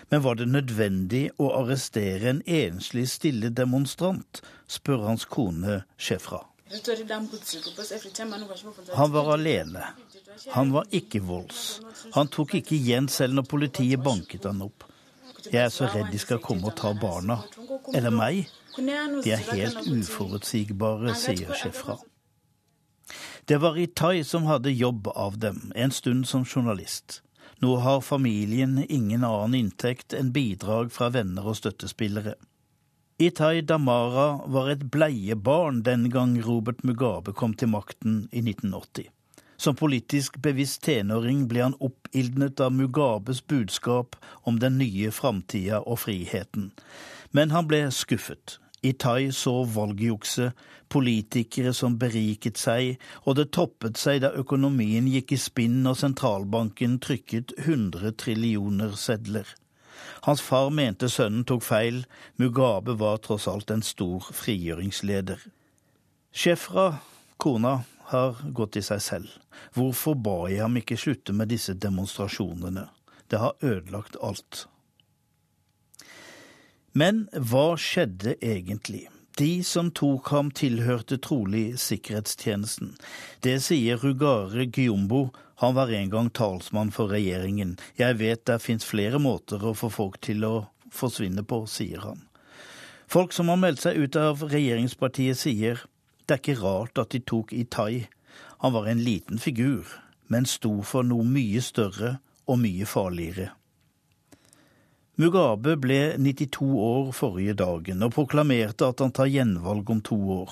Men 0.08 0.22
var 0.22 0.38
det 0.38 0.46
nødvendig 0.46 1.24
å 1.42 1.48
arrestere 1.60 2.30
en 2.30 2.42
enslig 2.46 3.08
stille 3.10 3.50
demonstrant, 3.50 4.42
spør 4.70 5.08
hans 5.08 5.26
kone 5.26 5.80
Shefra. 5.98 6.44
Han 8.94 9.12
var 9.12 9.32
alene. 9.34 9.84
Han 10.54 10.72
var 10.72 10.86
ikke 10.90 11.20
volds. 11.22 11.80
Han 12.14 12.28
tok 12.28 12.54
ikke 12.60 12.74
igjen 12.76 13.08
selv 13.08 13.38
når 13.38 13.48
politiet 13.50 14.02
banket 14.02 14.46
han 14.46 14.62
opp. 14.66 14.86
Jeg 15.46 15.62
er 15.62 15.70
så 15.70 15.86
redd 15.90 16.10
de 16.10 16.18
skal 16.18 16.42
komme 16.42 16.70
og 16.70 16.74
ta 16.78 16.90
barna. 16.98 17.38
Eller 17.94 18.10
meg. 18.10 18.46
De 18.76 19.30
er 19.32 19.44
helt 19.52 19.86
uforutsigbare, 19.86 21.14
sier 21.14 21.54
Shefra. 21.54 21.98
Det 23.46 23.60
var 23.62 23.78
Itai 23.78 24.24
som 24.26 24.48
hadde 24.50 24.74
jobb 24.74 25.06
av 25.14 25.38
dem, 25.38 25.70
en 25.74 25.94
stund 25.94 26.26
som 26.26 26.42
journalist. 26.44 27.22
Nå 27.64 27.76
har 27.76 28.00
familien 28.00 28.78
ingen 28.88 29.24
annen 29.24 29.54
inntekt 29.60 30.12
enn 30.16 30.32
bidrag 30.32 30.92
fra 30.92 31.08
venner 31.14 31.46
og 31.46 31.56
støttespillere. 31.60 32.36
Itai 33.16 33.62
Damara 33.64 34.42
var 34.52 34.68
et 34.68 34.82
bleiebarn 34.92 35.80
den 35.82 36.10
gang 36.12 36.34
Robert 36.44 36.82
Mugabe 36.84 37.32
kom 37.32 37.54
til 37.56 37.70
makten 37.72 38.26
i 38.28 38.42
1980. 38.44 39.08
Som 39.56 39.78
politisk 39.80 40.36
bevisst 40.44 40.82
tenåring 40.84 41.46
ble 41.48 41.62
han 41.64 41.78
oppildnet 41.80 42.60
av 42.60 42.74
Mugabes 42.76 43.40
budskap 43.40 44.18
om 44.44 44.60
den 44.60 44.76
nye 44.76 45.08
framtida 45.08 45.80
og 45.80 46.02
friheten. 46.04 46.74
Men 47.32 47.56
han 47.56 47.64
ble 47.70 47.86
skuffet. 47.88 48.58
Itai 48.86 49.32
så 49.34 49.64
valgjukse, 49.74 50.50
politikere 50.92 51.72
som 51.74 51.96
beriket 51.98 52.60
seg, 52.60 53.00
og 53.24 53.38
det 53.38 53.50
toppet 53.56 53.98
seg 53.98 54.22
da 54.22 54.30
økonomien 54.38 55.08
gikk 55.10 55.34
i 55.34 55.40
spinn 55.40 55.80
og 55.90 55.98
sentralbanken 55.98 57.00
trykket 57.02 57.56
100 57.64 58.14
trillioner 58.22 58.94
sedler. 59.00 59.48
Hans 60.26 60.42
far 60.42 60.70
mente 60.70 61.08
sønnen 61.10 61.44
tok 61.48 61.64
feil, 61.66 62.04
Mugabe 62.38 62.96
var 63.00 63.18
tross 63.24 63.48
alt 63.50 63.72
en 63.74 63.82
stor 63.82 64.30
frigjøringsleder. 64.34 65.42
Sjefra, 66.36 66.88
kona, 67.42 67.80
har 68.12 68.38
gått 68.54 68.78
i 68.78 68.84
seg 68.86 69.02
selv. 69.02 69.30
Hvorfor 69.74 70.14
ba 70.14 70.36
jeg 70.50 70.62
ham 70.62 70.76
ikke 70.78 70.98
slutte 71.00 71.34
med 71.34 71.50
disse 71.50 71.74
demonstrasjonene? 71.74 72.86
Det 73.26 73.40
har 73.42 73.56
ødelagt 73.62 74.18
alt. 74.22 74.66
Men 76.96 77.26
hva 77.36 77.74
skjedde 77.76 78.38
egentlig? 78.40 79.02
De 79.36 79.60
som 79.68 79.90
tok 79.92 80.30
ham, 80.32 80.48
tilhørte 80.48 81.18
trolig 81.20 81.74
sikkerhetstjenesten. 81.82 82.94
Det 83.44 83.58
sier 83.60 84.00
Rugare 84.00 84.64
Gyombo. 84.64 85.26
Han 85.60 85.74
var 85.76 85.92
en 85.92 86.08
gang 86.14 86.30
talsmann 86.32 86.92
for 86.96 87.12
regjeringen. 87.12 87.74
Jeg 88.00 88.16
vet 88.22 88.46
det 88.48 88.62
fins 88.64 88.88
flere 88.88 89.20
måter 89.20 89.60
å 89.60 89.74
få 89.76 89.90
folk 89.92 90.16
til 90.24 90.46
å 90.48 90.54
forsvinne 90.88 91.44
på, 91.44 91.66
sier 91.68 92.00
han. 92.00 92.24
Folk 93.12 93.36
som 93.36 93.52
har 93.52 93.60
meldt 93.60 93.84
seg 93.84 94.00
ut 94.00 94.16
av 94.16 94.46
regjeringspartiet, 94.48 95.36
sier 95.36 95.84
det 96.24 96.38
er 96.38 96.40
ikke 96.40 96.56
rart 96.64 97.04
at 97.04 97.12
de 97.12 97.20
tok 97.20 97.52
Itai. 97.52 98.06
Han 98.64 98.72
var 98.72 98.88
en 98.88 99.04
liten 99.04 99.36
figur, 99.36 99.84
men 100.32 100.48
sto 100.48 100.78
for 100.80 101.04
noe 101.04 101.28
mye 101.28 101.60
større 101.60 102.16
og 102.48 102.62
mye 102.64 102.88
farligere. 102.88 103.52
Mugabe 105.16 105.78
ble 105.80 106.00
92 106.20 106.66
år 106.76 107.06
forrige 107.16 107.54
dagen 107.56 108.04
og 108.04 108.12
proklamerte 108.12 108.84
at 108.90 109.00
han 109.00 109.14
tar 109.16 109.30
gjenvalg 109.32 109.88
om 109.88 110.02
to 110.04 110.18
år. 110.42 110.50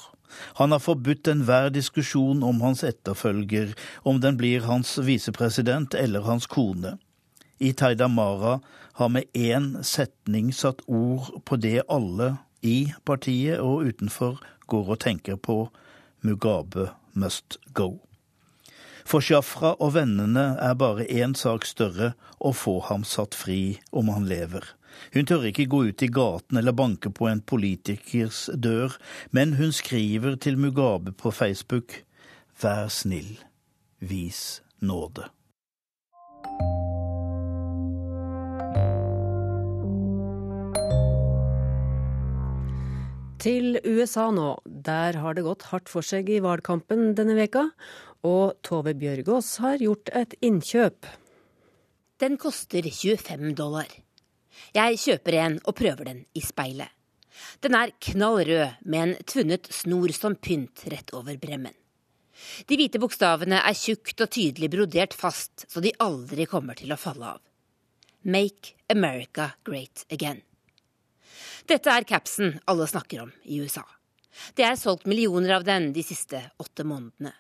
Han 0.57 0.73
har 0.73 0.81
forbudt 0.81 1.29
enhver 1.29 1.69
diskusjon 1.75 2.41
om 2.43 2.63
hans 2.65 2.81
etterfølger, 2.89 3.75
om 4.09 4.23
den 4.25 4.39
blir 4.41 4.65
hans 4.65 4.97
visepresident 5.05 5.95
eller 5.95 6.25
hans 6.25 6.49
kone. 6.49 6.97
I 7.61 7.73
Damara 7.73 8.61
har 8.95 9.09
med 9.09 9.25
én 9.35 9.83
setning 9.83 10.53
satt 10.53 10.81
ord 10.89 11.45
på 11.45 11.57
det 11.57 11.83
alle, 11.89 12.37
i 12.63 12.93
partiet 13.05 13.61
og 13.61 13.85
utenfor, 13.85 14.41
går 14.67 14.91
og 14.97 15.01
tenker 15.01 15.37
på 15.37 15.69
Mugabe 16.23 16.89
must 17.13 17.59
go. 17.75 18.01
For 19.05 19.21
Shafra 19.21 19.75
og 19.85 19.93
vennene 19.99 20.55
er 20.65 20.79
bare 20.81 21.05
én 21.05 21.35
sak 21.37 21.67
større, 21.69 22.15
å 22.41 22.55
få 22.57 22.79
ham 22.89 23.05
satt 23.05 23.37
fri 23.37 23.77
om 23.93 24.09
han 24.09 24.25
lever. 24.29 24.65
Hun 25.13 25.29
tør 25.29 25.45
ikke 25.51 25.69
gå 25.69 25.83
ut 25.91 26.03
i 26.07 26.09
gaten 26.09 26.59
eller 26.61 26.77
banke 26.77 27.13
på 27.13 27.29
en 27.29 27.43
politikers 27.45 28.47
dør, 28.55 28.97
men 29.31 29.57
hun 29.61 29.75
skriver 29.77 30.39
til 30.41 30.57
Mugabe 30.57 31.13
på 31.13 31.35
Facebook 31.35 32.01
Vær 32.63 32.87
snill, 32.89 33.35
vis 33.99 34.63
nåde. 34.81 35.27
Til 43.45 43.77
USA 43.85 44.31
nå. 44.33 44.55
Der 44.65 45.19
har 45.21 45.35
det 45.37 45.45
gått 45.45 45.67
hardt 45.69 45.91
for 45.93 46.07
seg 46.07 46.31
i 46.33 46.41
valgkampen 46.41 47.11
denne 47.19 47.35
veka, 47.37 47.67
og 48.25 48.57
Tove 48.65 48.95
Bjørgaas 48.97 49.51
har 49.63 49.83
gjort 49.85 50.11
et 50.17 50.35
innkjøp. 50.45 51.07
Den 52.21 52.39
koster 52.41 52.87
25 52.89 53.53
dollar. 53.59 53.91
Jeg 54.75 54.99
kjøper 55.03 55.39
en 55.43 55.57
og 55.65 55.77
prøver 55.77 56.09
den 56.09 56.25
i 56.35 56.43
speilet. 56.45 56.89
Den 57.61 57.75
er 57.75 57.93
knall 58.09 58.45
rød 58.47 58.85
med 58.87 59.01
en 59.03 59.15
tvunnet 59.27 59.69
snor 59.75 60.13
som 60.15 60.37
pynt 60.39 60.87
rett 60.93 61.11
over 61.17 61.37
bremmen. 61.43 61.75
De 62.67 62.79
hvite 62.79 63.01
bokstavene 63.03 63.61
er 63.63 63.77
tjukt 63.79 64.21
og 64.23 64.31
tydelig 64.35 64.71
brodert 64.73 65.15
fast, 65.15 65.67
så 65.71 65.83
de 65.83 65.95
aldri 66.03 66.47
kommer 66.51 66.79
til 66.79 66.95
å 66.95 66.99
falle 66.99 67.35
av. 67.37 67.43
Make 68.25 68.75
America 68.91 69.51
Great 69.67 70.07
Again. 70.11 70.41
Dette 71.69 71.93
er 71.93 72.07
capsen 72.09 72.59
alle 72.71 72.87
snakker 72.89 73.27
om 73.27 73.33
i 73.45 73.61
USA. 73.61 73.85
Det 74.57 74.65
er 74.67 74.79
solgt 74.81 75.07
millioner 75.11 75.59
av 75.59 75.67
den 75.67 75.93
de 75.95 76.03
siste 76.07 76.41
åtte 76.61 76.87
månedene. 76.89 77.35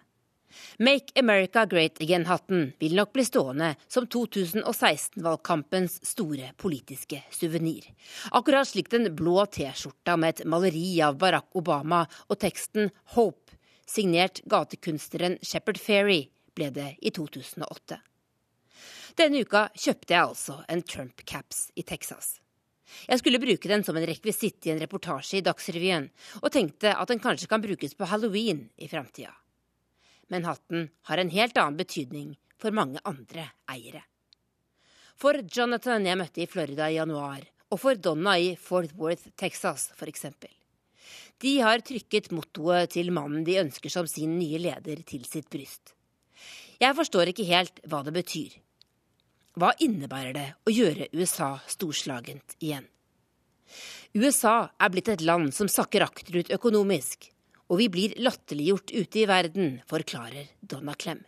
Make 0.78 1.14
America 1.18 1.64
Great 1.66 2.00
Again-hatten 2.02 2.72
vil 2.78 2.94
nok 2.98 3.12
bli 3.12 3.24
stående 3.24 3.74
som 3.88 4.06
2016-valgkampens 4.06 6.00
store 6.06 6.52
politiske 6.56 7.22
suvenir. 7.30 7.86
Akkurat 8.30 8.68
slik 8.68 8.90
den 8.90 9.10
blå 9.16 9.46
T-skjorta 9.46 10.16
med 10.16 10.28
et 10.34 10.46
maleri 10.46 11.02
av 11.02 11.18
Barack 11.20 11.54
Obama 11.58 12.04
og 12.28 12.40
teksten 12.42 12.90
Hope, 13.14 13.58
signert 13.86 14.40
gatekunstneren 14.50 15.38
Shepherd 15.42 15.78
Ferry, 15.80 16.24
ble 16.54 16.70
det 16.74 16.94
i 17.02 17.10
2008. 17.14 18.00
Denne 19.18 19.44
uka 19.46 19.68
kjøpte 19.78 20.14
jeg 20.14 20.22
altså 20.22 20.58
en 20.70 20.82
Trump-caps 20.82 21.68
i 21.78 21.84
Texas. 21.86 22.40
Jeg 23.08 23.20
skulle 23.20 23.42
bruke 23.42 23.70
den 23.70 23.84
som 23.86 23.96
en 23.98 24.06
rekvisitt 24.06 24.66
i 24.66 24.72
en 24.74 24.82
reportasje 24.82 25.38
i 25.38 25.44
Dagsrevyen, 25.44 26.08
og 26.42 26.52
tenkte 26.54 26.94
at 26.94 27.10
den 27.10 27.22
kanskje 27.22 27.48
kan 27.50 27.62
brukes 27.62 27.94
på 27.98 28.08
halloween 28.10 28.68
i 28.76 28.90
framtida. 28.90 29.32
Men 30.28 30.46
hatten 30.48 30.88
har 31.08 31.20
en 31.20 31.30
helt 31.30 31.58
annen 31.60 31.78
betydning 31.78 32.34
for 32.60 32.74
mange 32.74 33.00
andre 33.04 33.48
eiere. 33.70 34.04
For 35.20 35.38
Jonathan 35.46 36.06
jeg 36.08 36.18
møtte 36.18 36.42
i 36.42 36.50
Florida 36.50 36.88
i 36.90 36.98
januar, 36.98 37.44
og 37.70 37.80
for 37.80 37.98
Donna 37.98 38.36
i 38.38 38.54
Fort 38.60 38.94
Worth, 38.98 39.30
Texas 39.38 39.90
f.eks. 39.94 40.26
De 41.42 41.52
har 41.60 41.82
trykket 41.86 42.30
mottoet 42.34 42.94
til 42.94 43.10
mannen 43.14 43.44
de 43.46 43.58
ønsker 43.62 43.92
som 43.92 44.08
sin 44.10 44.36
nye 44.38 44.60
leder, 44.62 45.02
til 45.06 45.26
sitt 45.28 45.50
bryst. 45.50 45.94
Jeg 46.80 46.96
forstår 46.96 47.30
ikke 47.30 47.46
helt 47.48 47.82
hva 47.88 48.02
det 48.06 48.14
betyr. 48.14 48.54
Hva 49.58 49.70
innebærer 49.86 50.34
det 50.34 50.48
å 50.66 50.72
gjøre 50.74 51.10
USA 51.14 51.54
storslagent 51.70 52.56
igjen? 52.58 52.86
USA 54.14 54.70
er 54.78 54.90
blitt 54.94 55.10
et 55.10 55.22
land 55.26 55.54
som 55.54 55.70
sakker 55.70 56.04
akterut 56.06 56.50
økonomisk, 56.54 57.30
og 57.74 57.80
vi 57.82 57.88
blir 57.90 58.12
latterliggjort 58.22 58.92
ute 58.94 59.18
i 59.18 59.26
verden, 59.26 59.80
forklarer 59.90 60.52
Donna 60.62 60.94
Clem. 60.94 61.24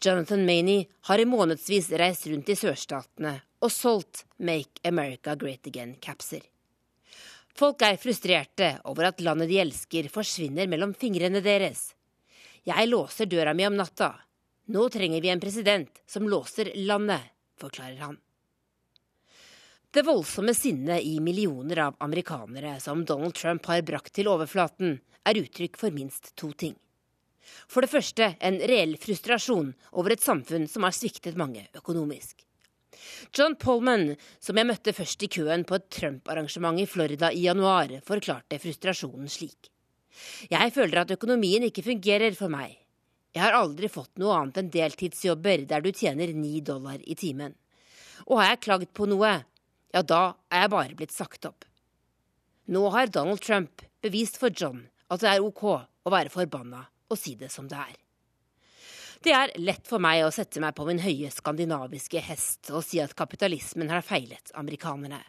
Jonathan 0.00 0.46
Maney 0.48 0.86
har 1.08 1.20
i 1.20 1.26
månedsvis 1.28 1.90
reist 2.00 2.24
rundt 2.30 2.48
i 2.48 2.56
sørstatene 2.56 3.34
og 3.60 3.72
solgt 3.72 4.24
Make 4.40 4.80
America 4.88 5.34
Great 5.36 5.68
Again-capser. 5.68 6.40
Folk 7.56 7.84
er 7.84 8.00
frustrerte 8.00 8.70
over 8.88 9.10
at 9.10 9.20
landet 9.20 9.52
de 9.52 9.60
elsker, 9.60 10.08
forsvinner 10.12 10.68
mellom 10.68 10.96
fingrene 10.96 11.44
deres. 11.44 11.90
Jeg 12.64 12.88
låser 12.88 13.28
døra 13.28 13.52
mi 13.52 13.68
om 13.68 13.76
natta, 13.76 14.14
nå 14.72 14.88
trenger 14.92 15.20
vi 15.20 15.32
en 15.32 15.44
president 15.44 16.00
som 16.08 16.24
låser 16.28 16.72
landet, 16.88 17.20
forklarer 17.60 18.00
han. 18.00 18.16
Det 19.90 20.02
voldsomme 20.04 20.54
sinnet 20.54 21.02
i 21.02 21.20
millioner 21.20 21.78
av 21.88 22.00
amerikanere 22.04 22.76
som 22.80 23.04
Donald 23.04 23.34
Trump 23.34 23.66
har 23.66 23.84
brakt 23.86 24.12
til 24.16 24.28
overflaten, 24.28 24.98
er 25.26 25.38
uttrykk 25.40 25.78
for 25.80 25.94
minst 25.94 26.34
to 26.36 26.52
ting. 26.52 26.74
For 27.70 27.82
det 27.84 27.90
første 27.90 28.32
en 28.48 28.58
reell 28.70 28.96
frustrasjon 29.00 29.72
over 29.92 30.14
et 30.14 30.22
samfunn 30.22 30.66
som 30.70 30.86
har 30.86 30.94
sviktet 30.94 31.38
mange 31.38 31.66
økonomisk. 31.78 32.42
John 33.34 33.56
Polman, 33.60 34.14
som 34.40 34.58
jeg 34.58 34.68
møtte 34.68 34.94
først 34.96 35.22
i 35.22 35.30
køen 35.30 35.64
på 35.68 35.78
et 35.78 35.88
Trump-arrangement 35.92 36.80
i 36.80 36.88
Florida 36.90 37.30
i 37.32 37.44
januar, 37.46 37.92
forklarte 38.06 38.58
frustrasjonen 38.62 39.30
slik. 39.30 39.70
Jeg 40.50 40.72
føler 40.72 41.02
at 41.02 41.12
økonomien 41.12 41.66
ikke 41.68 41.84
fungerer 41.86 42.36
for 42.38 42.52
meg. 42.52 42.72
Jeg 43.36 43.44
har 43.44 43.56
aldri 43.58 43.90
fått 43.92 44.16
noe 44.20 44.32
annet 44.32 44.62
enn 44.62 44.72
deltidsjobber 44.72 45.66
der 45.68 45.84
du 45.84 45.90
tjener 45.92 46.32
ni 46.32 46.62
dollar 46.64 47.02
i 47.04 47.16
timen. 47.18 47.52
Og 48.24 48.40
har 48.40 48.54
jeg 48.54 48.62
klagd 48.64 48.92
på 48.96 49.08
noe, 49.10 49.34
ja, 49.96 50.02
da 50.04 50.36
er 50.52 50.66
jeg 50.66 50.72
bare 50.74 50.96
blitt 50.98 51.14
sagt 51.14 51.48
opp. 51.48 51.64
Nå 52.68 52.82
har 52.92 53.08
Donald 53.08 53.40
Trump 53.40 53.80
bevist 54.04 54.36
for 54.36 54.52
John 54.52 54.82
at 55.08 55.22
det 55.22 55.30
er 55.30 55.44
ok 55.44 55.62
å 55.72 56.12
være 56.12 56.32
forbanna 56.32 56.82
og 57.06 57.16
si 57.16 57.36
det 57.38 57.48
som 57.54 57.68
det 57.70 57.78
er. 57.78 57.94
Det 59.24 59.32
er 59.32 59.54
lett 59.58 59.86
for 59.88 60.02
meg 60.02 60.20
å 60.26 60.32
sette 60.34 60.60
meg 60.60 60.74
på 60.76 60.84
min 60.86 61.00
høye 61.00 61.30
skandinaviske 61.32 62.20
hest 62.26 62.68
og 62.74 62.84
si 62.84 63.00
at 63.00 63.14
kapitalismen 63.16 63.88
har 63.90 64.04
feilet 64.04 64.52
amerikanerne, 64.60 65.22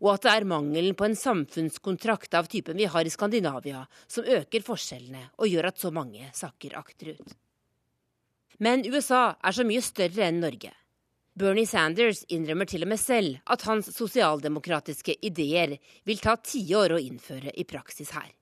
og 0.00 0.10
at 0.16 0.26
det 0.26 0.32
er 0.34 0.48
mangelen 0.50 0.96
på 0.98 1.06
en 1.06 1.16
samfunnskontrakt 1.16 2.34
av 2.34 2.50
typen 2.50 2.76
vi 2.80 2.88
har 2.90 3.06
i 3.06 3.12
Skandinavia 3.14 3.84
som 4.10 4.26
øker 4.26 4.66
forskjellene 4.66 5.28
og 5.38 5.48
gjør 5.48 5.70
at 5.70 5.80
så 5.80 5.92
mange 5.94 6.26
sakker 6.34 6.74
akterut. 6.80 7.38
Men 8.58 8.82
USA 8.90 9.38
er 9.38 9.54
så 9.54 9.64
mye 9.64 9.86
større 9.86 10.26
enn 10.26 10.42
Norge. 10.42 10.74
Bernie 11.38 11.68
Sanders 11.70 12.24
innrømmer 12.34 12.66
til 12.66 12.82
og 12.82 12.90
med 12.90 12.98
selv 12.98 13.36
at 13.46 13.62
hans 13.68 13.92
sosialdemokratiske 13.94 15.14
ideer 15.22 15.76
vil 16.08 16.18
ta 16.22 16.34
tiår 16.42 16.96
å 16.96 16.98
innføre 16.98 17.52
i 17.54 17.66
praksis 17.68 18.10
her. 18.16 18.32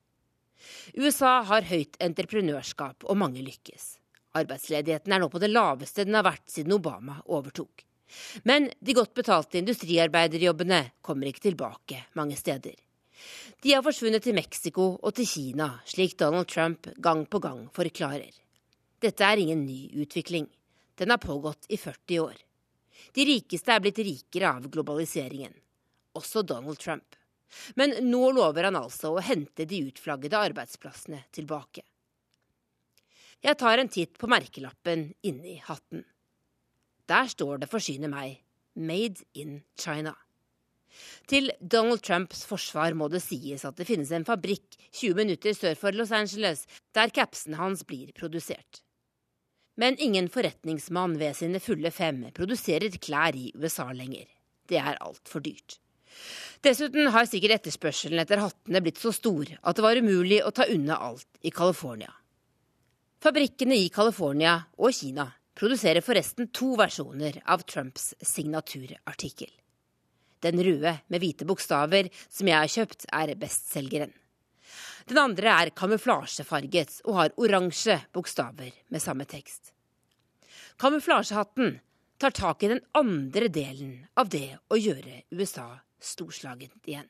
USA 0.97 1.43
har 1.45 1.67
høyt 1.69 1.99
entreprenørskap, 2.01 3.05
og 3.05 3.19
mange 3.21 3.43
lykkes. 3.45 3.99
Arbeidsledigheten 4.39 5.13
er 5.13 5.21
nå 5.21 5.29
på 5.29 5.41
det 5.43 5.51
laveste 5.51 6.07
den 6.07 6.17
har 6.17 6.25
vært 6.25 6.49
siden 6.49 6.73
Obama 6.73 7.19
overtok. 7.25 7.85
Men 8.49 8.71
de 8.79 8.97
godt 8.97 9.13
betalte 9.19 9.61
industriarbeiderjobbene 9.61 10.81
kommer 11.05 11.29
ikke 11.29 11.45
tilbake 11.49 12.01
mange 12.17 12.39
steder. 12.39 12.73
De 13.61 13.75
har 13.75 13.85
forsvunnet 13.85 14.25
til 14.25 14.37
Mexico 14.37 14.89
og 14.95 15.13
til 15.17 15.29
Kina, 15.29 15.69
slik 15.85 16.17
Donald 16.17 16.49
Trump 16.49 16.89
gang 16.97 17.25
på 17.29 17.43
gang 17.43 17.67
forklarer. 17.77 18.33
Dette 18.97 19.25
er 19.25 19.43
ingen 19.43 19.65
ny 19.69 19.83
utvikling. 20.01 20.49
Den 20.97 21.13
har 21.13 21.21
pågått 21.21 21.69
i 21.69 21.77
40 21.77 22.25
år. 22.25 22.46
De 23.13 23.25
rikeste 23.27 23.73
er 23.73 23.83
blitt 23.83 24.01
rikere 24.03 24.53
av 24.57 24.67
globaliseringen. 24.71 25.53
Også 26.17 26.43
Donald 26.47 26.79
Trump. 26.81 27.15
Men 27.79 27.95
nå 28.09 28.31
lover 28.35 28.67
han 28.67 28.79
altså 28.79 29.13
å 29.15 29.23
hente 29.23 29.65
de 29.69 29.85
utflaggede 29.87 30.39
arbeidsplassene 30.49 31.23
tilbake. 31.35 31.85
Jeg 33.45 33.57
tar 33.61 33.79
en 33.79 33.91
titt 33.91 34.17
på 34.17 34.29
merkelappen 34.29 35.11
inni 35.27 35.59
hatten. 35.63 36.03
Der 37.07 37.29
står 37.31 37.61
det 37.61 37.71
forsyne 37.71 38.09
meg 38.11 38.41
Made 38.77 39.23
in 39.33 39.61
China. 39.79 40.13
Til 41.29 41.51
Donald 41.61 42.01
Trumps 42.05 42.43
forsvar 42.47 42.95
må 42.97 43.09
det 43.11 43.21
sies 43.23 43.65
at 43.67 43.77
det 43.77 43.87
finnes 43.89 44.11
en 44.15 44.25
fabrikk 44.27 44.77
20 44.89 45.17
minutter 45.19 45.55
sør 45.55 45.77
for 45.79 45.95
Los 45.95 46.13
Angeles 46.15 46.65
der 46.97 47.13
capsen 47.13 47.57
hans 47.59 47.83
blir 47.87 48.11
produsert. 48.17 48.81
Men 49.77 49.97
ingen 50.01 50.29
forretningsmann 50.33 51.17
ved 51.21 51.37
sine 51.37 51.61
fulle 51.61 51.91
fem 51.93 52.23
produserer 52.33 52.97
klær 53.01 53.35
i 53.37 53.51
USA 53.55 53.91
lenger. 53.93 54.25
Det 54.67 54.79
er 54.81 54.97
altfor 54.97 55.43
dyrt. 55.45 55.77
Dessuten 56.65 57.11
har 57.13 57.27
sikkert 57.29 57.59
etterspørselen 57.59 58.19
etter 58.23 58.41
hattene 58.41 58.81
blitt 58.81 58.97
så 59.01 59.11
stor 59.13 59.45
at 59.61 59.77
det 59.77 59.85
var 59.85 59.99
umulig 60.01 60.39
å 60.41 60.53
ta 60.55 60.65
unna 60.73 60.97
alt 61.09 61.27
i 61.45 61.53
California. 61.53 62.09
Fabrikkene 63.21 63.77
i 63.77 63.89
California 63.93 64.57
og 64.77 64.93
Kina 64.97 65.27
produserer 65.57 66.05
forresten 66.05 66.49
to 66.53 66.73
versjoner 66.77 67.39
av 67.45 67.63
Trumps 67.69 68.11
signaturartikkel. 68.21 69.49
Den 70.45 70.61
røde 70.61 70.93
med 71.09 71.21
hvite 71.21 71.47
bokstaver 71.49 72.09
som 72.29 72.49
jeg 72.49 72.57
har 72.57 72.73
kjøpt, 72.73 73.07
er 73.09 73.33
bestselgeren. 73.41 74.13
Den 75.07 75.17
andre 75.21 75.51
er 75.63 75.69
kamuflasjefarget 75.71 77.01
og 77.07 77.15
har 77.15 77.35
oransje 77.39 77.95
bokstaver 78.11 78.73
med 78.91 78.99
samme 78.99 79.23
tekst. 79.23 79.71
Kamuflasjehatten 80.77 81.77
tar 82.19 82.35
tak 82.35 82.63
i 82.63 82.71
den 82.73 82.81
andre 82.97 83.47
delen 83.47 83.93
av 84.19 84.27
det 84.33 84.57
å 84.67 84.75
gjøre 84.75 85.21
USA 85.31 85.69
storslagent 86.03 86.91
igjen. 86.91 87.07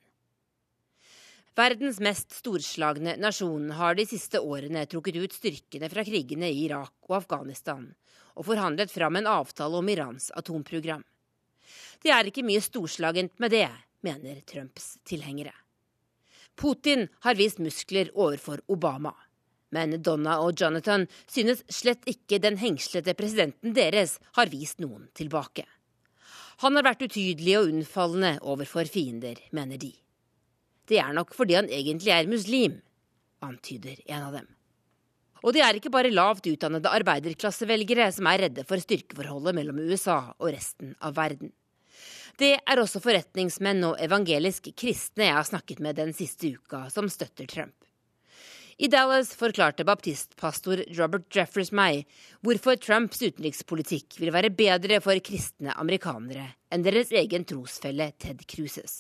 Verdens 1.58 1.98
mest 2.04 2.38
storslagne 2.38 3.16
nasjon 3.18 3.72
har 3.80 3.98
de 3.98 4.06
siste 4.06 4.44
årene 4.46 4.86
trukket 4.86 5.18
ut 5.18 5.34
styrkene 5.34 5.90
fra 5.90 6.06
krigene 6.06 6.52
i 6.54 6.68
Irak 6.68 6.94
og 7.10 7.18
Afghanistan 7.24 7.88
og 8.38 8.46
forhandlet 8.46 8.94
fram 8.94 9.18
en 9.18 9.30
avtale 9.32 9.82
om 9.82 9.90
Irans 9.90 10.30
atomprogram. 10.38 11.02
Det 12.04 12.14
er 12.14 12.30
ikke 12.30 12.46
mye 12.46 12.62
storslagent 12.62 13.40
med 13.42 13.58
det, 13.58 13.72
mener 14.06 14.44
Trumps 14.46 15.00
tilhengere. 15.02 15.56
Putin 16.58 17.08
har 17.26 17.38
vist 17.38 17.62
muskler 17.62 18.10
overfor 18.18 18.64
Obama. 18.68 19.14
Men 19.76 19.98
Donna 20.02 20.38
og 20.42 20.58
Jonathan 20.60 21.06
synes 21.28 21.64
slett 21.72 22.06
ikke 22.08 22.40
den 22.42 22.58
hengslete 22.62 23.14
presidenten 23.20 23.76
deres 23.76 24.18
har 24.38 24.50
vist 24.52 24.80
noen 24.82 25.10
tilbake. 25.18 25.68
Han 26.64 26.80
har 26.80 26.88
vært 26.88 27.04
utydelig 27.06 27.58
og 27.60 27.70
unnfallende 27.70 28.38
overfor 28.42 28.90
fiender, 28.90 29.38
mener 29.54 29.78
de. 29.78 29.92
Det 30.88 30.98
er 31.04 31.14
nok 31.14 31.36
fordi 31.38 31.58
han 31.60 31.70
egentlig 31.70 32.14
er 32.16 32.32
muslim, 32.32 32.80
antyder 33.44 34.00
en 34.08 34.24
av 34.24 34.40
dem. 34.40 34.48
Og 35.46 35.54
det 35.54 35.62
er 35.62 35.78
ikke 35.78 35.94
bare 35.94 36.10
lavt 36.10 36.48
utdannede 36.50 36.90
arbeiderklassevelgere 36.98 38.10
som 38.16 38.30
er 38.32 38.48
redde 38.48 38.66
for 38.66 38.82
styrkeforholdet 38.82 39.54
mellom 39.60 39.84
USA 39.86 40.18
og 40.40 40.50
resten 40.56 40.96
av 40.98 41.14
verden. 41.20 41.52
Det 42.38 42.54
er 42.62 42.78
også 42.78 43.02
forretningsmenn 43.02 43.82
og 43.88 44.02
evangelisk 44.04 44.70
kristne 44.78 45.26
jeg 45.26 45.34
har 45.40 45.46
snakket 45.48 45.80
med 45.82 45.98
den 45.98 46.12
siste 46.14 46.52
uka, 46.54 46.84
som 46.94 47.10
støtter 47.10 47.50
Trump. 47.50 47.74
I 48.78 48.92
Dallas 48.94 49.32
forklarte 49.34 49.82
baptistpastor 49.88 50.84
Robert 51.00 51.34
Jeffers 51.34 51.72
meg 51.74 52.04
hvorfor 52.46 52.78
Trumps 52.78 53.24
utenrikspolitikk 53.24 54.20
vil 54.22 54.30
være 54.36 54.52
bedre 54.54 55.00
for 55.02 55.18
kristne 55.26 55.74
amerikanere 55.82 56.52
enn 56.70 56.86
deres 56.86 57.10
egen 57.10 57.48
trosfelle 57.50 58.12
Ted 58.22 58.46
Cruises. 58.46 59.00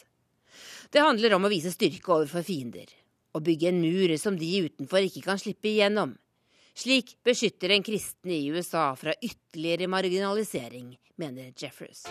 Det 0.90 1.04
handler 1.06 1.38
om 1.38 1.46
å 1.46 1.54
vise 1.54 1.70
styrke 1.76 2.16
overfor 2.16 2.42
fiender, 2.48 2.90
og 3.38 3.46
bygge 3.46 3.70
en 3.70 3.84
mur 3.84 4.16
som 4.18 4.40
de 4.40 4.50
utenfor 4.66 5.06
ikke 5.06 5.28
kan 5.28 5.38
slippe 5.38 5.70
igjennom. 5.76 6.16
Slik 6.74 7.20
beskytter 7.26 7.76
en 7.76 7.86
kristen 7.86 8.34
i 8.34 8.48
USA 8.50 8.90
fra 8.98 9.14
ytterligere 9.22 9.86
marginalisering, 9.94 10.96
mener 11.22 11.54
Jeffers. 11.54 12.08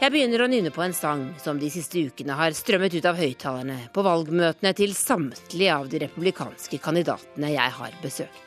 Jeg 0.00 0.14
begynner 0.14 0.40
å 0.40 0.46
nynne 0.48 0.70
på 0.72 0.80
en 0.80 0.94
sang 0.96 1.26
som 1.42 1.58
de 1.60 1.68
siste 1.68 2.00
ukene 2.08 2.32
har 2.32 2.54
strømmet 2.56 2.94
ut 2.96 3.04
av 3.04 3.18
høyttalerne 3.20 3.74
på 3.92 4.00
valgmøtene 4.06 4.70
til 4.78 4.94
samtlige 4.96 5.74
av 5.74 5.90
de 5.92 6.00
republikanske 6.06 6.78
kandidatene 6.80 7.50
jeg 7.52 7.74
har 7.76 7.98
besøkt. 8.00 8.46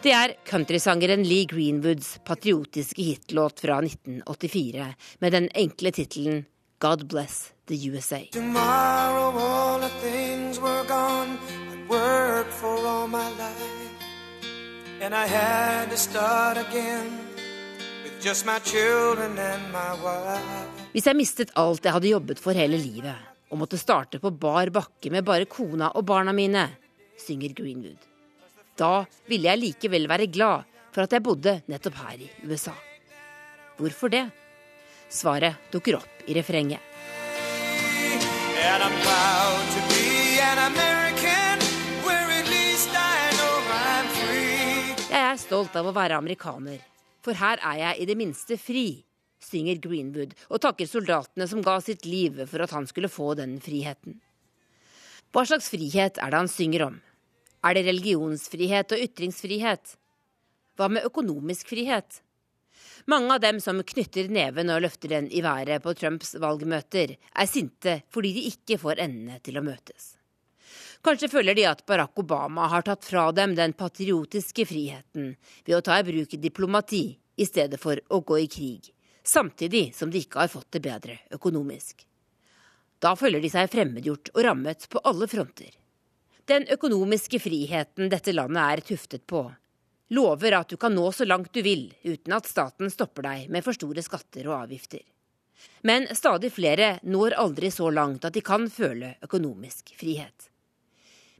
Det 0.00 0.14
er 0.16 0.32
countrysangeren 0.48 1.26
Lee 1.28 1.44
Greenwoods 1.50 2.14
patriotiske 2.24 3.04
hitlåt 3.04 3.60
fra 3.66 3.82
1984 3.84 4.88
med 5.20 5.36
den 5.36 5.50
enkle 5.52 5.92
tittelen 5.92 6.46
God 6.80 7.04
Bless 7.04 7.52
the 7.68 7.76
USA. 7.90 8.22
Tomorrow 8.32 9.36
all 9.36 9.78
the 9.84 9.92
things 10.00 10.58
were 10.58 10.84
gone 10.88 11.36
I'd 11.68 11.84
worked 11.88 12.52
for 12.52 12.80
all 12.80 13.06
my 13.08 13.28
life 13.36 13.92
And 15.02 15.14
I 15.14 15.26
had 15.26 15.90
to 15.90 15.98
start 15.98 16.56
again 16.56 17.25
hvis 20.92 21.06
jeg 21.06 21.14
mistet 21.14 21.52
alt 21.54 21.84
jeg 21.86 21.94
hadde 21.94 22.10
jobbet 22.10 22.40
for 22.42 22.58
hele 22.58 22.78
livet, 22.80 23.14
og 23.54 23.60
måtte 23.60 23.78
starte 23.78 24.18
på 24.18 24.32
bar 24.34 24.72
bakke 24.74 25.12
med 25.14 25.22
bare 25.22 25.46
kona 25.46 25.92
og 25.94 26.02
barna 26.08 26.32
mine, 26.34 26.64
synger 27.22 27.54
Greenwood, 27.54 28.02
da 28.74 29.04
ville 29.30 29.46
jeg 29.46 29.60
likevel 29.62 30.08
være 30.10 30.26
glad 30.26 30.66
for 30.90 31.06
at 31.06 31.14
jeg 31.14 31.22
bodde 31.22 31.54
nettopp 31.70 32.00
her 32.02 32.24
i 32.26 32.30
USA. 32.50 32.74
Hvorfor 33.78 34.10
det? 34.10 34.24
Svaret 35.06 35.70
dukker 35.70 36.00
opp 36.00 36.26
i 36.26 36.34
refrenget. 36.34 36.82
Jeg 45.06 45.22
er 45.22 45.38
stolt 45.38 45.78
av 45.78 45.86
å 45.86 45.94
være 45.94 46.18
amerikaner 46.18 46.95
for 47.26 47.38
her 47.40 47.58
er 47.58 47.80
jeg 47.80 48.02
i 48.02 48.08
det 48.08 48.16
minste 48.18 48.58
fri, 48.60 49.02
synger 49.42 49.80
Greenwood 49.82 50.34
og 50.48 50.62
takker 50.62 50.88
soldatene 50.88 51.48
som 51.50 51.64
ga 51.64 51.76
sitt 51.84 52.06
liv 52.08 52.38
for 52.46 52.62
at 52.64 52.72
han 52.74 52.86
skulle 52.88 53.10
få 53.12 53.34
den 53.38 53.58
friheten. 53.62 54.20
Hva 55.34 55.42
slags 55.44 55.68
frihet 55.72 56.20
er 56.22 56.32
det 56.32 56.40
han 56.44 56.50
synger 56.50 56.86
om? 56.86 57.00
Er 57.66 57.74
det 57.76 57.86
religionsfrihet 57.88 58.94
og 58.94 59.02
ytringsfrihet? 59.08 59.96
Hva 60.78 60.88
med 60.92 61.08
økonomisk 61.08 61.72
frihet? 61.74 62.22
Mange 63.10 63.34
av 63.34 63.42
dem 63.42 63.58
som 63.62 63.82
knytter 63.86 64.30
neven 64.32 64.70
og 64.72 64.82
løfter 64.84 65.12
den 65.12 65.28
i 65.30 65.42
været 65.44 65.82
på 65.84 65.94
Trumps 65.98 66.34
valgmøter, 66.42 67.16
er 67.16 67.50
sinte 67.50 68.00
fordi 68.14 68.32
de 68.36 68.46
ikke 68.52 68.78
får 68.82 69.02
endene 69.04 69.40
til 69.44 69.58
å 69.58 69.64
møtes. 69.66 70.14
Kanskje 71.06 71.28
føler 71.30 71.54
de 71.54 71.62
at 71.70 71.84
Barack 71.86 72.18
Obama 72.18 72.64
har 72.66 72.82
tatt 72.82 73.04
fra 73.06 73.28
dem 73.30 73.52
den 73.54 73.76
patriotiske 73.78 74.64
friheten 74.66 75.28
ved 75.62 75.74
å 75.76 75.82
ta 75.86 76.00
i 76.00 76.06
bruk 76.06 76.32
diplomati 76.42 77.04
i 77.38 77.46
stedet 77.46 77.78
for 77.78 78.00
å 78.10 78.18
gå 78.26 78.40
i 78.42 78.48
krig, 78.50 78.88
samtidig 79.22 79.92
som 79.94 80.10
de 80.10 80.24
ikke 80.24 80.40
har 80.40 80.50
fått 80.50 80.72
det 80.74 80.80
bedre 80.82 81.20
økonomisk. 81.36 82.02
Da 82.98 83.12
føler 83.14 83.38
de 83.44 83.50
seg 83.52 83.70
fremmedgjort 83.70 84.32
og 84.34 84.40
rammet 84.48 84.88
på 84.90 85.04
alle 85.06 85.28
fronter. 85.30 85.68
Den 86.50 86.66
økonomiske 86.74 87.38
friheten 87.44 88.10
dette 88.10 88.34
landet 88.34 88.64
er 88.64 88.84
tuftet 88.90 89.26
på, 89.30 89.44
lover 90.10 90.58
at 90.58 90.74
du 90.74 90.76
kan 90.80 90.94
nå 90.94 91.06
så 91.14 91.28
langt 91.28 91.52
du 91.54 91.62
vil 91.62 91.86
uten 92.02 92.34
at 92.34 92.50
staten 92.50 92.90
stopper 92.90 93.28
deg 93.28 93.46
med 93.54 93.62
for 93.62 93.78
store 93.78 94.02
skatter 94.02 94.50
og 94.50 94.56
avgifter. 94.64 95.06
Men 95.86 96.10
stadig 96.18 96.50
flere 96.58 96.96
når 97.06 97.38
aldri 97.46 97.70
så 97.70 97.94
langt 97.94 98.26
at 98.26 98.34
de 98.34 98.42
kan 98.42 98.66
føle 98.66 99.14
økonomisk 99.22 99.94
frihet. 100.02 100.50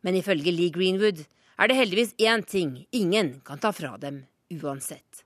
Men 0.06 0.14
ifølge 0.14 0.52
Lee 0.54 0.70
Greenwood 0.70 1.24
er 1.58 1.66
det 1.66 1.80
heldigvis 1.80 2.14
én 2.22 2.44
ting 2.46 2.76
ingen 2.94 3.40
kan 3.42 3.58
ta 3.58 3.72
fra 3.74 3.96
dem 3.98 4.22
uansett. 4.54 5.24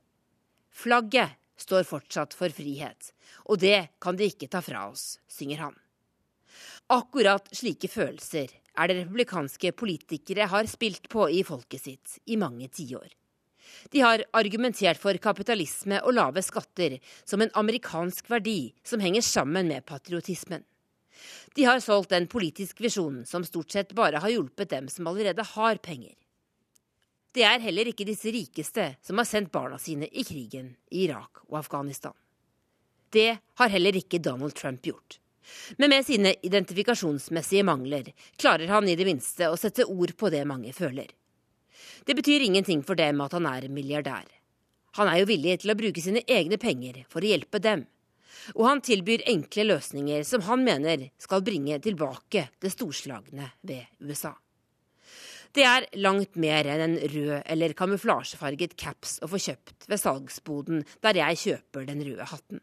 Flagget 0.72 1.36
står 1.60 1.84
fortsatt 1.84 2.32
for 2.32 2.48
frihet, 2.56 3.10
og 3.44 3.60
det 3.60 3.90
kan 4.00 4.16
de 4.16 4.30
ikke 4.30 4.48
ta 4.48 4.62
fra 4.64 4.86
oss, 4.88 5.18
synger 5.28 5.66
han. 5.66 5.76
Akkurat 6.88 7.52
slike 7.52 7.90
følelser 7.92 8.48
er 8.48 8.88
det 8.88 9.02
republikanske 9.02 9.74
politikere 9.76 10.48
har 10.48 10.70
spilt 10.70 11.10
på 11.12 11.28
i 11.28 11.44
folket 11.44 11.84
sitt 11.84 12.16
i 12.24 12.40
mange 12.40 12.70
tiår. 12.72 13.12
De 13.92 14.00
har 14.00 14.24
argumentert 14.32 14.98
for 14.98 15.14
kapitalisme 15.22 16.00
og 16.00 16.16
lave 16.16 16.42
skatter 16.42 16.96
som 17.28 17.44
en 17.44 17.52
amerikansk 17.60 18.32
verdi 18.32 18.72
som 18.82 19.04
henger 19.04 19.22
sammen 19.28 19.68
med 19.68 19.84
patriotismen. 19.86 20.64
De 21.54 21.64
har 21.64 21.80
solgt 21.80 22.12
en 22.12 22.28
politisk 22.30 22.80
visjon 22.80 23.22
som 23.26 23.44
stort 23.44 23.70
sett 23.70 23.94
bare 23.96 24.22
har 24.22 24.32
hjulpet 24.32 24.70
dem 24.70 24.88
som 24.88 25.06
allerede 25.10 25.44
har 25.54 25.80
penger. 25.82 26.14
Det 27.34 27.44
er 27.46 27.62
heller 27.62 27.86
ikke 27.90 28.06
disse 28.08 28.30
rikeste 28.34 28.88
som 29.06 29.20
har 29.20 29.28
sendt 29.28 29.52
barna 29.54 29.78
sine 29.78 30.08
i 30.10 30.24
krigen 30.26 30.72
i 30.90 31.04
Irak 31.06 31.44
og 31.48 31.60
Afghanistan. 31.60 32.14
Det 33.10 33.38
har 33.58 33.68
heller 33.70 33.96
ikke 33.98 34.22
Donald 34.22 34.54
Trump 34.54 34.82
gjort. 34.86 35.20
Men 35.78 35.90
med 35.90 36.06
sine 36.06 36.34
identifikasjonsmessige 36.46 37.64
mangler 37.66 38.12
klarer 38.38 38.70
han 38.70 38.88
i 38.88 38.96
det 38.98 39.06
minste 39.06 39.48
å 39.50 39.58
sette 39.58 39.86
ord 39.86 40.14
på 40.18 40.30
det 40.30 40.44
mange 40.46 40.72
føler. 40.74 41.08
Det 42.06 42.14
betyr 42.14 42.46
ingenting 42.46 42.82
for 42.86 42.98
dem 42.98 43.20
at 43.22 43.34
han 43.36 43.46
er 43.50 43.68
milliardær. 43.70 44.26
Han 44.98 45.08
er 45.10 45.20
jo 45.20 45.30
villig 45.30 45.60
til 45.62 45.72
å 45.72 45.78
bruke 45.78 46.02
sine 46.02 46.22
egne 46.26 46.58
penger 46.58 47.04
for 47.10 47.22
å 47.22 47.30
hjelpe 47.30 47.62
dem. 47.62 47.86
Og 48.56 48.66
han 48.68 48.82
tilbyr 48.84 49.24
enkle 49.30 49.66
løsninger 49.70 50.22
som 50.28 50.44
han 50.46 50.64
mener 50.66 51.08
skal 51.20 51.44
bringe 51.46 51.80
tilbake 51.82 52.48
det 52.60 52.72
storslagne 52.74 53.50
ved 53.66 53.88
USA. 54.06 54.32
Det 55.50 55.64
er 55.66 55.88
langt 55.98 56.36
mer 56.38 56.68
enn 56.70 56.84
en 56.84 56.98
rød 57.10 57.40
eller 57.42 57.74
kamuflasjefarget 57.74 58.76
caps 58.78 59.16
å 59.24 59.28
få 59.30 59.40
kjøpt 59.42 59.88
ved 59.90 59.98
salgsboden 59.98 60.84
der 61.02 61.18
jeg 61.18 61.40
kjøper 61.44 61.88
den 61.88 62.04
røde 62.06 62.28
hatten. 62.30 62.62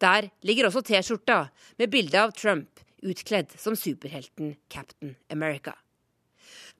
Der 0.00 0.30
ligger 0.42 0.70
også 0.70 0.82
T-skjorta 0.88 1.44
med 1.78 1.92
bilde 1.92 2.18
av 2.18 2.32
Trump 2.34 2.80
utkledd 3.02 3.52
som 3.60 3.76
superhelten 3.76 4.56
Captain 4.72 5.14
America. 5.30 5.76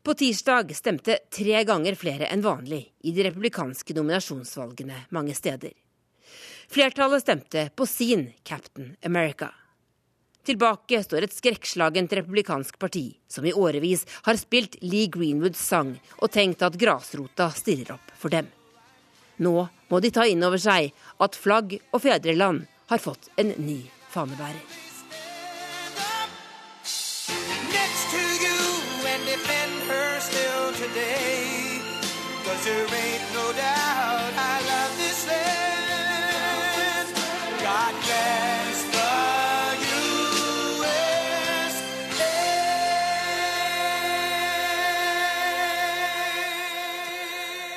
På 0.03 0.17
tirsdag 0.19 0.73
stemte 0.75 1.19
tre 1.31 1.61
ganger 1.69 1.95
flere 1.99 2.27
enn 2.33 2.43
vanlig 2.43 2.81
i 3.07 3.13
de 3.15 3.29
republikanske 3.29 3.95
nominasjonsvalgene 3.95 5.05
mange 5.15 5.37
steder. 5.39 5.77
Flertallet 6.73 7.23
stemte 7.23 7.71
på 7.77 7.87
sin 7.87 8.33
Captain 8.43 8.97
America. 9.05 9.51
Tilbake 10.45 11.03
står 11.05 11.27
et 11.27 11.35
skrekkslagent 11.37 12.13
republikansk 12.17 12.79
parti 12.81 13.03
som 13.29 13.45
i 13.45 13.53
årevis 13.53 14.07
har 14.25 14.39
spilt 14.41 14.79
Lee 14.81 15.11
Greenwoods 15.13 15.61
sang 15.61 15.91
og 16.17 16.33
tenkt 16.33 16.65
at 16.65 16.79
grasrota 16.81 17.51
stirrer 17.53 17.93
opp 17.99 18.15
for 18.17 18.33
dem. 18.33 18.49
Nå 19.37 19.53
må 19.93 20.01
de 20.01 20.11
ta 20.17 20.25
inn 20.25 20.41
over 20.49 20.57
seg 20.65 20.97
at 21.21 21.37
flagg 21.37 21.77
og 21.93 22.01
fedreland 22.07 22.65
har 22.89 23.05
fått 23.05 23.29
en 23.37 23.53
ny 23.61 23.83
fanebærer. 24.09 24.65
Cause 32.43 32.65
there 32.65 32.87
ain't 32.91 33.35
no 33.35 33.53
doubt 33.53 34.12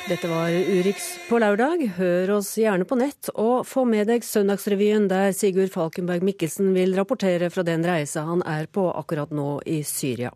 Dette 0.05 0.27
var 0.29 0.53
Urix 0.53 1.05
på 1.25 1.39
lørdag. 1.41 1.81
Hør 1.95 2.35
oss 2.35 2.51
gjerne 2.61 2.85
på 2.85 2.93
nett, 2.99 3.31
og 3.41 3.63
få 3.65 3.87
med 3.89 4.05
deg 4.05 4.21
Søndagsrevyen, 4.21 5.07
der 5.09 5.31
Sigurd 5.33 5.71
Falkenberg 5.73 6.21
Mikkelsen 6.27 6.75
vil 6.75 6.93
rapportere 6.93 7.49
fra 7.49 7.63
den 7.65 7.81
reisa 7.81 8.21
han 8.27 8.43
er 8.45 8.69
på 8.69 8.83
akkurat 8.93 9.33
nå 9.33 9.63
i 9.65 9.79
Syria. 9.81 10.29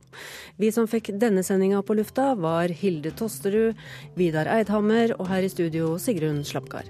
Vi 0.58 0.72
som 0.74 0.90
fikk 0.90 1.12
denne 1.22 1.46
sendinga 1.46 1.84
på 1.86 2.00
lufta, 2.02 2.32
var 2.34 2.74
Hilde 2.82 3.14
Tosterud, 3.14 3.78
Vidar 4.18 4.50
Eidhammer 4.58 5.14
og 5.20 5.30
her 5.30 5.46
i 5.46 5.54
studio 5.54 6.00
Sigrun 6.02 6.42
Slapgard. 6.42 6.90